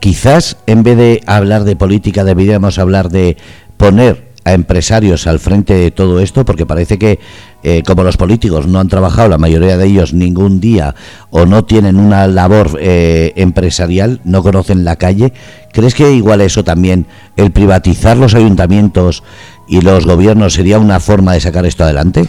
quizás 0.02 0.58
en 0.66 0.84
vez 0.84 0.98
de 0.98 1.22
hablar 1.28 1.64
de 1.64 1.78
política 1.78 2.26
deberíamos 2.26 2.78
hablar 2.80 3.10
de 3.10 3.38
poner 3.78 4.32
a 4.44 4.54
empresarios 4.54 5.28
al 5.28 5.40
frente 5.40 5.76
de 5.76 5.92
todo 5.92 6.20
esto, 6.20 6.44
porque 6.44 6.66
parece 6.66 6.98
que 6.98 7.20
eh, 7.62 7.84
como 7.86 8.04
los 8.04 8.18
políticos 8.18 8.66
no 8.66 8.80
han 8.80 8.88
trabajado, 8.88 9.30
la 9.30 9.38
mayoría 9.38 9.78
de 9.78 9.86
ellos 9.86 10.14
ningún 10.14 10.60
día 10.60 10.96
o 11.30 11.46
no 11.46 11.64
tienen 11.64 11.98
una 11.98 12.26
labor 12.26 12.80
eh, 12.82 13.34
empresarial, 13.36 14.20
no 14.24 14.42
conocen 14.42 14.84
la 14.84 14.96
calle, 14.96 15.32
¿crees 15.72 15.94
que 15.94 16.12
igual 16.12 16.42
eso 16.42 16.64
también, 16.64 17.06
el 17.38 17.52
privatizar 17.52 18.18
los 18.18 18.34
ayuntamientos 18.34 19.24
y 19.68 19.82
los 19.82 20.08
gobiernos 20.08 20.54
sería 20.54 20.80
una 20.80 21.00
forma 21.00 21.34
de 21.34 21.42
sacar 21.42 21.68
esto 21.68 21.84
adelante? 21.84 22.28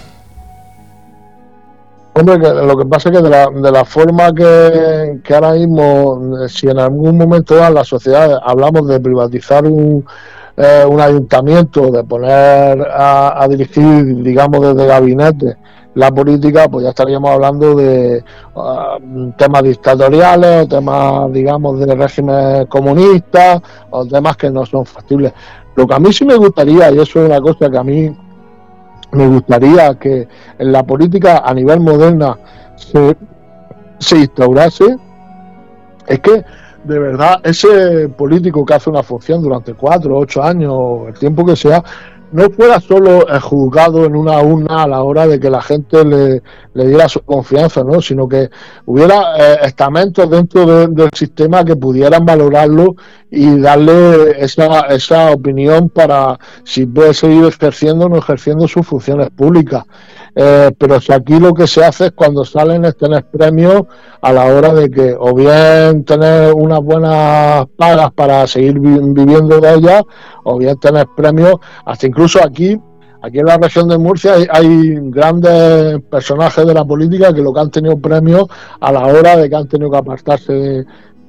Hombre, 2.15 2.37
lo 2.39 2.77
que 2.77 2.85
pasa 2.85 3.09
es 3.09 3.17
que 3.17 3.23
de 3.23 3.31
la, 3.31 3.49
de 3.49 3.71
la 3.71 3.85
forma 3.87 4.35
que, 4.35 5.21
que 5.25 5.35
ahora 5.35 5.53
mismo, 5.53 6.47
si 6.47 6.69
en 6.69 6.79
algún 6.79 7.17
momento 7.17 7.57
en 7.65 7.73
la 7.73 7.85
sociedad 7.85 8.39
hablamos 8.45 8.87
de 8.87 9.01
privatizar 9.01 9.65
un, 9.65 10.05
eh, 10.57 10.85
un 10.87 11.01
ayuntamiento, 11.01 11.91
de 11.91 12.05
poner 12.05 12.87
a, 12.93 13.47
dirigir, 13.49 14.23
digamos, 14.23 14.61
desde 14.61 14.87
gabinete 14.87 15.57
la 15.95 16.11
política, 16.11 16.69
pues 16.69 16.85
ya 16.85 16.91
estaríamos 16.91 17.31
hablando 17.31 17.75
de 17.75 18.23
ah, 18.57 18.99
temas 19.39 19.63
dictatoriales 19.63 20.65
o 20.65 20.69
temas, 20.69 21.33
digamos, 21.33 21.79
de 21.81 21.95
régimen 21.95 22.67
comunista 22.67 23.61
o 23.91 24.05
temas 24.07 24.37
que 24.37 24.51
no 24.51 24.67
son 24.67 24.85
factibles. 24.85 25.33
Lo 25.75 25.87
que 25.87 25.95
a 25.95 25.99
mí 25.99 26.13
sí 26.13 26.27
me 26.27 26.37
gustaría, 26.37 26.91
y 26.91 26.99
eso 26.99 27.21
es 27.21 27.29
una 27.29 27.41
cosa 27.41 27.71
que 27.71 27.79
a 27.79 27.85
mí 27.85 28.15
me 29.13 29.29
gustaría 29.29 29.95
que 29.95 30.27
en 30.59 30.73
la 30.73 30.83
política 30.83 31.43
a 31.45 31.55
nivel 31.55 31.81
moderna 31.81 32.39
se, 32.77 33.17
se 33.99 34.19
instaurase, 34.19 34.97
es 36.07 36.21
que 36.21 36.45
de 36.85 36.99
verdad 36.99 37.41
ese 37.45 38.09
político 38.09 38.65
que 38.65 38.75
hace 38.75 38.91
una 38.91 39.03
función 39.03 39.43
durante 39.43 39.75
cuatro, 39.75 40.19
ocho 40.19 40.43
años, 40.43 41.09
el 41.09 41.15
tiempo 41.15 41.45
que 41.45 41.57
sea, 41.57 41.83
no 42.33 42.49
fuera 42.51 42.81
solo 42.81 43.27
juzgado 43.43 44.07
en 44.07 44.17
una 44.17 44.41
urna 44.41 44.85
a 44.85 44.89
la 44.89 45.03
hora 45.03 45.27
de 45.27 45.39
que 45.39 45.51
la 45.51 45.61
gente 45.61 46.03
le, 46.05 46.43
diera 46.75 47.09
su 47.09 47.21
confianza, 47.21 47.85
¿no? 47.85 48.01
sino 48.01 48.27
que 48.27 48.49
hubiera 48.87 49.37
eh, 49.37 49.59
estamentos 49.65 50.29
dentro 50.31 50.87
del 50.89 51.11
sistema 51.15 51.63
que 51.63 51.77
pudieran 51.77 52.25
valorarlo 52.25 52.97
y 53.35 53.59
darle 53.59 54.45
esa, 54.45 54.81
esa 54.89 55.31
opinión 55.31 55.89
para 55.89 56.39
si 56.65 56.85
puede 56.85 57.15
seguir 57.15 57.47
ejerciendo 57.47 58.05
o 58.05 58.09
no 58.11 58.19
ejerciendo 58.19 58.69
sus 58.69 58.87
funciones 58.87 59.31
públicas. 59.31 59.85
Eh, 60.35 60.71
pero 60.79 61.01
si 61.01 61.13
aquí 61.13 61.39
lo 61.41 61.55
que 61.55 61.67
se 61.67 61.83
hace 61.83 62.07
es 62.07 62.13
cuando 62.13 62.45
salen 62.45 62.85
es 62.85 62.97
tener 62.97 63.25
premios 63.25 63.85
a 64.21 64.33
la 64.33 64.45
hora 64.45 64.75
de 64.75 64.91
que 64.91 65.17
o 65.19 65.35
bien 65.35 66.05
tener 66.05 66.53
unas 66.53 66.81
buenas 66.81 67.67
pagas 67.77 68.13
para 68.13 68.47
seguir 68.47 68.79
viviendo 68.79 69.61
de 69.61 69.75
ellas 69.75 70.03
o 70.45 70.59
bien 70.59 70.79
tener 70.79 71.07
premios 71.15 71.57
hasta 71.85 72.07
incluso 72.07 72.43
aquí 72.43 72.79
aquí 73.23 73.39
en 73.39 73.47
la 73.47 73.57
región 73.57 73.89
de 73.89 73.99
Murcia 73.99 74.35
hay, 74.51 74.97
grandes 75.11 76.01
personajes 76.11 76.67
de 76.67 76.75
la 76.75 76.85
política 76.85 77.33
que 77.33 77.43
lo 77.43 77.53
que 77.53 77.61
han 77.61 77.71
tenido 77.71 77.99
premios 77.99 78.47
a 78.81 78.91
la 78.91 79.07
hora 79.07 79.37
de 79.37 79.49
que 79.49 79.57
han 79.57 79.69
tenido 79.69 79.91
que 79.91 79.99
apartarse 79.99 80.53
de, 80.53 80.87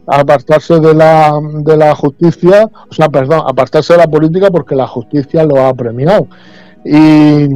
apartarse 0.07 0.79
de 0.79 0.93
la, 0.93 1.39
de 1.41 1.77
la 1.77 1.95
justicia, 1.95 2.69
o 2.89 2.93
sea, 2.93 3.09
perdón, 3.09 3.43
apartarse 3.47 3.93
de 3.93 3.99
la 3.99 4.07
política 4.07 4.49
porque 4.51 4.75
la 4.75 4.87
justicia 4.87 5.43
lo 5.43 5.65
ha 5.65 5.73
premiado. 5.73 6.27
Y, 6.83 7.47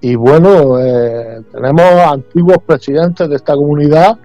y 0.00 0.14
bueno, 0.14 0.78
eh, 0.80 1.42
tenemos 1.52 1.84
antiguos 1.84 2.58
presidentes 2.66 3.28
de 3.28 3.36
esta 3.36 3.54
comunidad 3.54 4.18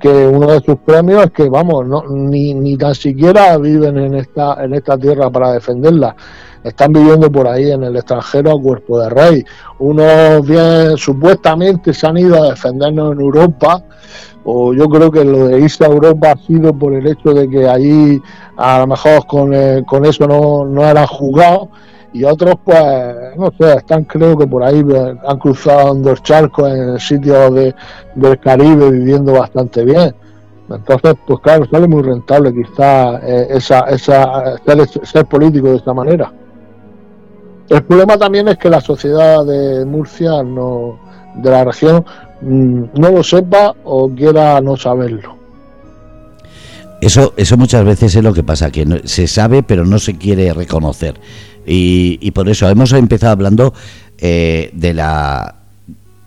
que 0.00 0.08
uno 0.08 0.46
de 0.46 0.60
sus 0.60 0.76
premios 0.78 1.24
es 1.26 1.30
que, 1.30 1.48
vamos, 1.48 1.86
no, 1.86 2.04
ni, 2.08 2.54
ni 2.54 2.76
tan 2.76 2.94
siquiera 2.94 3.56
viven 3.58 3.98
en 3.98 4.14
esta, 4.14 4.64
en 4.64 4.72
esta 4.74 4.96
tierra 4.96 5.30
para 5.30 5.52
defenderla. 5.52 6.16
Están 6.64 6.92
viviendo 6.92 7.30
por 7.30 7.46
ahí 7.46 7.70
en 7.70 7.84
el 7.84 7.96
extranjero 7.96 8.52
a 8.52 8.60
cuerpo 8.60 8.98
de 8.98 9.10
rey. 9.10 9.44
Unos 9.78 10.46
bien 10.46 10.96
supuestamente 10.96 11.92
se 11.92 12.06
han 12.06 12.16
ido 12.16 12.42
a 12.42 12.50
defendernos 12.50 13.12
en 13.12 13.20
Europa, 13.20 13.82
o 14.44 14.72
yo 14.72 14.88
creo 14.88 15.10
que 15.10 15.24
lo 15.24 15.48
de 15.48 15.60
irse 15.60 15.84
a 15.84 15.88
Europa 15.88 16.32
ha 16.32 16.36
sido 16.46 16.72
por 16.72 16.94
el 16.94 17.06
hecho 17.06 17.34
de 17.34 17.48
que 17.48 17.68
allí 17.68 18.20
a 18.56 18.78
lo 18.80 18.86
mejor 18.86 19.26
con, 19.26 19.52
eh, 19.52 19.82
con 19.86 20.04
eso 20.04 20.26
no, 20.26 20.64
no 20.64 20.84
eran 20.84 21.06
juzgados 21.06 21.68
y 22.12 22.24
otros 22.24 22.56
pues 22.64 22.76
no 23.36 23.52
sé 23.58 23.74
están 23.74 24.04
creo 24.04 24.36
que 24.36 24.46
por 24.46 24.64
ahí 24.64 24.80
eh, 24.80 25.16
han 25.26 25.38
cruzado 25.38 25.94
dos 25.94 26.22
charcos 26.22 26.70
en 26.70 26.98
sitios 26.98 27.54
de, 27.54 27.74
del 28.14 28.38
Caribe 28.40 28.90
viviendo 28.90 29.32
bastante 29.32 29.84
bien. 29.84 30.14
Entonces 30.68 31.14
pues 31.26 31.40
claro 31.40 31.66
sale 31.70 31.86
muy 31.86 32.02
rentable 32.02 32.52
quizá 32.52 33.18
eh, 33.18 33.48
esa 33.50 33.80
esa 33.90 34.56
ser, 35.04 35.26
político 35.26 35.68
de 35.68 35.76
esta 35.76 35.92
manera. 35.92 36.32
El 37.68 37.84
problema 37.84 38.16
también 38.16 38.48
es 38.48 38.58
que 38.58 38.68
la 38.68 38.80
sociedad 38.80 39.44
de 39.44 39.84
Murcia 39.84 40.42
no 40.42 40.98
de 41.36 41.50
la 41.50 41.64
región 41.64 42.04
no 42.42 43.10
lo 43.10 43.22
sepa 43.22 43.74
o 43.84 44.08
quiera 44.10 44.60
no 44.60 44.76
saberlo 44.76 45.40
eso, 47.00 47.32
eso 47.36 47.56
muchas 47.56 47.84
veces 47.84 48.14
es 48.14 48.22
lo 48.22 48.34
que 48.34 48.42
pasa, 48.42 48.70
que 48.70 49.02
se 49.04 49.26
sabe 49.26 49.62
pero 49.62 49.86
no 49.86 49.98
se 49.98 50.16
quiere 50.16 50.52
reconocer. 50.52 51.14
Y, 51.66 52.30
por 52.32 52.48
eso 52.48 52.68
hemos 52.68 52.92
empezado 52.92 53.32
hablando 53.32 53.74
eh, 54.18 54.70
de 54.72 54.94
la 54.94 55.56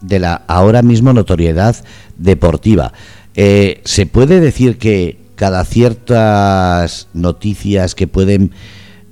de 0.02 0.20
la 0.20 0.42
ahora 0.48 0.82
mismo 0.82 1.14
notoriedad 1.14 1.76
deportiva. 2.18 2.94
Eh, 3.36 3.82
¿Se 3.84 4.06
puede 4.06 4.40
decir 4.40 4.78
que 4.78 5.18
cada 5.36 5.64
ciertas 5.66 7.08
noticias 7.14 7.96
que 7.96 8.08
pueden 8.08 8.52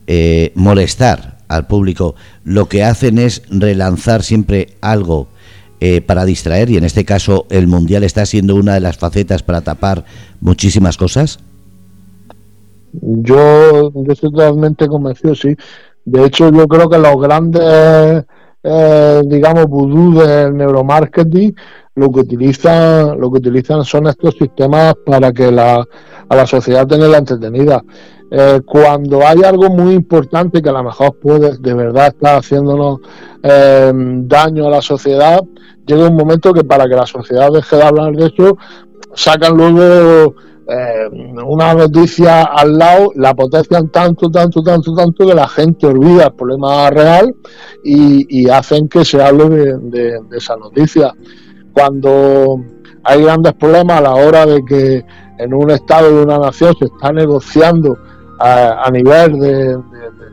eh, 0.08 0.52
molestar 0.56 1.38
al 1.47 1.68
público, 1.68 2.16
lo 2.43 2.70
que 2.70 2.84
hacen 2.84 3.18
es 3.18 3.43
relanzar 3.49 4.24
siempre 4.24 4.76
algo 4.80 5.28
eh, 5.84 6.00
para 6.00 6.26
distraer 6.26 6.70
y 6.70 6.78
en 6.78 6.84
este 6.84 7.06
caso 7.06 7.48
el 7.50 7.68
Mundial 7.68 8.04
está 8.04 8.24
siendo 8.28 8.56
una 8.56 8.76
de 8.76 8.82
las 8.82 8.98
facetas 8.98 9.42
para 9.42 9.62
tapar 9.62 10.06
muchísimas 10.40 10.96
cosas? 10.96 11.40
Yo, 12.94 13.92
estoy 14.08 14.32
totalmente 14.32 14.88
convencido, 14.88 15.34
sí. 15.34 15.56
De 16.06 16.26
hecho, 16.26 16.52
yo 16.52 16.68
creo 16.68 16.88
que 16.88 17.00
los 17.00 17.20
grandes, 17.20 18.26
eh, 18.64 19.22
digamos, 19.26 19.66
vudú 19.66 20.20
del 20.20 20.56
neuromarketing 20.56 21.56
lo 21.96 22.12
que 22.12 22.20
utilizan, 22.22 23.20
lo 23.20 23.32
que 23.32 23.40
utilizan 23.40 23.84
son 23.84 24.06
estos 24.06 24.36
sistemas 24.36 24.94
para 25.04 25.34
que 25.34 25.52
la, 25.52 25.84
a 26.30 26.36
la 26.36 26.46
sociedad 26.46 26.86
tenga 26.86 27.18
entretenida. 27.18 27.84
Eh, 28.34 28.62
cuando 28.66 29.28
hay 29.28 29.44
algo 29.44 29.70
muy 29.70 29.94
importante 29.94 30.62
que 30.62 30.70
a 30.70 30.72
lo 30.72 30.84
mejor 30.86 31.20
puede 31.20 31.58
de 31.58 31.74
verdad 31.74 32.08
estar 32.08 32.40
haciéndonos 32.40 33.00
eh, 33.44 33.92
daño 33.94 34.68
a 34.68 34.70
la 34.70 34.82
sociedad, 34.82 35.42
llega 35.86 36.08
un 36.08 36.16
momento 36.16 36.54
que 36.54 36.64
para 36.64 36.86
que 36.88 36.96
la 36.96 37.06
sociedad 37.06 37.52
deje 37.52 37.76
de 37.76 37.84
hablar 37.84 38.14
de 38.14 38.28
eso, 38.28 38.58
sacan 39.14 39.58
luego 39.58 40.36
eh, 40.66 41.10
una 41.46 41.74
noticia 41.74 42.44
al 42.44 42.78
lado, 42.78 43.12
la 43.16 43.34
potencian 43.34 43.90
tanto, 43.90 44.32
tanto, 44.32 44.64
tanto, 44.64 44.94
tanto 44.96 45.28
que 45.28 45.36
la 45.36 45.50
gente 45.50 45.88
olvida 45.88 46.28
el 46.28 46.34
problema 46.34 46.90
real 46.90 47.36
y, 47.84 48.48
hacen 48.48 48.88
que 48.88 49.04
se 49.04 49.22
hable 49.22 49.50
de 49.50 50.22
esa 50.38 50.56
noticia. 50.56 51.14
Cuando 51.74 52.64
hay 53.04 53.24
grandes 53.24 53.54
problemas 53.56 53.98
a 53.98 54.02
la 54.02 54.16
hora 54.16 54.46
de 54.46 54.64
que 54.64 55.04
en 55.38 55.54
un 55.54 55.72
estado 55.72 56.16
de 56.16 56.24
una 56.24 56.38
nación 56.38 56.74
se 56.78 56.86
está 56.86 57.12
negociando 57.12 57.98
a, 58.42 58.89
nivel 58.92 59.39
de, 59.39 59.78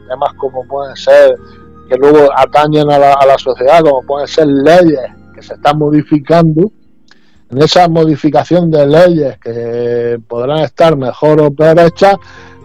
temas 0.09 0.33
como 0.37 0.67
pueden 0.67 0.97
ser, 0.97 1.37
que 1.89 1.97
luego 1.97 2.29
atañen 2.35 2.91
a 2.91 2.99
la, 2.99 3.13
a 3.13 3.27
la 3.27 3.39
sociedad, 3.39 3.81
como 3.81 4.03
pueden 4.03 4.29
ser 4.29 4.47
leyes 4.47 5.01
que 5.35 5.43
se 5.43 5.55
están 5.55 5.79
modificando, 5.79 6.71
en 7.51 7.63
esa 7.63 7.89
modificación 7.89 8.71
de 8.71 8.87
leyes 8.87 9.39
que 9.39 10.21
podrán 10.29 10.61
estar 10.61 10.97
mejor 10.97 11.41
o 11.41 11.51
peor 11.51 11.79
hechas, 11.81 12.17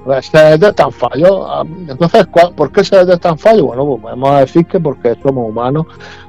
pues 0.04 0.26
se 0.26 0.38
detectan 0.38 0.92
fallos. 0.92 1.48
Entonces, 1.88 2.28
¿por 2.56 2.72
qué 2.72 2.84
se 2.84 2.98
detectan 2.98 3.38
fallos? 3.38 3.68
Bueno, 3.68 3.86
pues 3.86 4.02
podemos 4.02 4.40
decir 4.40 4.66
que 4.66 4.80
porque 4.80 5.16
somos 5.24 5.50
humanos. 5.50 5.86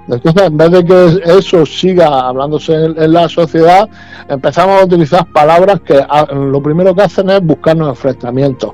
Entonces, 0.09 0.43
en 0.43 0.57
vez 0.57 0.71
de 0.71 0.85
que 0.85 1.23
eso 1.37 1.67
siga 1.67 2.29
hablándose 2.29 2.75
en, 2.75 3.13
la 3.13 3.29
sociedad, 3.29 3.89
empezamos 4.29 4.81
a 4.81 4.85
utilizar 4.85 5.27
palabras 5.33 5.81
que 5.81 6.01
lo 6.33 6.63
primero 6.63 6.95
que 6.95 7.03
hacen 7.03 7.31
es 7.31 7.41
buscarnos 7.45 7.89
enfrentamientos 7.89 8.73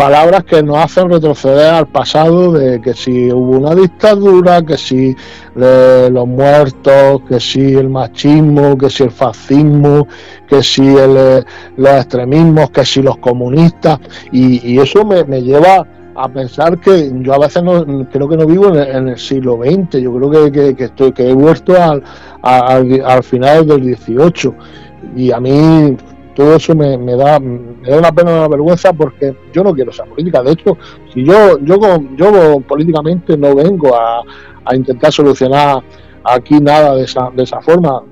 palabras 0.00 0.44
que 0.44 0.62
nos 0.62 0.78
hacen 0.78 1.10
retroceder 1.10 1.74
al 1.74 1.86
pasado 1.86 2.52
de 2.52 2.80
que 2.80 2.94
si 2.94 3.30
hubo 3.30 3.58
una 3.58 3.74
dictadura, 3.74 4.62
que 4.62 4.78
si 4.78 5.14
los 5.54 6.26
muertos, 6.26 7.20
que 7.28 7.38
si 7.38 7.74
el 7.74 7.90
machismo, 7.90 8.78
que 8.78 8.88
si 8.88 9.02
el 9.02 9.10
fascismo, 9.10 10.08
que 10.48 10.62
si 10.62 10.86
el, 10.96 11.44
los 11.76 11.90
extremismos, 11.90 12.70
que 12.70 12.86
si 12.86 13.02
los 13.02 13.18
comunistas, 13.18 13.98
y, 14.32 14.78
eso 14.78 15.04
me, 15.04 15.42
lleva 15.42 15.86
a 16.14 16.28
pensar 16.30 16.78
que 16.78 17.12
yo 17.16 17.34
a 17.34 17.38
veces 17.38 17.62
no, 17.62 17.84
creo 18.10 18.26
que 18.26 18.38
no 18.38 18.46
vivo 18.46 18.74
en 18.74 19.08
el, 19.08 19.18
siglo 19.18 19.58
XX, 19.62 20.00
yo 20.00 20.14
creo 20.14 20.50
que, 20.50 20.82
estoy, 20.82 21.12
que 21.12 21.28
he 21.28 21.34
vuelto 21.34 21.74
al, 21.76 22.02
al, 22.40 23.02
al 23.04 23.22
final 23.22 23.66
del 23.66 23.94
XVIII 23.96 24.54
y 25.14 25.30
a 25.30 25.40
mí 25.40 25.96
todo 26.34 26.56
eso 26.56 26.74
me, 26.74 26.96
da, 27.16 27.40
me 27.40 27.90
da 27.90 27.98
una 27.98 28.12
pena, 28.12 28.32
una 28.32 28.48
vergüenza 28.48 28.92
porque 28.92 29.34
yo 29.52 29.62
no 29.62 29.74
quiero 29.74 29.90
esa 29.90 30.04
política. 30.04 30.42
De 30.42 30.52
hecho, 30.52 30.76
si 31.12 31.24
yo, 31.24 31.58
yo, 31.60 31.78
yo 32.16 32.60
políticamente 32.60 33.36
no 33.36 33.54
vengo 33.54 33.94
a, 33.96 34.22
intentar 34.72 35.12
solucionar 35.12 35.82
aquí 36.22 36.60
nada 36.60 36.94
de 36.94 37.02
esa, 37.02 37.30
de 37.34 37.42
esa 37.42 37.60
forma. 37.60 38.02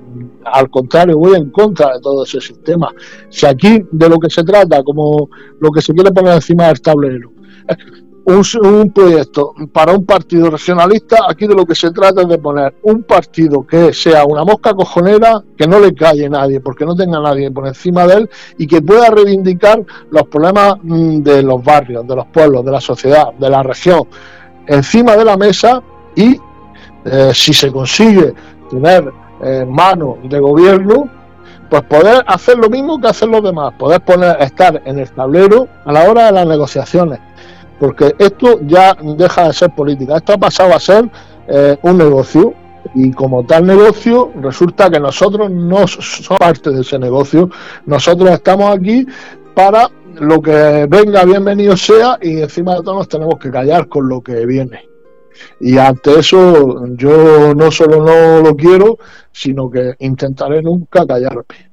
Al 0.43 0.69
contrario, 0.69 1.17
voy 1.17 1.35
en 1.37 1.51
contra 1.51 1.93
de 1.93 2.01
todo 2.01 2.23
ese 2.23 2.41
sistema. 2.41 2.91
Si 3.29 3.45
aquí 3.45 3.85
de 3.91 4.09
lo 4.09 4.17
que 4.19 4.29
se 4.29 4.43
trata, 4.43 4.83
como 4.83 5.29
lo 5.59 5.71
que 5.71 5.81
se 5.81 5.93
quiere 5.93 6.11
poner 6.11 6.33
encima 6.33 6.67
del 6.67 6.81
tablero, 6.81 7.31
un, 8.25 8.91
proyecto 8.93 9.53
para 9.71 9.93
un 9.93 10.05
partido 10.05 10.49
regionalista, 10.49 11.17
aquí 11.27 11.47
de 11.47 11.55
lo 11.55 11.65
que 11.65 11.75
se 11.75 11.91
trata 11.91 12.21
es 12.21 12.27
de 12.27 12.37
poner 12.37 12.75
un 12.83 13.03
partido 13.03 13.65
que 13.65 13.93
sea 13.93 14.25
una 14.25 14.43
mosca 14.43 14.73
cojonera, 14.73 15.41
que 15.57 15.67
no 15.67 15.79
le 15.79 15.93
calle 15.93 16.29
nadie, 16.29 16.59
porque 16.59 16.85
no 16.85 16.95
tenga 16.95 17.19
nadie 17.19 17.51
por 17.51 17.67
encima 17.67 18.05
de 18.07 18.15
él 18.15 18.29
y 18.57 18.67
que 18.67 18.81
pueda 18.81 19.09
reivindicar 19.09 19.83
los 20.11 20.23
problemas 20.23 20.75
mm, 20.83 21.19
de 21.19 21.43
los 21.43 21.63
barrios, 21.63 22.07
de 22.07 22.15
los 22.15 22.27
pueblos, 22.27 22.65
de 22.65 22.71
la 22.71 22.81
sociedad, 22.81 23.33
de 23.33 23.49
la 23.49 23.63
región, 23.63 24.03
encima 24.67 25.15
de 25.15 25.25
la 25.25 25.37
mesa 25.37 25.81
y 26.15 26.37
eh, 27.05 27.31
si 27.33 27.53
se 27.53 27.71
consigue 27.71 28.33
tener 28.69 29.11
eh, 29.41 29.65
mano 29.67 30.17
de 30.23 30.39
gobierno, 30.39 31.09
pues 31.69 31.83
poder 31.83 32.23
hacer 32.27 32.57
lo 32.57 32.69
mismo 32.69 32.99
que 32.99 33.07
hacen 33.07 33.31
los 33.31 33.43
demás, 33.43 33.73
poder 33.77 34.01
poner, 34.01 34.41
estar 34.41 34.81
en 34.85 34.99
el 34.99 35.09
tablero 35.11 35.67
a 35.85 35.91
la 35.91 36.09
hora 36.09 36.25
de 36.25 36.31
las 36.31 36.47
negociaciones 36.47 37.19
porque 37.79 38.15
esto 38.19 38.59
ya 38.61 38.95
deja 38.95 39.47
de 39.47 39.53
ser 39.53 39.69
política, 39.71 40.17
esto 40.17 40.33
ha 40.33 40.37
pasado 40.37 40.73
a 40.73 40.79
ser 40.79 41.09
eh, 41.47 41.77
un 41.81 41.97
negocio 41.97 42.53
y 42.95 43.11
como 43.11 43.45
tal 43.45 43.65
negocio 43.65 44.31
resulta 44.41 44.89
que 44.89 44.99
nosotros 44.99 45.49
no 45.49 45.87
somos 45.87 46.39
parte 46.39 46.71
de 46.71 46.81
ese 46.81 46.97
negocio, 46.99 47.49
nosotros 47.85 48.29
estamos 48.31 48.75
aquí 48.75 49.05
para 49.53 49.89
lo 50.19 50.41
que 50.41 50.85
venga 50.89 51.23
bienvenido 51.23 51.77
sea 51.77 52.17
y 52.21 52.41
encima 52.41 52.75
de 52.75 52.83
todo 52.83 52.95
nos 52.95 53.07
tenemos 53.07 53.35
que 53.39 53.51
callar 53.51 53.87
con 53.87 54.09
lo 54.09 54.21
que 54.21 54.45
viene. 54.45 54.87
Y 55.61 55.77
ante 55.77 56.19
eso 56.19 56.85
yo 56.95 57.53
no 57.55 57.71
solo 57.71 58.03
no 58.03 58.41
lo 58.41 58.55
quiero, 58.55 58.97
sino 59.31 59.69
que 59.69 59.95
intentaré 59.99 60.61
nunca 60.61 61.05
callarme. 61.05 61.69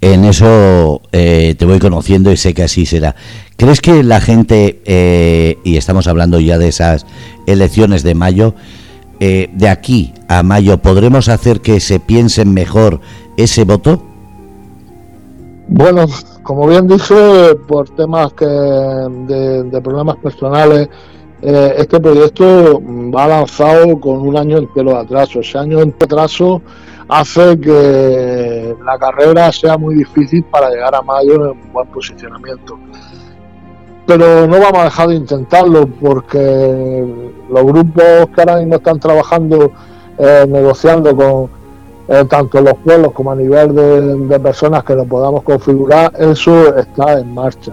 En 0.00 0.24
eso 0.24 1.02
eh, 1.12 1.54
te 1.58 1.66
voy 1.66 1.78
conociendo 1.78 2.32
y 2.32 2.36
sé 2.36 2.54
que 2.54 2.62
así 2.62 2.86
será. 2.86 3.14
¿Crees 3.56 3.82
que 3.82 4.02
la 4.02 4.20
gente, 4.20 4.80
eh, 4.86 5.58
y 5.64 5.76
estamos 5.76 6.06
hablando 6.06 6.40
ya 6.40 6.56
de 6.56 6.68
esas 6.68 7.04
elecciones 7.46 8.02
de 8.02 8.14
mayo, 8.14 8.54
eh, 9.20 9.50
de 9.52 9.68
aquí 9.68 10.14
a 10.28 10.42
mayo, 10.42 10.78
¿podremos 10.78 11.28
hacer 11.28 11.60
que 11.60 11.80
se 11.80 12.00
piensen 12.00 12.54
mejor 12.54 13.00
ese 13.36 13.64
voto? 13.64 14.02
Bueno, 15.68 16.06
como 16.42 16.66
bien 16.66 16.88
dije, 16.88 17.54
por 17.68 17.90
temas 17.90 18.32
que 18.32 18.46
de, 18.46 19.80
problemas 19.82 20.16
personales, 20.16 20.88
este 21.42 21.98
proyecto 22.00 22.80
va 23.14 23.26
lanzado 23.26 23.98
con 23.98 24.20
un 24.20 24.36
año 24.36 24.58
entero 24.58 24.90
de 24.90 24.98
atraso. 24.98 25.40
Ese 25.40 25.58
año 25.58 25.78
de 25.78 25.94
atraso 26.00 26.60
hace 27.10 27.58
que 27.58 28.76
la 28.84 28.98
carrera 28.98 29.50
sea 29.50 29.76
muy 29.76 29.96
difícil 29.96 30.44
para 30.44 30.70
llegar 30.70 30.94
a 30.94 31.02
mayo 31.02 31.50
en 31.50 31.72
buen 31.72 31.88
posicionamiento. 31.88 32.78
Pero 34.06 34.46
no 34.46 34.58
vamos 34.60 34.78
a 34.78 34.84
dejar 34.84 35.08
de 35.08 35.14
intentarlo 35.16 35.86
porque 36.00 37.06
los 37.48 37.64
grupos 37.64 38.04
que 38.34 38.40
ahora 38.40 38.56
mismo 38.56 38.76
están 38.76 39.00
trabajando, 39.00 39.72
eh, 40.18 40.46
negociando 40.48 41.16
con 41.16 41.50
eh, 42.08 42.24
tanto 42.28 42.60
los 42.60 42.74
pueblos 42.74 43.12
como 43.12 43.32
a 43.32 43.36
nivel 43.36 43.74
de, 44.28 44.40
personas 44.40 44.84
que 44.84 44.94
lo 44.94 45.04
podamos 45.04 45.42
configurar, 45.42 46.12
eso 46.18 46.76
está 46.76 47.20
en 47.20 47.34
marcha. 47.34 47.72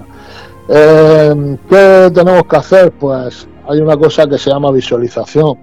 Eh, 0.69 1.57
¿Qué 1.69 2.11
tenemos 2.13 2.43
que 2.45 2.55
hacer? 2.55 2.91
Pues 2.91 3.47
hay 3.67 3.79
una 3.79 3.97
cosa 3.97 4.27
que 4.27 4.37
se 4.37 4.49
llama 4.49 4.71
visualización. 4.71 5.57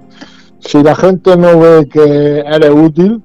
Si 0.60 0.82
la 0.82 0.94
gente 0.94 1.36
no 1.36 1.58
ve 1.58 1.88
que 1.88 2.40
eres 2.40 2.70
útil, 2.70 3.22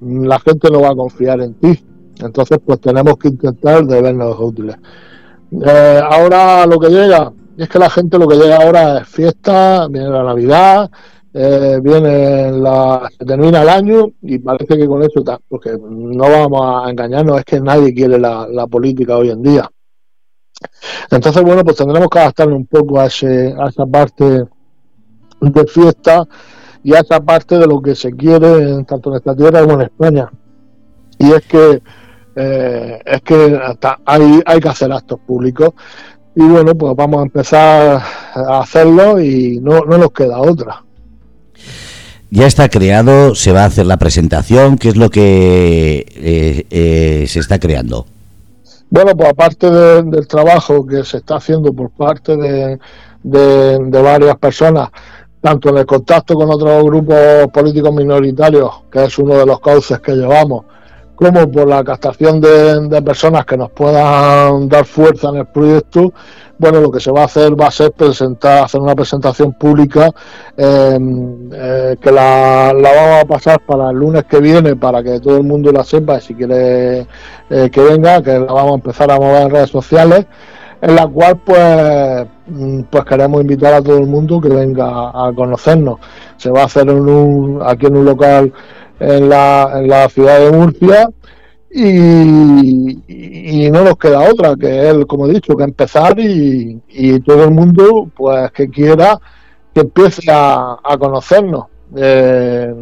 la 0.00 0.38
gente 0.40 0.70
no 0.70 0.80
va 0.80 0.90
a 0.90 0.96
confiar 0.96 1.40
en 1.40 1.54
ti. 1.54 1.84
Entonces, 2.18 2.58
pues 2.64 2.80
tenemos 2.80 3.16
que 3.18 3.28
intentar 3.28 3.84
de 3.84 4.02
vernos 4.02 4.36
útiles. 4.38 4.76
Eh, 5.52 6.00
ahora 6.02 6.66
lo 6.66 6.78
que 6.78 6.88
llega, 6.88 7.32
es 7.56 7.68
que 7.68 7.78
la 7.78 7.90
gente 7.90 8.18
lo 8.18 8.26
que 8.26 8.36
llega 8.36 8.56
ahora 8.56 8.98
es 8.98 9.08
fiesta, 9.08 9.86
viene 9.88 10.10
la 10.10 10.22
Navidad, 10.22 10.90
eh, 11.32 11.78
viene 11.82 12.50
la, 12.52 13.08
se 13.16 13.24
termina 13.24 13.60
el 13.60 13.68
año 13.68 14.10
y 14.22 14.38
parece 14.38 14.78
que 14.78 14.86
con 14.86 15.02
eso 15.02 15.18
está, 15.18 15.38
porque 15.48 15.76
no 15.78 16.24
vamos 16.30 16.62
a 16.64 16.90
engañarnos, 16.90 17.38
es 17.38 17.44
que 17.44 17.60
nadie 17.60 17.92
quiere 17.92 18.18
la, 18.18 18.66
política 18.70 19.16
hoy 19.16 19.30
en 19.30 19.42
día. 19.42 19.70
Entonces, 21.10 21.42
bueno, 21.42 21.64
pues 21.64 21.76
tendremos 21.76 22.08
que 22.08 22.18
adaptarle 22.18 22.54
un 22.54 22.66
poco 22.66 23.00
a, 23.00 23.06
ese, 23.06 23.54
a 23.58 23.68
esa 23.68 23.86
parte 23.86 24.44
de 25.40 25.66
fiesta 25.66 26.26
y 26.82 26.94
a 26.94 27.00
esa 27.00 27.20
parte 27.20 27.58
de 27.58 27.66
lo 27.66 27.80
que 27.80 27.94
se 27.94 28.12
quiere 28.12 28.84
tanto 28.84 29.10
en 29.10 29.16
esta 29.16 29.34
tierra 29.34 29.60
como 29.62 29.74
en 29.74 29.82
España. 29.82 30.30
Y 31.18 31.32
es 31.32 31.42
que 31.46 31.82
eh, 32.38 33.00
es 33.04 33.22
que 33.22 33.58
hay, 34.04 34.42
hay 34.44 34.60
que 34.60 34.68
hacer 34.68 34.92
actos 34.92 35.18
públicos 35.26 35.72
y 36.34 36.42
bueno, 36.42 36.74
pues 36.74 36.94
vamos 36.94 37.20
a 37.20 37.22
empezar 37.22 38.02
a 38.34 38.60
hacerlo 38.60 39.18
y 39.18 39.58
no, 39.60 39.80
no 39.86 39.96
nos 39.96 40.12
queda 40.12 40.38
otra. 40.38 40.84
Ya 42.30 42.46
está 42.46 42.68
creado, 42.68 43.34
se 43.34 43.52
va 43.52 43.62
a 43.62 43.66
hacer 43.66 43.86
la 43.86 43.96
presentación, 43.96 44.76
¿qué 44.76 44.90
es 44.90 44.96
lo 44.96 45.08
que 45.08 46.04
eh, 46.14 46.66
eh, 46.68 47.24
se 47.26 47.40
está 47.40 47.58
creando? 47.58 48.06
Bueno, 48.88 49.16
pues 49.16 49.30
aparte 49.30 49.68
del 49.70 50.26
trabajo 50.28 50.86
que 50.86 51.04
se 51.04 51.18
está 51.18 51.36
haciendo 51.36 51.72
por 51.72 51.90
parte 51.90 52.36
de, 52.36 52.78
de, 53.22 54.02
varias 54.02 54.36
personas, 54.36 54.90
tanto 55.40 55.70
en 55.70 55.78
el 55.78 55.86
contacto 55.86 56.34
con 56.34 56.48
otros 56.50 56.84
grupos 56.84 57.16
políticos 57.52 57.92
minoritarios, 57.92 58.84
que 58.90 59.04
es 59.04 59.18
uno 59.18 59.34
de 59.38 59.46
los 59.46 59.58
cauces 59.60 59.98
que 59.98 60.12
llevamos, 60.12 60.66
como 61.16 61.50
por 61.50 61.66
la 61.66 61.82
captación 61.82 62.40
de, 62.40 63.02
personas 63.02 63.44
que 63.46 63.56
nos 63.56 63.70
puedan 63.70 64.68
dar 64.68 64.84
fuerza 64.84 65.30
en 65.30 65.36
el 65.36 65.46
proyecto, 65.46 66.12
bueno, 66.58 66.80
lo 66.80 66.90
que 66.90 67.00
se 67.00 67.10
va 67.10 67.22
a 67.22 67.24
hacer 67.24 67.58
va 67.58 67.68
a 67.68 67.70
ser 67.70 67.92
presentar, 67.92 68.64
hacer 68.64 68.80
una 68.80 68.94
presentación 68.94 69.52
pública 69.54 70.10
em, 70.56 71.50
eh, 71.52 71.96
que 72.00 72.12
la, 72.12 72.72
vamos 72.74 73.22
a 73.22 73.24
pasar 73.26 73.60
para 73.60 73.90
el 73.90 73.96
lunes 73.96 74.24
que 74.24 74.40
viene 74.40 74.76
para 74.76 75.02
que 75.02 75.20
todo 75.20 75.36
el 75.38 75.42
mundo 75.42 75.72
la 75.72 75.84
sepa 75.84 76.18
y 76.18 76.20
si 76.20 76.34
quiere 76.34 77.06
eh, 77.50 77.70
que 77.70 77.80
venga, 77.80 78.22
que 78.22 78.38
la 78.38 78.52
vamos 78.52 78.72
a 78.72 78.74
empezar 78.76 79.10
a 79.10 79.18
mover 79.18 79.42
en 79.42 79.50
redes 79.50 79.70
sociales, 79.70 80.26
en 80.80 80.94
la 80.94 81.06
cual 81.06 81.38
pues, 81.44 82.26
mm, 82.46 82.80
pues 82.90 83.04
queremos 83.04 83.40
invitar 83.40 83.74
a 83.74 83.82
todo 83.82 83.98
el 83.98 84.06
mundo 84.06 84.40
que 84.40 84.48
venga 84.48 85.08
a 85.08 85.32
conocernos. 85.34 85.98
Se 86.36 86.50
va 86.50 86.62
a 86.62 86.64
hacer 86.66 86.88
en 86.88 87.08
un, 87.08 87.62
aquí 87.64 87.86
en 87.86 87.96
un 87.96 88.04
local 88.04 88.52
en 89.00 89.28
la, 89.28 89.70
en 89.74 89.88
la 89.88 90.08
ciudad 90.08 90.40
de 90.40 90.52
Murcia 90.52 91.08
y, 91.70 93.70
no 93.70 93.84
nos 93.84 93.98
queda 93.98 94.30
otra 94.30 94.56
que 94.56 94.88
él, 94.88 95.06
como 95.06 95.26
he 95.26 95.32
dicho, 95.32 95.56
que 95.56 95.64
empezar 95.64 96.18
y, 96.18 96.80
todo 97.20 97.44
el 97.44 97.50
mundo 97.50 98.10
pues 98.16 98.50
que 98.52 98.68
quiera 98.68 99.18
que 99.74 99.80
empiece 99.80 100.22
a, 100.30 100.76
conocernos. 100.98 101.66
Eh, 101.94 102.74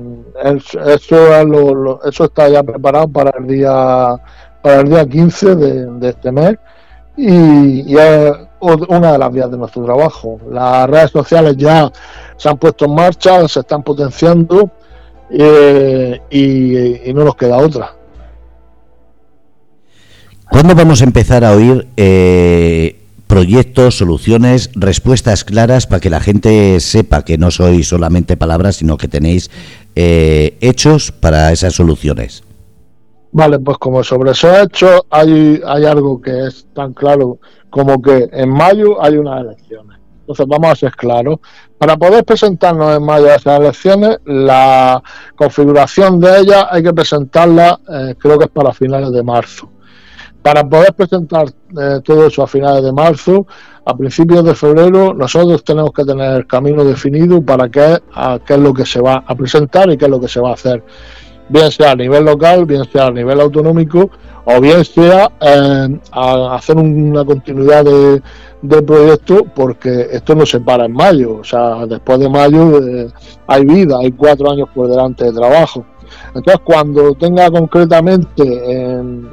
eso, 0.44 2.00
eso 2.04 2.24
está 2.24 2.48
ya 2.48 2.62
preparado 2.62 3.06
para 3.08 3.38
el 3.38 3.46
día 3.46 4.16
para 4.62 4.80
el 4.80 4.88
día 4.88 5.06
15 5.06 5.56
de, 5.56 6.08
este 6.08 6.32
mes 6.32 6.56
y, 7.18 7.96
es 7.98 8.32
una 8.88 9.12
de 9.12 9.18
las 9.18 9.30
vías 9.30 9.50
de 9.50 9.58
nuestro 9.58 9.84
trabajo. 9.84 10.40
Las 10.50 10.88
redes 10.88 11.10
sociales 11.10 11.54
ya 11.56 11.90
se 12.36 12.48
han 12.48 12.56
puesto 12.56 12.86
en 12.86 12.94
marcha, 12.94 13.46
se 13.46 13.60
están 13.60 13.82
potenciando 13.82 14.70
eh, 15.31 16.20
y, 16.31 17.12
no 17.12 17.25
nos 17.25 17.37
queda 17.37 17.59
otra. 17.59 17.95
¿Cuándo 20.51 20.75
vamos 20.75 21.01
a 21.01 21.05
empezar 21.05 21.45
a 21.45 21.53
oír 21.53 21.89
eh, 21.97 23.01
proyectos, 23.27 23.97
soluciones, 23.97 24.70
respuestas 24.75 25.45
claras 25.45 25.87
para 25.87 26.01
que 26.01 26.11
la 26.11 26.20
gente 26.20 26.79
sepa 26.81 27.25
que 27.25 27.39
no 27.39 27.51
sois 27.51 27.89
solamente 27.89 28.37
palabras, 28.37 28.77
sino 28.77 28.97
que 28.97 29.09
tenéis 29.09 29.51
eh, 29.97 30.57
hechos 30.61 31.11
para 31.11 31.51
esas 31.53 31.75
soluciones? 31.75 32.45
Vale, 33.33 33.59
pues 33.59 33.79
como 33.79 34.05
sobre 34.05 34.31
esos 34.31 34.57
hechos 34.62 35.03
hay, 35.11 35.61
hay 35.66 35.85
algo 35.85 36.20
que 36.20 36.47
es 36.47 36.66
tan 36.72 36.93
claro 36.93 37.39
como 37.70 38.01
que 38.01 38.29
en 38.33 38.51
mayo 38.51 39.03
hay 39.03 39.16
unas 39.16 39.41
elecciones. 39.41 39.93
Entonces 40.25 40.47
vamos 40.49 40.70
a 40.70 40.75
ser 40.75 40.93
claros. 40.93 41.39
Para 41.77 41.99
poder 41.99 42.25
presentarnos 42.25 42.97
en 42.97 43.05
mayo 43.05 43.27
a 43.27 43.35
esas 43.35 43.61
elecciones, 43.61 44.18
la 44.25 45.03
configuración 45.37 46.18
de 46.18 46.39
ellas 46.41 46.66
hay 46.70 46.83
que 46.83 46.95
presentarla, 46.95 47.79
eh, 47.87 48.14
creo 48.18 48.39
que 48.39 48.47
es 48.47 48.51
para 48.51 48.72
finales 48.72 49.12
de 49.12 49.22
marzo. 49.22 49.68
Para 50.41 50.64
poder 50.66 50.95
presentar 50.95 51.47
eh, 51.49 52.01
todo 52.03 52.27
eso 52.27 52.43
a 52.43 52.47
finales 52.47 52.83
de 52.83 52.93
marzo, 52.93 53.47
a 53.85 53.95
principios 53.95 54.43
de 54.45 54.55
febrero, 54.55 55.12
nosotros 55.12 55.62
tenemos 55.62 55.93
que 55.93 56.05
tener 56.05 56.37
el 56.37 56.47
camino 56.47 56.85
definido 56.85 57.43
para 57.43 57.68
qué, 57.68 57.99
qué 58.47 58.55
es 58.55 58.61
lo 58.61 58.72
que 58.72 58.87
se 58.87 59.01
va 59.01 59.25
a 59.27 59.35
presentar 59.35 59.91
y 59.91 59.99
qué 59.99 60.07
es 60.07 60.11
lo 60.11 60.20
que 60.20 60.29
se 60.29 60.41
va 60.41 60.51
a 60.51 60.55
hacer. 60.55 60.83
Bien 61.49 61.70
sea 61.70 61.92
a 61.92 61.97
nivel 61.97 62.24
local, 62.24 62.64
bien 62.64 62.84
sea 62.90 63.07
a 63.07 63.11
nivel 63.11 63.40
autonómico, 63.40 64.11
o 64.45 64.61
bien 64.61 64.84
sea 64.84 65.30
eh, 65.40 65.99
a 66.12 66.55
hacer 66.55 66.76
una 66.76 67.24
continuidad 67.24 67.84
de, 67.84 68.22
del 68.62 68.84
proyecto 68.84 69.45
porque 69.55 70.09
esto 70.11 70.34
no 70.34 70.47
se 70.47 70.61
para 70.61 70.86
en 70.86 70.92
mayo, 70.92 71.36
o 71.36 71.45
sea, 71.45 71.86
después 71.86 72.18
de 72.18 72.28
mayo 72.28 72.78
eh, 72.78 73.11
hay 73.47 73.64
vida, 73.64 73.99
hay 74.01 74.12
cuatro 74.12 74.51
años 74.51 74.68
por 74.74 74.88
delante 74.88 75.24
de 75.24 75.32
trabajo. 75.32 75.84
Entonces, 76.28 76.61
cuando 76.64 77.14
tenga 77.14 77.51
concretamente 77.51 78.42
en, 78.42 79.28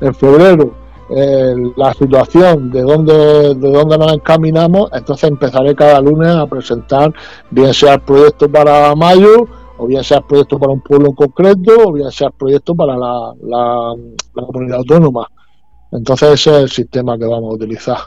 en, 0.00 0.14
febrero 0.14 0.74
eh, 1.10 1.54
la 1.76 1.92
situación 1.94 2.70
de 2.70 2.82
dónde, 2.82 3.54
de 3.54 3.72
dónde 3.72 3.98
nos 3.98 4.12
encaminamos, 4.12 4.90
entonces 4.92 5.30
empezaré 5.30 5.74
cada 5.74 6.00
lunes 6.00 6.28
a 6.28 6.46
presentar, 6.46 7.12
bien 7.50 7.74
sea 7.74 7.94
el 7.94 8.00
proyecto 8.00 8.48
para 8.48 8.94
mayo, 8.94 9.46
o 9.78 9.86
bien 9.86 10.04
sea 10.04 10.18
el 10.18 10.24
proyecto 10.24 10.58
para 10.58 10.72
un 10.72 10.80
pueblo 10.80 11.08
en 11.08 11.14
concreto, 11.14 11.72
o 11.86 11.92
bien 11.92 12.10
sea 12.10 12.28
el 12.28 12.34
proyecto 12.34 12.74
para 12.74 12.96
la, 12.96 13.32
la 13.42 13.94
comunidad 14.46 14.78
autónoma. 14.78 15.28
Entonces 15.92 16.30
ese 16.32 16.50
es 16.50 16.56
el 16.56 16.70
sistema 16.70 17.18
que 17.18 17.24
vamos 17.24 17.52
a 17.52 17.54
utilizar. 17.54 17.98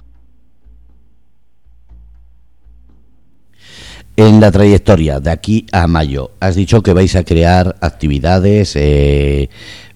En 4.18 4.40
la 4.40 4.52
trayectoria 4.52 5.20
de 5.20 5.32
aquí 5.32 5.66
a 5.72 5.88
mayo, 5.88 6.32
has 6.40 6.56
dicho 6.56 6.84
que 6.84 6.94
vais 6.94 7.16
a 7.16 7.24
crear 7.24 7.78
actividades, 7.82 8.76
eh, 8.76 9.50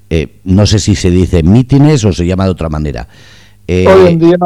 eh, 0.09 0.39
no 0.45 0.65
sé 0.65 0.80
si 0.80 0.95
se 0.95 1.11
dice 1.11 1.43
mítines 1.43 2.03
o 2.05 2.13
se 2.13 2.26
llama 2.26 2.45
de 2.45 2.51
otra 2.51 2.69
manera. 2.69 3.07
Eh, 3.67 3.86
hoy 3.88 4.13
en 4.13 4.19
día, 4.19 4.38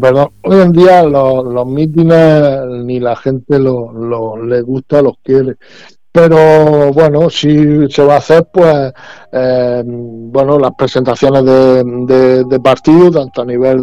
perdón, 0.00 0.30
hoy 0.42 0.60
en 0.60 0.72
día 0.72 1.02
los, 1.04 1.66
mítines 1.66 2.60
ni 2.84 2.98
la 2.98 3.16
gente 3.16 3.58
lo, 3.58 3.92
lo, 3.92 4.42
le 4.44 4.60
gusta, 4.62 5.00
los 5.00 5.14
quiere 5.22 5.56
pero 6.12 6.92
bueno, 6.92 7.30
si 7.30 7.88
se 7.88 8.04
va 8.04 8.14
a 8.14 8.18
hacer, 8.18 8.44
pues, 8.52 8.92
eh, 9.30 9.82
bueno, 9.86 10.58
las 10.58 10.72
presentaciones 10.74 11.44
de, 11.44 12.44
de, 12.44 12.60
partidos, 12.60 13.12
tanto 13.14 13.42
a 13.42 13.44
nivel 13.44 13.80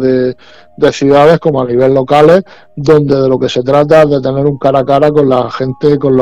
de, 0.76 0.92
ciudades 0.92 1.38
como 1.40 1.62
a 1.62 1.66
nivel 1.66 1.94
locales, 1.94 2.42
donde 2.76 3.16
de 3.16 3.28
lo 3.28 3.38
que 3.38 3.48
se 3.48 3.62
trata 3.62 4.02
es 4.02 4.10
de 4.10 4.20
tener 4.20 4.44
un 4.44 4.58
cara 4.58 4.80
a 4.80 4.84
cara 4.84 5.10
con 5.10 5.28
la 5.28 5.50
gente, 5.50 5.98
con, 5.98 6.16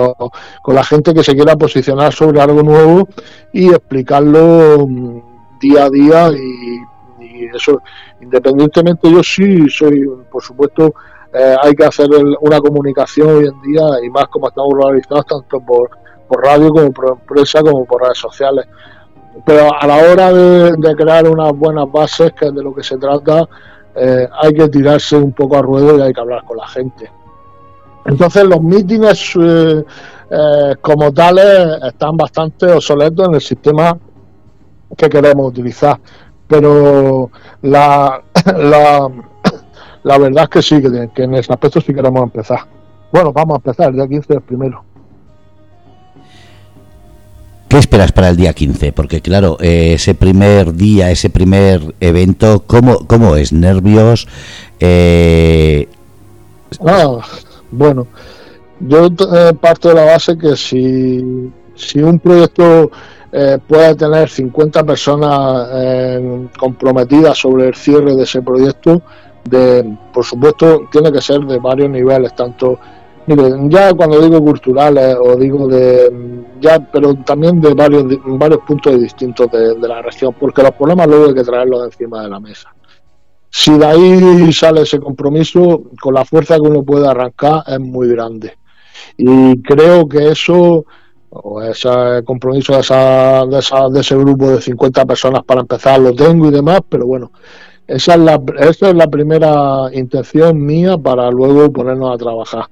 con 0.63 0.75
la 0.75 0.85
gente 0.85 1.13
que 1.13 1.25
se 1.25 1.35
quiera 1.35 1.57
posicionar 1.57 2.13
sobre 2.13 2.41
algo 2.41 2.63
nuevo 2.63 3.09
y 3.53 3.71
explicarlo 3.71 4.87
mm, 4.87 5.59
día 5.61 5.85
a 5.85 5.91
día 5.91 6.31
y, 6.31 7.35
y 7.37 7.47
eso, 7.55 7.83
independientemente 8.21 9.11
yo 9.11 9.23
sí 9.25 9.69
soy, 9.69 10.05
por 10.31 10.43
supuesto, 10.43 10.95
eh, 11.39 11.57
hay 11.63 11.75
que 11.75 11.85
hacer 11.85 12.09
una 12.41 12.61
comunicación 12.61 13.29
hoy 13.29 13.47
en 13.47 13.61
día 13.61 13.83
y 14.03 14.09
más 14.09 14.27
como 14.29 14.49
estamos 14.49 14.73
realizados 14.73 15.27
tanto 15.27 15.61
por, 15.61 15.91
por 16.27 16.43
radio 16.43 16.71
como 16.71 16.91
por 16.93 17.11
empresa 17.11 17.61
como 17.61 17.85
por 17.85 18.03
redes 18.03 18.19
sociales. 18.19 18.67
Pero 19.45 19.69
a 19.79 19.87
la 19.87 19.97
hora 19.97 20.33
de, 20.33 20.97
crear 20.97 21.29
unas 21.29 21.53
buenas 21.53 21.93
bases, 21.93 22.33
que 22.33 22.47
es 22.47 22.55
de 22.55 22.63
lo 22.63 22.75
que 22.75 22.83
se 22.83 22.97
trata, 22.97 23.47
eh, 23.95 24.27
hay 24.41 24.55
que 24.55 24.69
tirarse 24.69 25.17
un 25.17 25.33
poco 25.33 25.59
a 25.59 25.63
ruedo 25.63 25.99
y 25.99 26.01
hay 26.01 26.13
que 26.15 26.21
hablar 26.21 26.43
con 26.45 26.57
la 26.57 26.67
gente. 26.69 27.11
Entonces 28.07 28.45
los 28.45 28.63
mítines 28.63 29.35
eh, 29.37 30.75
como 30.81 31.13
tales 31.13 31.83
están 31.83 32.17
bastante 32.17 32.73
obsoletos 32.73 33.29
en 33.29 33.35
el 33.35 33.41
sistema 33.43 33.99
que 34.97 35.09
queremos 35.11 35.49
utilizar. 35.49 36.01
Pero 36.49 37.31
la, 37.61 38.23
la 38.57 39.11
la 40.07 40.19
verdad 40.19 40.45
es 40.45 40.51
que 40.51 40.63
sí, 40.63 40.81
que, 40.81 41.23
en 41.25 41.35
ese 41.35 41.53
aspecto 41.53 41.81
sí 41.81 41.93
queremos 41.93 42.23
empezar. 42.23 42.61
Bueno, 43.11 43.33
vamos 43.33 43.55
a 43.55 43.57
empezar, 43.57 43.89
el 43.89 43.97
día 43.97 44.07
15 44.07 44.35
es 44.35 44.43
primero. 44.43 44.85
¿Qué 47.67 47.77
esperas 47.79 48.13
para 48.13 48.29
el 48.29 48.37
día 48.37 48.53
15? 48.53 48.93
Porque 48.93 49.21
claro, 49.21 49.57
eh, 49.61 49.95
ese 49.95 50.15
primer 50.15 50.75
día, 50.75 51.11
ese 51.11 51.29
primer 51.29 51.97
evento, 51.99 52.63
¿cómo, 52.69 53.05
cómo 53.09 53.35
es? 53.35 53.53
¿Nervios? 53.53 54.29
Eh... 54.79 55.89
Ah, 56.87 57.19
bueno, 57.73 58.07
yo 58.79 59.07
eh, 59.07 59.55
parto 59.61 59.89
de 59.89 59.95
la 59.97 60.05
base 60.05 60.39
que 60.39 60.55
si, 60.55 61.51
si 61.75 61.99
un 61.99 62.21
proyecto 62.21 62.93
eh, 63.33 63.59
puede 63.67 63.97
tener 63.97 64.29
50 64.29 64.85
personas 64.85 65.69
comprometidas 66.57 67.37
sobre 67.39 67.67
el 67.67 67.75
cierre 67.75 68.15
de 68.15 68.23
ese 68.23 68.41
proyecto, 68.41 69.03
de, 69.49 69.97
por 70.13 70.25
supuesto, 70.25 70.89
tiene 70.91 71.13
que 71.13 71.21
ser 71.21 71.41
de 71.41 71.59
varios 71.59 71.91
niveles, 71.91 72.35
tanto, 72.35 72.79
ya 73.69 73.93
cuando 73.95 74.21
digo 74.21 74.41
culturales 74.41 75.17
o 75.21 75.37
digo 75.37 75.67
de, 75.69 76.45
ya, 76.61 76.79
pero 76.79 77.15
también 77.17 77.61
de 77.61 77.75
varios, 77.75 78.05
varios 78.25 78.61
puntos 78.67 79.01
distintos 79.01 79.51
de, 79.51 79.77
la 79.89 80.03
región, 80.03 80.35
porque 80.39 80.63
los 80.63 80.73
problemas 80.73 81.09
luego 81.09 81.27
hay 81.27 81.35
que 81.35 81.45
traerlos 81.45 81.85
encima 81.85 82.23
de 82.23 82.29
la 82.29 82.41
mesa. 82.41 82.75
Si 83.51 83.77
de 83.77 83.87
ahí 83.87 84.53
sale 84.53 84.83
ese 84.83 84.99
compromiso, 84.99 85.85
con 86.01 86.15
la 86.15 86.25
fuerza 86.25 86.57
que 86.57 86.63
uno 86.63 86.83
puede 86.83 87.09
arrancar 87.09 87.63
es 87.67 87.81
muy 87.81 88.09
grande. 88.09 88.59
Y 89.17 89.63
creo 89.63 90.09
que 90.09 90.29
eso, 90.31 90.85
o 91.31 91.63
ese 91.63 91.89
compromiso 92.25 92.75
de, 92.75 92.81
esa, 92.81 93.47
de, 93.47 93.59
esa, 93.59 93.89
de 93.89 94.01
ese 94.01 94.17
grupo 94.17 94.51
de 94.51 94.61
50 94.61 95.07
personas 95.07 95.43
para 95.45 95.63
empezar, 95.63 96.01
lo 96.01 96.15
tengo 96.15 96.49
y 96.49 96.51
demás, 96.51 96.81
pero 96.89 97.07
bueno, 97.07 97.33
esa 97.87 98.15
es 98.15 98.21
la, 98.21 98.43
esa 98.59 98.89
es 98.91 98.95
la 98.95 99.07
primera 99.07 99.89
intención 99.93 100.61
mía 100.65 100.97
para 100.99 101.31
luego 101.31 101.73
ponernos 101.73 102.15
a 102.15 102.19
trabajar. 102.19 102.67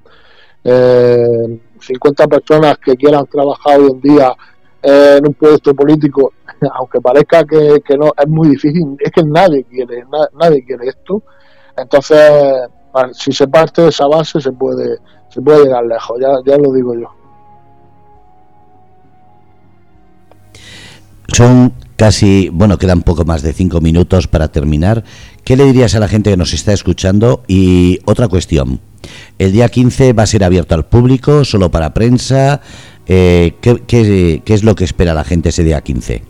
Eh, 0.65 1.61
50 1.81 2.27
personas 2.27 2.79
que 2.79 2.97
quieran 2.97 3.27
trabajar 3.27 3.79
hoy 3.81 3.91
en 3.93 4.01
día 4.01 4.35
en 4.83 5.27
un 5.27 5.35
proyecto 5.35 5.75
político 5.75 6.33
aunque 6.75 7.01
parezca 7.01 7.45
que, 7.45 7.97
no, 7.99 8.13
es 8.17 8.29
muy 8.29 8.49
difícil, 8.51 8.97
es 8.99 9.11
que 9.11 9.23
nadie 9.23 9.65
quiere, 9.65 10.05
nadie 10.39 10.65
quiere 10.65 10.89
esto. 10.89 11.23
Entonces, 11.77 12.69
si 13.13 13.33
se 13.33 13.49
parte 13.49 13.83
de 13.83 13.89
esa 13.89 14.07
base, 14.07 14.41
se 14.41 14.53
puede, 14.53 14.99
se 15.29 15.41
puede 15.41 15.65
llegar 15.65 15.85
lejos, 15.85 16.19
ya, 16.21 16.29
ya 16.45 16.57
lo 16.59 16.73
digo 16.73 16.95
yo. 16.95 17.09
Son 21.29 21.73
casi, 21.97 22.49
bueno, 22.53 22.79
quedan 22.79 23.03
poco 23.03 23.25
más 23.25 23.43
de 23.43 23.53
cinco 23.53 23.81
minutos 23.81 24.27
para 24.29 24.49
terminar. 24.49 25.05
¿Qué 25.45 25.57
le 25.57 25.65
dirías 25.65 25.95
a 25.95 26.01
la 26.01 26.09
gente 26.09 26.31
que 26.31 26.37
nos 26.37 26.53
está 26.53 26.73
escuchando? 26.73 27.43
Y 27.47 28.01
otra 28.05 28.29
cuestión, 28.29 28.81
el 29.39 29.53
día 29.53 29.69
15 29.69 30.13
va 30.13 30.25
a 30.25 30.27
ser 30.27 30.45
abierto 30.45 30.75
al 30.75 30.87
público, 30.87 31.45
solo 31.45 31.71
para 31.71 31.95
prensa. 31.95 32.61
Eh, 33.07 33.55
¿qué, 33.61 34.43
es 34.47 34.65
lo 34.65 34.75
que 34.75 34.85
espera 34.85 35.15
la 35.15 35.25
gente 35.25 35.51
ese 35.51 35.65
día 35.65 35.81
15? 35.81 36.23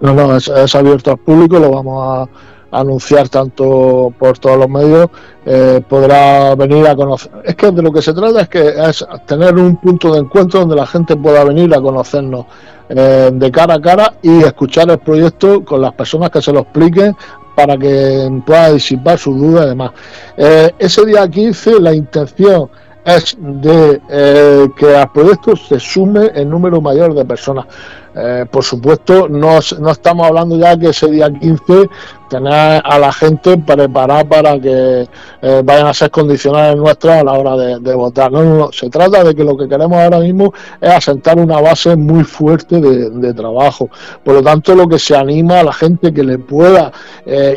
No, 0.00 0.14
no, 0.14 0.36
es, 0.36 0.74
abierto 0.74 1.12
al 1.12 1.18
público, 1.18 1.58
lo 1.58 1.70
vamos 1.70 2.28
a 2.72 2.78
anunciar 2.80 3.28
tanto 3.28 4.12
por 4.18 4.38
todos 4.38 4.58
los 4.58 4.68
medios, 4.68 5.10
eh, 5.44 5.80
podrá 5.88 6.54
venir 6.56 6.86
a 6.88 6.96
conocer. 6.96 7.30
Es 7.44 7.54
que 7.54 7.70
de 7.70 7.82
lo 7.82 7.92
que 7.92 8.02
se 8.02 8.12
trata 8.14 8.40
es 8.40 8.48
que 8.48 8.72
es 8.88 9.06
tener 9.26 9.54
un 9.54 9.76
punto 9.76 10.12
de 10.12 10.20
encuentro 10.20 10.60
donde 10.60 10.74
la 10.74 10.86
gente 10.86 11.14
pueda 11.14 11.44
venir 11.44 11.72
a 11.74 11.80
conocernos 11.80 12.46
eh, 12.88 13.30
de 13.32 13.50
cara 13.50 13.74
a 13.74 13.80
cara 13.80 14.14
y 14.22 14.42
escuchar 14.42 14.90
el 14.90 14.98
proyecto 14.98 15.64
con 15.64 15.80
las 15.80 15.92
personas 15.92 16.30
que 16.30 16.42
se 16.42 16.52
lo 16.52 16.60
expliquen 16.60 17.16
para 17.54 17.76
que 17.76 18.42
pueda 18.46 18.72
disipar 18.72 19.18
sus 19.18 19.38
dudas 19.38 19.66
y 19.66 19.68
demás. 19.70 19.92
Eh, 20.36 20.70
ese 20.78 21.04
día 21.04 21.28
15 21.28 21.80
la 21.80 21.94
intención 21.94 22.70
es 23.04 23.36
de 23.38 24.00
eh, 24.08 24.68
que 24.76 24.96
al 24.96 25.10
proyecto 25.10 25.56
se 25.56 25.80
sume 25.80 26.30
el 26.34 26.48
número 26.48 26.80
mayor 26.80 27.14
de 27.14 27.24
personas. 27.24 27.66
Eh, 28.14 28.44
por 28.50 28.62
supuesto, 28.62 29.26
no, 29.26 29.58
no, 29.80 29.90
estamos 29.90 30.26
hablando 30.26 30.56
ya 30.56 30.78
que 30.78 30.90
ese 30.90 31.10
día 31.10 31.32
15 31.32 31.88
tener 32.28 32.82
a 32.84 32.98
la 32.98 33.10
gente 33.10 33.56
preparada 33.56 34.22
para 34.24 34.60
que 34.60 35.08
eh, 35.40 35.62
vayan 35.64 35.86
a 35.86 35.94
ser 35.94 36.10
condicionales 36.10 36.76
nuestras 36.76 37.22
a 37.22 37.24
la 37.24 37.32
hora 37.32 37.56
de, 37.56 37.94
votar. 37.94 38.30
No, 38.30 38.42
no, 38.42 38.54
no, 38.56 38.72
se 38.72 38.90
trata 38.90 39.24
de 39.24 39.34
que 39.34 39.42
lo 39.42 39.56
que 39.56 39.66
queremos 39.66 39.98
ahora 39.98 40.18
mismo 40.18 40.52
es 40.80 40.90
asentar 40.90 41.38
una 41.38 41.60
base 41.60 41.96
muy 41.96 42.22
fuerte 42.22 42.80
de, 42.80 43.32
trabajo. 43.32 43.88
Por 44.22 44.34
lo 44.34 44.42
tanto, 44.42 44.74
lo 44.74 44.86
que 44.86 44.98
se 44.98 45.16
anima 45.16 45.60
a 45.60 45.64
la 45.64 45.72
gente 45.72 46.12
que 46.12 46.22
le 46.22 46.38
pueda 46.38 46.92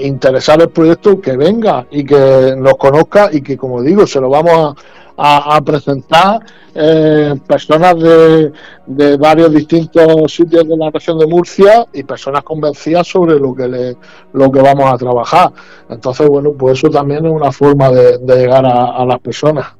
interesar 0.01 0.61
el 0.61 0.69
proyecto, 0.69 1.19
que 1.19 1.35
venga 1.35 1.85
y 1.91 2.05
que 2.05 2.55
nos 2.57 2.75
conozca 2.75 3.29
y 3.31 3.41
que, 3.41 3.57
como 3.57 3.81
digo, 3.81 4.07
se 4.07 4.21
lo 4.21 4.29
vamos 4.29 4.53
a 4.53 4.75
a, 5.17 5.61
presentar 5.61 6.41
eh, 6.73 7.33
personas 7.47 7.97
de, 7.99 8.51
de, 8.85 9.17
varios 9.17 9.53
distintos 9.53 10.33
sitios 10.33 10.67
de 10.67 10.77
la 10.77 10.89
región 10.91 11.17
de 11.17 11.27
Murcia 11.27 11.85
y 11.93 12.03
personas 12.03 12.43
convencidas 12.43 13.07
sobre 13.07 13.39
lo 13.39 13.55
que 13.55 13.67
le, 13.67 13.97
lo 14.33 14.51
que 14.51 14.61
vamos 14.61 14.91
a 14.91 14.97
trabajar. 14.97 15.51
Entonces, 15.89 16.27
bueno, 16.27 16.51
pues 16.53 16.79
eso 16.79 16.89
también 16.89 17.25
es 17.25 17.31
una 17.31 17.51
forma 17.51 17.89
de, 17.91 18.19
llegar 18.19 18.65
a 18.65 19.05
las 19.05 19.19
personas 19.19 19.75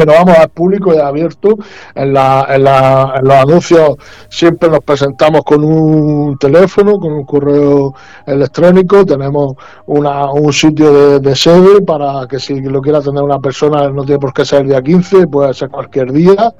pero 0.00 0.14
vamos 0.14 0.38
al 0.38 0.48
público 0.48 0.94
y 0.94 0.98
abierto. 0.98 1.58
En, 1.94 2.14
la, 2.14 2.46
en, 2.48 2.64
la, 2.64 3.20
los 3.22 3.34
anuncios 3.34 3.96
siempre 4.30 4.70
nos 4.70 4.80
presentamos 4.80 5.42
con 5.44 5.62
un 5.62 6.38
teléfono, 6.38 6.98
con 6.98 7.12
un 7.12 7.24
correo 7.26 7.94
electrónico, 8.26 9.04
tenemos 9.04 9.56
una, 9.84 10.32
un 10.32 10.50
sitio 10.54 11.20
de, 11.20 11.36
sede 11.36 11.82
para 11.82 12.26
que 12.26 12.40
si 12.40 12.62
lo 12.62 12.80
quiera 12.80 13.02
tener 13.02 13.22
una 13.22 13.40
persona 13.40 13.90
no 13.90 14.02
tiene 14.04 14.18
por 14.18 14.32
qué 14.32 14.46
ser 14.46 14.62
el 14.62 14.68
día 14.68 14.80
15, 14.80 15.26
puede 15.26 15.52
ser 15.52 15.68
cualquier 15.68 16.12
día 16.12 16.54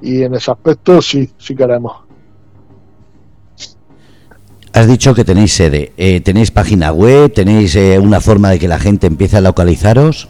y 0.00 0.22
en 0.22 0.34
ese 0.34 0.50
aspecto 0.50 1.02
sí, 1.02 1.30
sí 1.36 1.54
queremos. 1.54 1.92
Has 4.72 4.88
dicho 4.88 5.14
que 5.14 5.24
tenéis 5.24 5.52
sede, 5.52 5.92
eh, 5.98 6.22
tenéis 6.22 6.50
página 6.50 6.92
web, 6.92 7.30
tenéis 7.34 7.76
eh, 7.76 7.98
una 7.98 8.20
forma 8.20 8.48
de 8.48 8.58
que 8.58 8.68
la 8.68 8.78
gente 8.78 9.06
empiece 9.06 9.36
a 9.36 9.42
localizaros. 9.42 10.28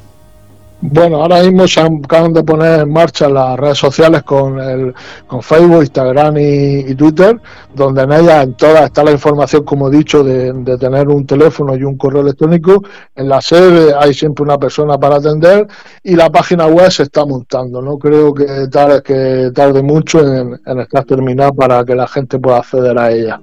Bueno, 0.82 1.22
ahora 1.22 1.42
mismo 1.42 1.68
se 1.68 1.80
acaban 1.80 2.32
de 2.32 2.42
poner 2.42 2.80
en 2.80 2.90
marcha 2.90 3.28
las 3.28 3.58
redes 3.58 3.76
sociales 3.76 4.22
con, 4.22 4.58
el, 4.58 4.94
con 5.26 5.42
Facebook, 5.42 5.82
Instagram 5.82 6.36
y, 6.38 6.94
Twitter, 6.94 7.38
donde 7.74 8.02
en 8.02 8.12
ellas 8.12 8.44
en 8.44 8.54
todas 8.54 8.84
está 8.84 9.04
la 9.04 9.10
información, 9.10 9.62
como 9.64 9.88
he 9.88 9.96
dicho, 9.96 10.24
de, 10.24 10.78
tener 10.78 11.08
un 11.08 11.26
teléfono 11.26 11.76
y 11.76 11.84
un 11.84 11.98
correo 11.98 12.22
electrónico. 12.22 12.82
En 13.14 13.28
la 13.28 13.42
sede 13.42 13.92
hay 13.94 14.14
siempre 14.14 14.42
una 14.42 14.56
persona 14.56 14.98
para 14.98 15.16
atender 15.16 15.68
y 16.02 16.16
la 16.16 16.30
página 16.30 16.66
web 16.66 16.90
se 16.90 17.02
está 17.02 17.26
montando. 17.26 17.82
No 17.82 17.98
creo 17.98 18.32
que 18.32 18.46
tarde, 18.68 19.02
que 19.02 19.50
tarde 19.54 19.82
mucho 19.82 20.20
en, 20.20 20.58
en 20.64 20.80
estar 20.80 21.04
terminada 21.04 21.52
para 21.52 21.84
que 21.84 21.94
la 21.94 22.08
gente 22.08 22.38
pueda 22.38 22.58
acceder 22.58 22.98
a 22.98 23.12
ella. 23.12 23.40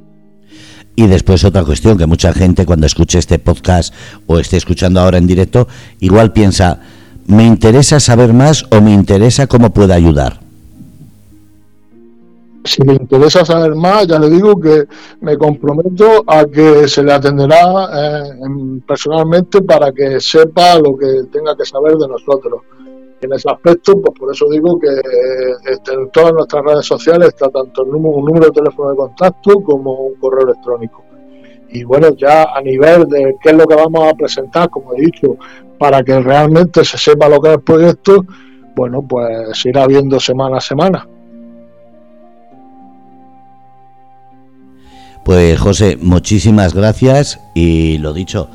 Y 0.95 1.05
después 1.05 1.43
otra 1.43 1.63
cuestión, 1.63 1.99
que 1.99 2.07
mucha 2.07 2.33
gente 2.33 2.65
cuando 2.65 2.88
escuche 2.88 3.19
este 3.19 3.38
podcast 3.38 3.93
o 4.25 4.39
esté 4.39 4.57
escuchando 4.57 4.99
ahora 4.99 5.19
en 5.19 5.27
directo, 5.27 5.67
igual 5.99 6.33
piensa, 6.33 6.79
me 7.28 7.43
interesa 7.43 7.99
saber 7.99 8.34
más 8.34 8.65
o 8.71 8.82
me 8.82 8.93
interesa 8.93 9.47
cómo 9.47 9.69
puede 9.71 9.93
ayudar. 9.93 10.39
Si 12.63 12.82
le 12.82 12.93
interesa 12.93 13.45
saber 13.45 13.75
más, 13.75 14.07
ya 14.07 14.19
le 14.19 14.30
digo 14.30 14.59
que 14.59 14.86
me 15.21 15.38
comprometo 15.38 16.23
a 16.28 16.45
que 16.45 16.88
se 16.88 17.03
le 17.03 17.13
atenderá 17.13 17.89
eh, 17.93 18.82
personalmente 18.86 19.61
para 19.61 19.91
que 19.93 20.19
sepa 20.19 20.78
lo 20.78 20.97
que 20.97 21.23
tenga 21.32 21.55
que 21.55 21.65
saber 21.65 21.95
de 21.95 22.07
nosotros. 22.07 22.61
En 23.21 23.34
ese 23.34 23.49
aspecto, 23.49 23.99
pues 23.99 24.19
por 24.19 24.34
eso 24.34 24.45
digo 24.49 24.78
que 24.80 24.89
este, 25.71 25.93
en 25.93 26.09
todas 26.11 26.34
nuestras 26.34 26.63
redes 26.63 26.86
sociales 26.86 27.30
está 27.30 27.49
tanto 27.49 27.84
un 27.84 28.25
número 28.25 28.45
de 28.45 28.51
teléfono 28.51 28.91
de 28.91 28.97
contacto 28.97 29.61
como 29.63 29.93
un 29.93 30.15
correo 30.15 30.43
electrónico. 30.43 31.06
Y 31.70 31.84
bueno, 31.84 32.15
ya 32.15 32.43
a 32.55 32.61
nivel 32.61 33.07
de 33.07 33.36
qué 33.41 33.49
es 33.49 33.55
lo 33.55 33.65
que 33.65 33.76
vamos 33.76 34.09
a 34.09 34.15
presentar, 34.15 34.70
como 34.70 34.93
he 34.93 35.01
dicho, 35.01 35.38
para 35.78 36.03
que 36.03 36.20
realmente 36.20 36.84
se 36.84 36.97
sepa 36.97 37.28
lo 37.28 37.39
que 37.39 37.49
es 37.49 37.55
el 37.55 37.61
proyecto, 37.61 38.26
bueno, 38.76 39.01
pues 39.01 39.65
irá 39.65 39.86
viendo 39.88 40.20
semana 40.20 40.57
a 40.57 40.61
semana. 40.61 41.07
Pues 45.26 45.59
José, 45.59 45.97
muchísimas 46.01 46.74
gracias 46.74 47.41
y 47.53 47.97
lo 47.97 48.13
dicho, 48.13 48.49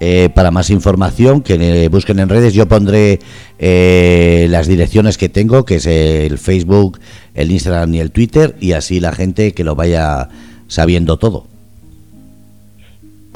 eh, 0.00 0.28
para 0.34 0.50
más 0.50 0.68
información 0.70 1.40
que 1.40 1.88
busquen 1.88 2.18
en 2.18 2.28
redes, 2.28 2.54
yo 2.54 2.68
pondré 2.68 3.18
eh, 3.58 4.46
las 4.50 4.66
direcciones 4.66 5.16
que 5.16 5.28
tengo, 5.28 5.64
que 5.64 5.76
es 5.76 5.86
el 5.86 6.38
Facebook, 6.38 7.00
el 7.34 7.50
Instagram 7.50 7.94
y 7.94 8.00
el 8.00 8.10
Twitter, 8.10 8.56
y 8.60 8.72
así 8.72 9.00
la 9.00 9.12
gente 9.12 9.52
que 9.54 9.64
lo 9.64 9.74
vaya 9.74 10.28
sabiendo 10.66 11.16
todo. 11.16 11.46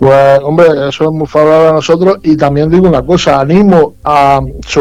Pues, 0.02 0.40
hombre, 0.42 0.66
eso 0.88 1.04
es 1.04 1.10
muy 1.12 1.28
favorable 1.28 1.68
a 1.68 1.72
nosotros. 1.74 2.16
Y 2.24 2.36
también 2.36 2.68
digo 2.68 2.88
una 2.88 3.02
cosa, 3.02 3.38
animo 3.38 3.94
a. 4.02 4.40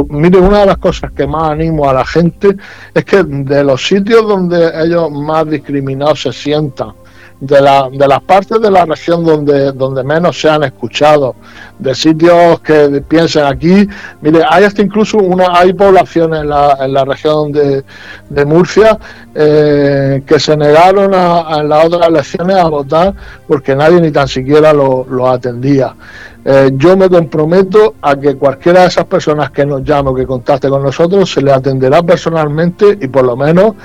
Mire, 0.10 0.40
una 0.40 0.62
de 0.62 0.66
las 0.66 0.80
cosas 0.80 1.12
que 1.12 1.28
más 1.28 1.52
animo 1.52 1.88
a 1.88 1.94
la 1.94 2.04
gente 2.04 2.58
es 2.92 3.06
que 3.06 3.22
de 3.24 3.64
los 3.64 3.86
sitios 3.86 4.28
donde 4.28 4.72
ellos 4.84 5.12
más 5.12 5.48
discriminados 5.48 6.24
se 6.24 6.34
sientan, 6.34 6.94
de, 7.42 7.60
la, 7.60 7.90
de 7.92 8.08
las 8.08 8.22
partes 8.22 8.62
de 8.62 8.70
la 8.70 8.86
región 8.86 9.26
donde, 9.26 9.72
donde 9.72 10.04
menos 10.04 10.40
se 10.40 10.48
han 10.48 10.64
escuchado, 10.64 11.36
de 11.78 11.94
sitios 11.96 12.62
que 12.62 13.04
piensen 13.08 13.46
aquí. 13.46 13.88
Mire, 14.22 14.44
hay 14.48 14.64
hasta 14.64 14.82
incluso 14.84 15.18
una, 15.18 15.48
hay 15.52 15.74
poblaciones 15.74 16.42
en 16.42 16.50
la, 16.50 16.78
en 16.80 16.94
la 16.94 17.04
región 17.04 17.52
de, 17.52 17.84
de 18.30 18.46
Murcia 18.46 18.98
eh, 19.34 20.22
que 20.26 20.40
se 20.40 20.56
negaron 20.56 21.14
a, 21.16 21.64
las 21.64 21.86
otras 21.86 22.08
elecciones 22.08 22.58
a 22.58 22.68
votar 22.70 23.14
porque 23.48 23.76
nadie 23.76 24.00
ni 24.00 24.12
tan 24.12 24.28
siquiera 24.28 24.72
lo, 24.72 25.06
lo 25.10 25.28
atendía. 25.28 25.96
Eh, 26.46 26.72
yo 26.74 26.96
me 26.96 27.10
comprometo 27.10 27.96
a 28.02 28.16
que 28.16 28.36
cualquiera 28.36 28.82
de 28.82 28.88
esas 28.88 29.06
personas 29.06 29.52
que 29.52 29.66
nos 29.66 29.84
llame 29.84 30.10
o 30.10 30.16
que 30.16 30.26
contacte 30.26 30.70
con 30.70 30.84
nosotros 30.84 31.32
se 31.32 31.42
le 31.42 31.52
atenderá 31.52 32.04
personalmente 32.04 32.98
y 33.00 33.08
por 33.08 33.26
lo 33.26 33.36
menos 33.36 33.76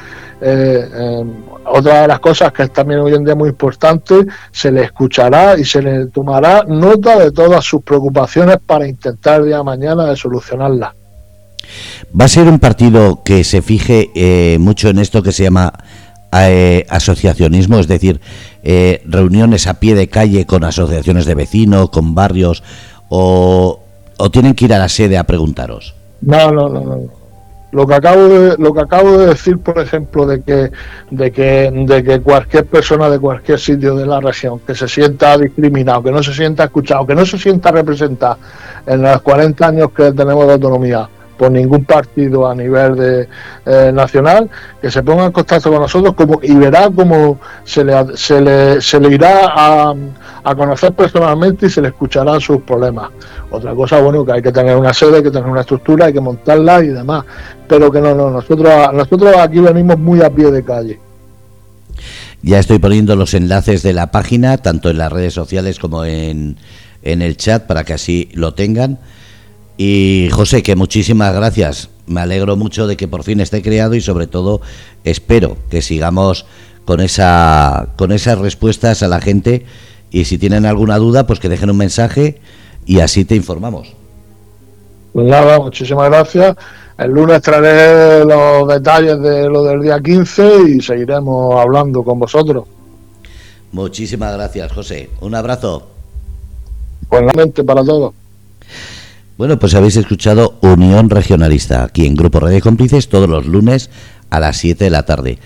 eh, 0.40 1.24
otra 1.64 2.02
de 2.02 2.08
las 2.08 2.20
cosas 2.20 2.52
que 2.52 2.64
es 2.64 2.72
también 2.72 3.00
hoy 3.00 3.14
en 3.14 3.24
día 3.24 3.34
muy 3.34 3.48
importante, 3.48 4.26
se 4.50 4.70
le 4.70 4.84
escuchará 4.84 5.58
y 5.58 5.64
se 5.64 5.82
le 5.82 6.06
tomará 6.06 6.64
nota 6.66 7.18
de 7.18 7.32
todas 7.32 7.64
sus 7.64 7.82
preocupaciones 7.82 8.58
para 8.64 8.86
intentar 8.86 9.42
día 9.42 9.62
mañana 9.62 10.06
de 10.06 10.16
solucionarlas. 10.16 10.94
¿Va 12.18 12.26
a 12.26 12.28
ser 12.28 12.46
un 12.46 12.58
partido 12.58 13.22
que 13.24 13.44
se 13.44 13.62
fije 13.62 14.10
eh, 14.14 14.58
mucho 14.58 14.88
en 14.88 14.98
esto 14.98 15.22
que 15.22 15.32
se 15.32 15.44
llama 15.44 15.72
eh, 16.32 16.86
asociacionismo, 16.88 17.78
es 17.78 17.88
decir, 17.88 18.20
eh, 18.62 19.02
reuniones 19.06 19.66
a 19.66 19.80
pie 19.80 19.94
de 19.94 20.08
calle 20.08 20.46
con 20.46 20.64
asociaciones 20.64 21.24
de 21.24 21.34
vecinos, 21.34 21.90
con 21.90 22.14
barrios, 22.14 22.62
o, 23.08 23.80
o 24.16 24.30
tienen 24.30 24.54
que 24.54 24.66
ir 24.66 24.74
a 24.74 24.78
la 24.78 24.88
sede 24.88 25.18
a 25.18 25.24
preguntaros? 25.24 25.94
No, 26.20 26.50
no, 26.50 26.68
no, 26.68 26.80
no. 26.80 27.15
Lo 27.76 27.86
que 27.86 27.92
acabo 27.92 28.26
de, 28.26 28.56
lo 28.56 28.72
que 28.72 28.80
acabo 28.80 29.18
de 29.18 29.26
decir, 29.26 29.58
por 29.58 29.78
ejemplo, 29.78 30.24
de 30.24 30.40
que, 30.40 30.70
de 31.10 31.30
que, 31.30 31.70
de 31.70 32.02
que 32.02 32.20
cualquier 32.22 32.64
persona 32.64 33.10
de 33.10 33.18
cualquier 33.18 33.58
sitio 33.58 33.94
de 33.94 34.06
la 34.06 34.18
región 34.18 34.60
que 34.60 34.74
se 34.74 34.88
sienta 34.88 35.36
discriminado, 35.36 36.02
que 36.02 36.10
no 36.10 36.22
se 36.22 36.32
sienta 36.32 36.64
escuchado, 36.64 37.06
que 37.06 37.14
no 37.14 37.26
se 37.26 37.36
sienta 37.36 37.70
representado 37.70 38.38
en 38.86 39.02
los 39.02 39.20
40 39.20 39.66
años 39.68 39.90
que 39.94 40.10
tenemos 40.12 40.46
de 40.46 40.54
autonomía, 40.54 41.06
por 41.36 41.50
ningún 41.50 41.84
partido 41.84 42.48
a 42.48 42.54
nivel 42.54 42.96
de, 42.96 43.28
eh, 43.66 43.90
nacional, 43.92 44.48
que 44.80 44.90
se 44.90 45.02
ponga 45.02 45.26
en 45.26 45.32
contacto 45.32 45.70
con 45.70 45.80
nosotros 45.80 46.14
como, 46.14 46.40
y 46.42 46.54
verá 46.54 46.90
cómo 46.94 47.38
se 47.64 47.84
le, 47.84 48.16
se 48.16 48.40
le, 48.40 48.80
se 48.80 48.98
le 49.00 49.14
irá 49.14 49.52
a, 49.54 49.94
a, 50.44 50.54
conocer 50.54 50.92
personalmente 50.92 51.66
y 51.66 51.70
se 51.70 51.82
le 51.82 51.88
escucharán 51.88 52.40
sus 52.40 52.62
problemas. 52.62 53.10
Otra 53.50 53.74
cosa, 53.74 54.00
bueno, 54.00 54.24
que 54.24 54.32
hay 54.32 54.42
que 54.42 54.52
tener 54.52 54.76
una 54.76 54.94
sede, 54.94 55.18
hay 55.18 55.22
que 55.22 55.30
tener 55.30 55.48
una 55.48 55.60
estructura, 55.60 56.06
hay 56.06 56.12
que 56.12 56.20
montarla 56.20 56.82
y 56.82 56.88
demás, 56.88 57.24
pero 57.68 57.90
que 57.90 58.00
no, 58.00 58.14
no, 58.14 58.30
nosotros, 58.30 58.92
nosotros 58.92 59.36
aquí 59.36 59.58
venimos 59.60 59.98
muy 59.98 60.22
a 60.22 60.30
pie 60.30 60.50
de 60.50 60.64
calle. 60.64 61.00
Ya 62.42 62.58
estoy 62.58 62.78
poniendo 62.78 63.16
los 63.16 63.34
enlaces 63.34 63.82
de 63.82 63.92
la 63.92 64.10
página, 64.10 64.58
tanto 64.58 64.90
en 64.90 64.98
las 64.98 65.10
redes 65.10 65.34
sociales 65.34 65.78
como 65.78 66.04
en, 66.04 66.56
en 67.02 67.22
el 67.22 67.36
chat, 67.36 67.66
para 67.66 67.84
que 67.84 67.94
así 67.94 68.28
lo 68.34 68.54
tengan. 68.54 68.98
Y 69.76 70.28
José, 70.32 70.62
que 70.62 70.76
muchísimas 70.76 71.34
gracias. 71.34 71.90
Me 72.06 72.20
alegro 72.20 72.56
mucho 72.56 72.86
de 72.86 72.96
que 72.96 73.08
por 73.08 73.24
fin 73.24 73.40
esté 73.40 73.62
creado 73.62 73.94
y 73.94 74.00
sobre 74.00 74.26
todo 74.26 74.60
espero 75.04 75.56
que 75.70 75.82
sigamos 75.82 76.46
con 76.84 77.00
esa 77.00 77.88
con 77.96 78.12
esas 78.12 78.38
respuestas 78.38 79.02
a 79.02 79.08
la 79.08 79.20
gente 79.20 79.66
y 80.10 80.24
si 80.24 80.38
tienen 80.38 80.66
alguna 80.66 80.98
duda, 80.98 81.26
pues 81.26 81.40
que 81.40 81.48
dejen 81.48 81.70
un 81.70 81.76
mensaje 81.76 82.40
y 82.86 83.00
así 83.00 83.24
te 83.24 83.34
informamos. 83.34 83.92
Pues 85.12 85.26
nada, 85.26 85.58
muchísimas 85.58 86.08
gracias. 86.10 86.56
El 86.96 87.10
lunes 87.10 87.42
traeré 87.42 88.24
los 88.24 88.68
detalles 88.68 89.20
de 89.20 89.48
lo 89.48 89.64
del 89.64 89.82
día 89.82 90.00
15 90.00 90.62
y 90.68 90.80
seguiremos 90.80 91.60
hablando 91.60 92.02
con 92.02 92.18
vosotros. 92.18 92.64
Muchísimas 93.72 94.32
gracias, 94.34 94.72
José. 94.72 95.10
Un 95.20 95.34
abrazo. 95.34 95.88
Buenamente 97.10 97.64
para 97.64 97.84
todos. 97.84 98.14
Bueno, 99.38 99.58
pues 99.58 99.74
habéis 99.74 99.96
escuchado 99.96 100.56
Unión 100.62 101.10
Regionalista 101.10 101.84
aquí 101.84 102.06
en 102.06 102.14
Grupo 102.14 102.40
Radio 102.40 102.58
Cómplices 102.62 103.10
todos 103.10 103.28
los 103.28 103.44
lunes 103.44 103.90
a 104.30 104.40
las 104.40 104.56
7 104.56 104.84
de 104.84 104.90
la 104.90 105.04
tarde. 105.04 105.38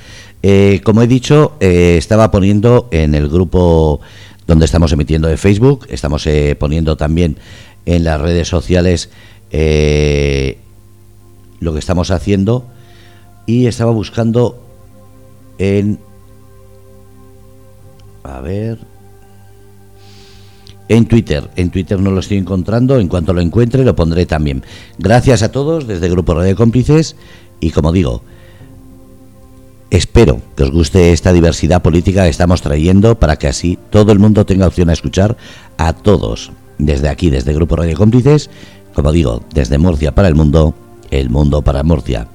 Eh, 0.45 0.81
como 0.85 1.03
he 1.03 1.09
dicho, 1.09 1.57
eh, 1.59 1.97
estaba 1.99 2.31
poniendo 2.31 2.87
en 2.93 3.17
el 3.17 3.29
grupo 3.29 4.01
donde 4.47 4.67
estamos 4.67 4.93
emitiendo 4.93 5.27
de 5.27 5.37
Facebook, 5.37 5.89
estamos 5.91 6.25
eh, 6.29 6.55
poniendo 6.57 6.97
también 6.97 7.37
en 7.85 8.05
las 8.05 8.21
redes 8.21 8.47
sociales 8.47 9.11
lo 9.51 9.59
que 11.73 11.81
estamos 11.81 12.13
haciendo 12.13 12.69
y 13.47 13.67
estaba 13.67 13.91
buscando 13.91 14.63
en... 15.59 15.99
A 18.23 18.41
ver, 18.41 18.79
en 20.91 21.07
Twitter. 21.07 21.49
En 21.55 21.71
Twitter 21.71 22.01
no 22.01 22.11
lo 22.11 22.19
estoy 22.19 22.37
encontrando, 22.37 22.99
en 22.99 23.07
cuanto 23.07 23.33
lo 23.33 23.41
encuentre 23.41 23.85
lo 23.85 23.95
pondré 23.95 24.27
también. 24.27 24.65
Gracias 24.99 25.43
a 25.43 25.53
todos 25.53 25.87
desde 25.87 26.11
Grupo 26.11 26.35
Radio 26.35 26.57
Cómplices 26.57 27.15
y 27.61 27.71
como 27.71 27.93
digo, 27.93 28.23
espero 29.91 30.43
que 30.57 30.65
os 30.65 30.73
guste 30.73 31.13
esta 31.13 31.33
diversidad 31.33 31.81
política 31.81 32.25
que 32.25 32.31
estamos 32.31 32.61
trayendo 32.61 33.21
para 33.21 33.37
que 33.37 33.47
así 33.47 33.79
todo 33.91 34.11
el 34.11 34.19
mundo 34.19 34.45
tenga 34.45 34.67
opción 34.67 34.91
a 34.91 34.95
escuchar 34.95 35.37
a 35.79 35.93
todos 35.93 36.51
desde 36.79 37.09
aquí, 37.09 37.31
desde 37.31 37.55
Grupo 37.55 37.77
Radio 37.77 37.97
Cómplices, 37.97 38.51
como 38.93 39.13
digo, 39.13 39.45
desde 39.55 39.79
Murcia 39.79 40.13
para 40.13 40.27
el 40.27 40.35
mundo, 40.35 40.75
el 41.13 41.31
mundo 41.31 41.63
para 41.63 41.85
Murcia. 41.85 42.27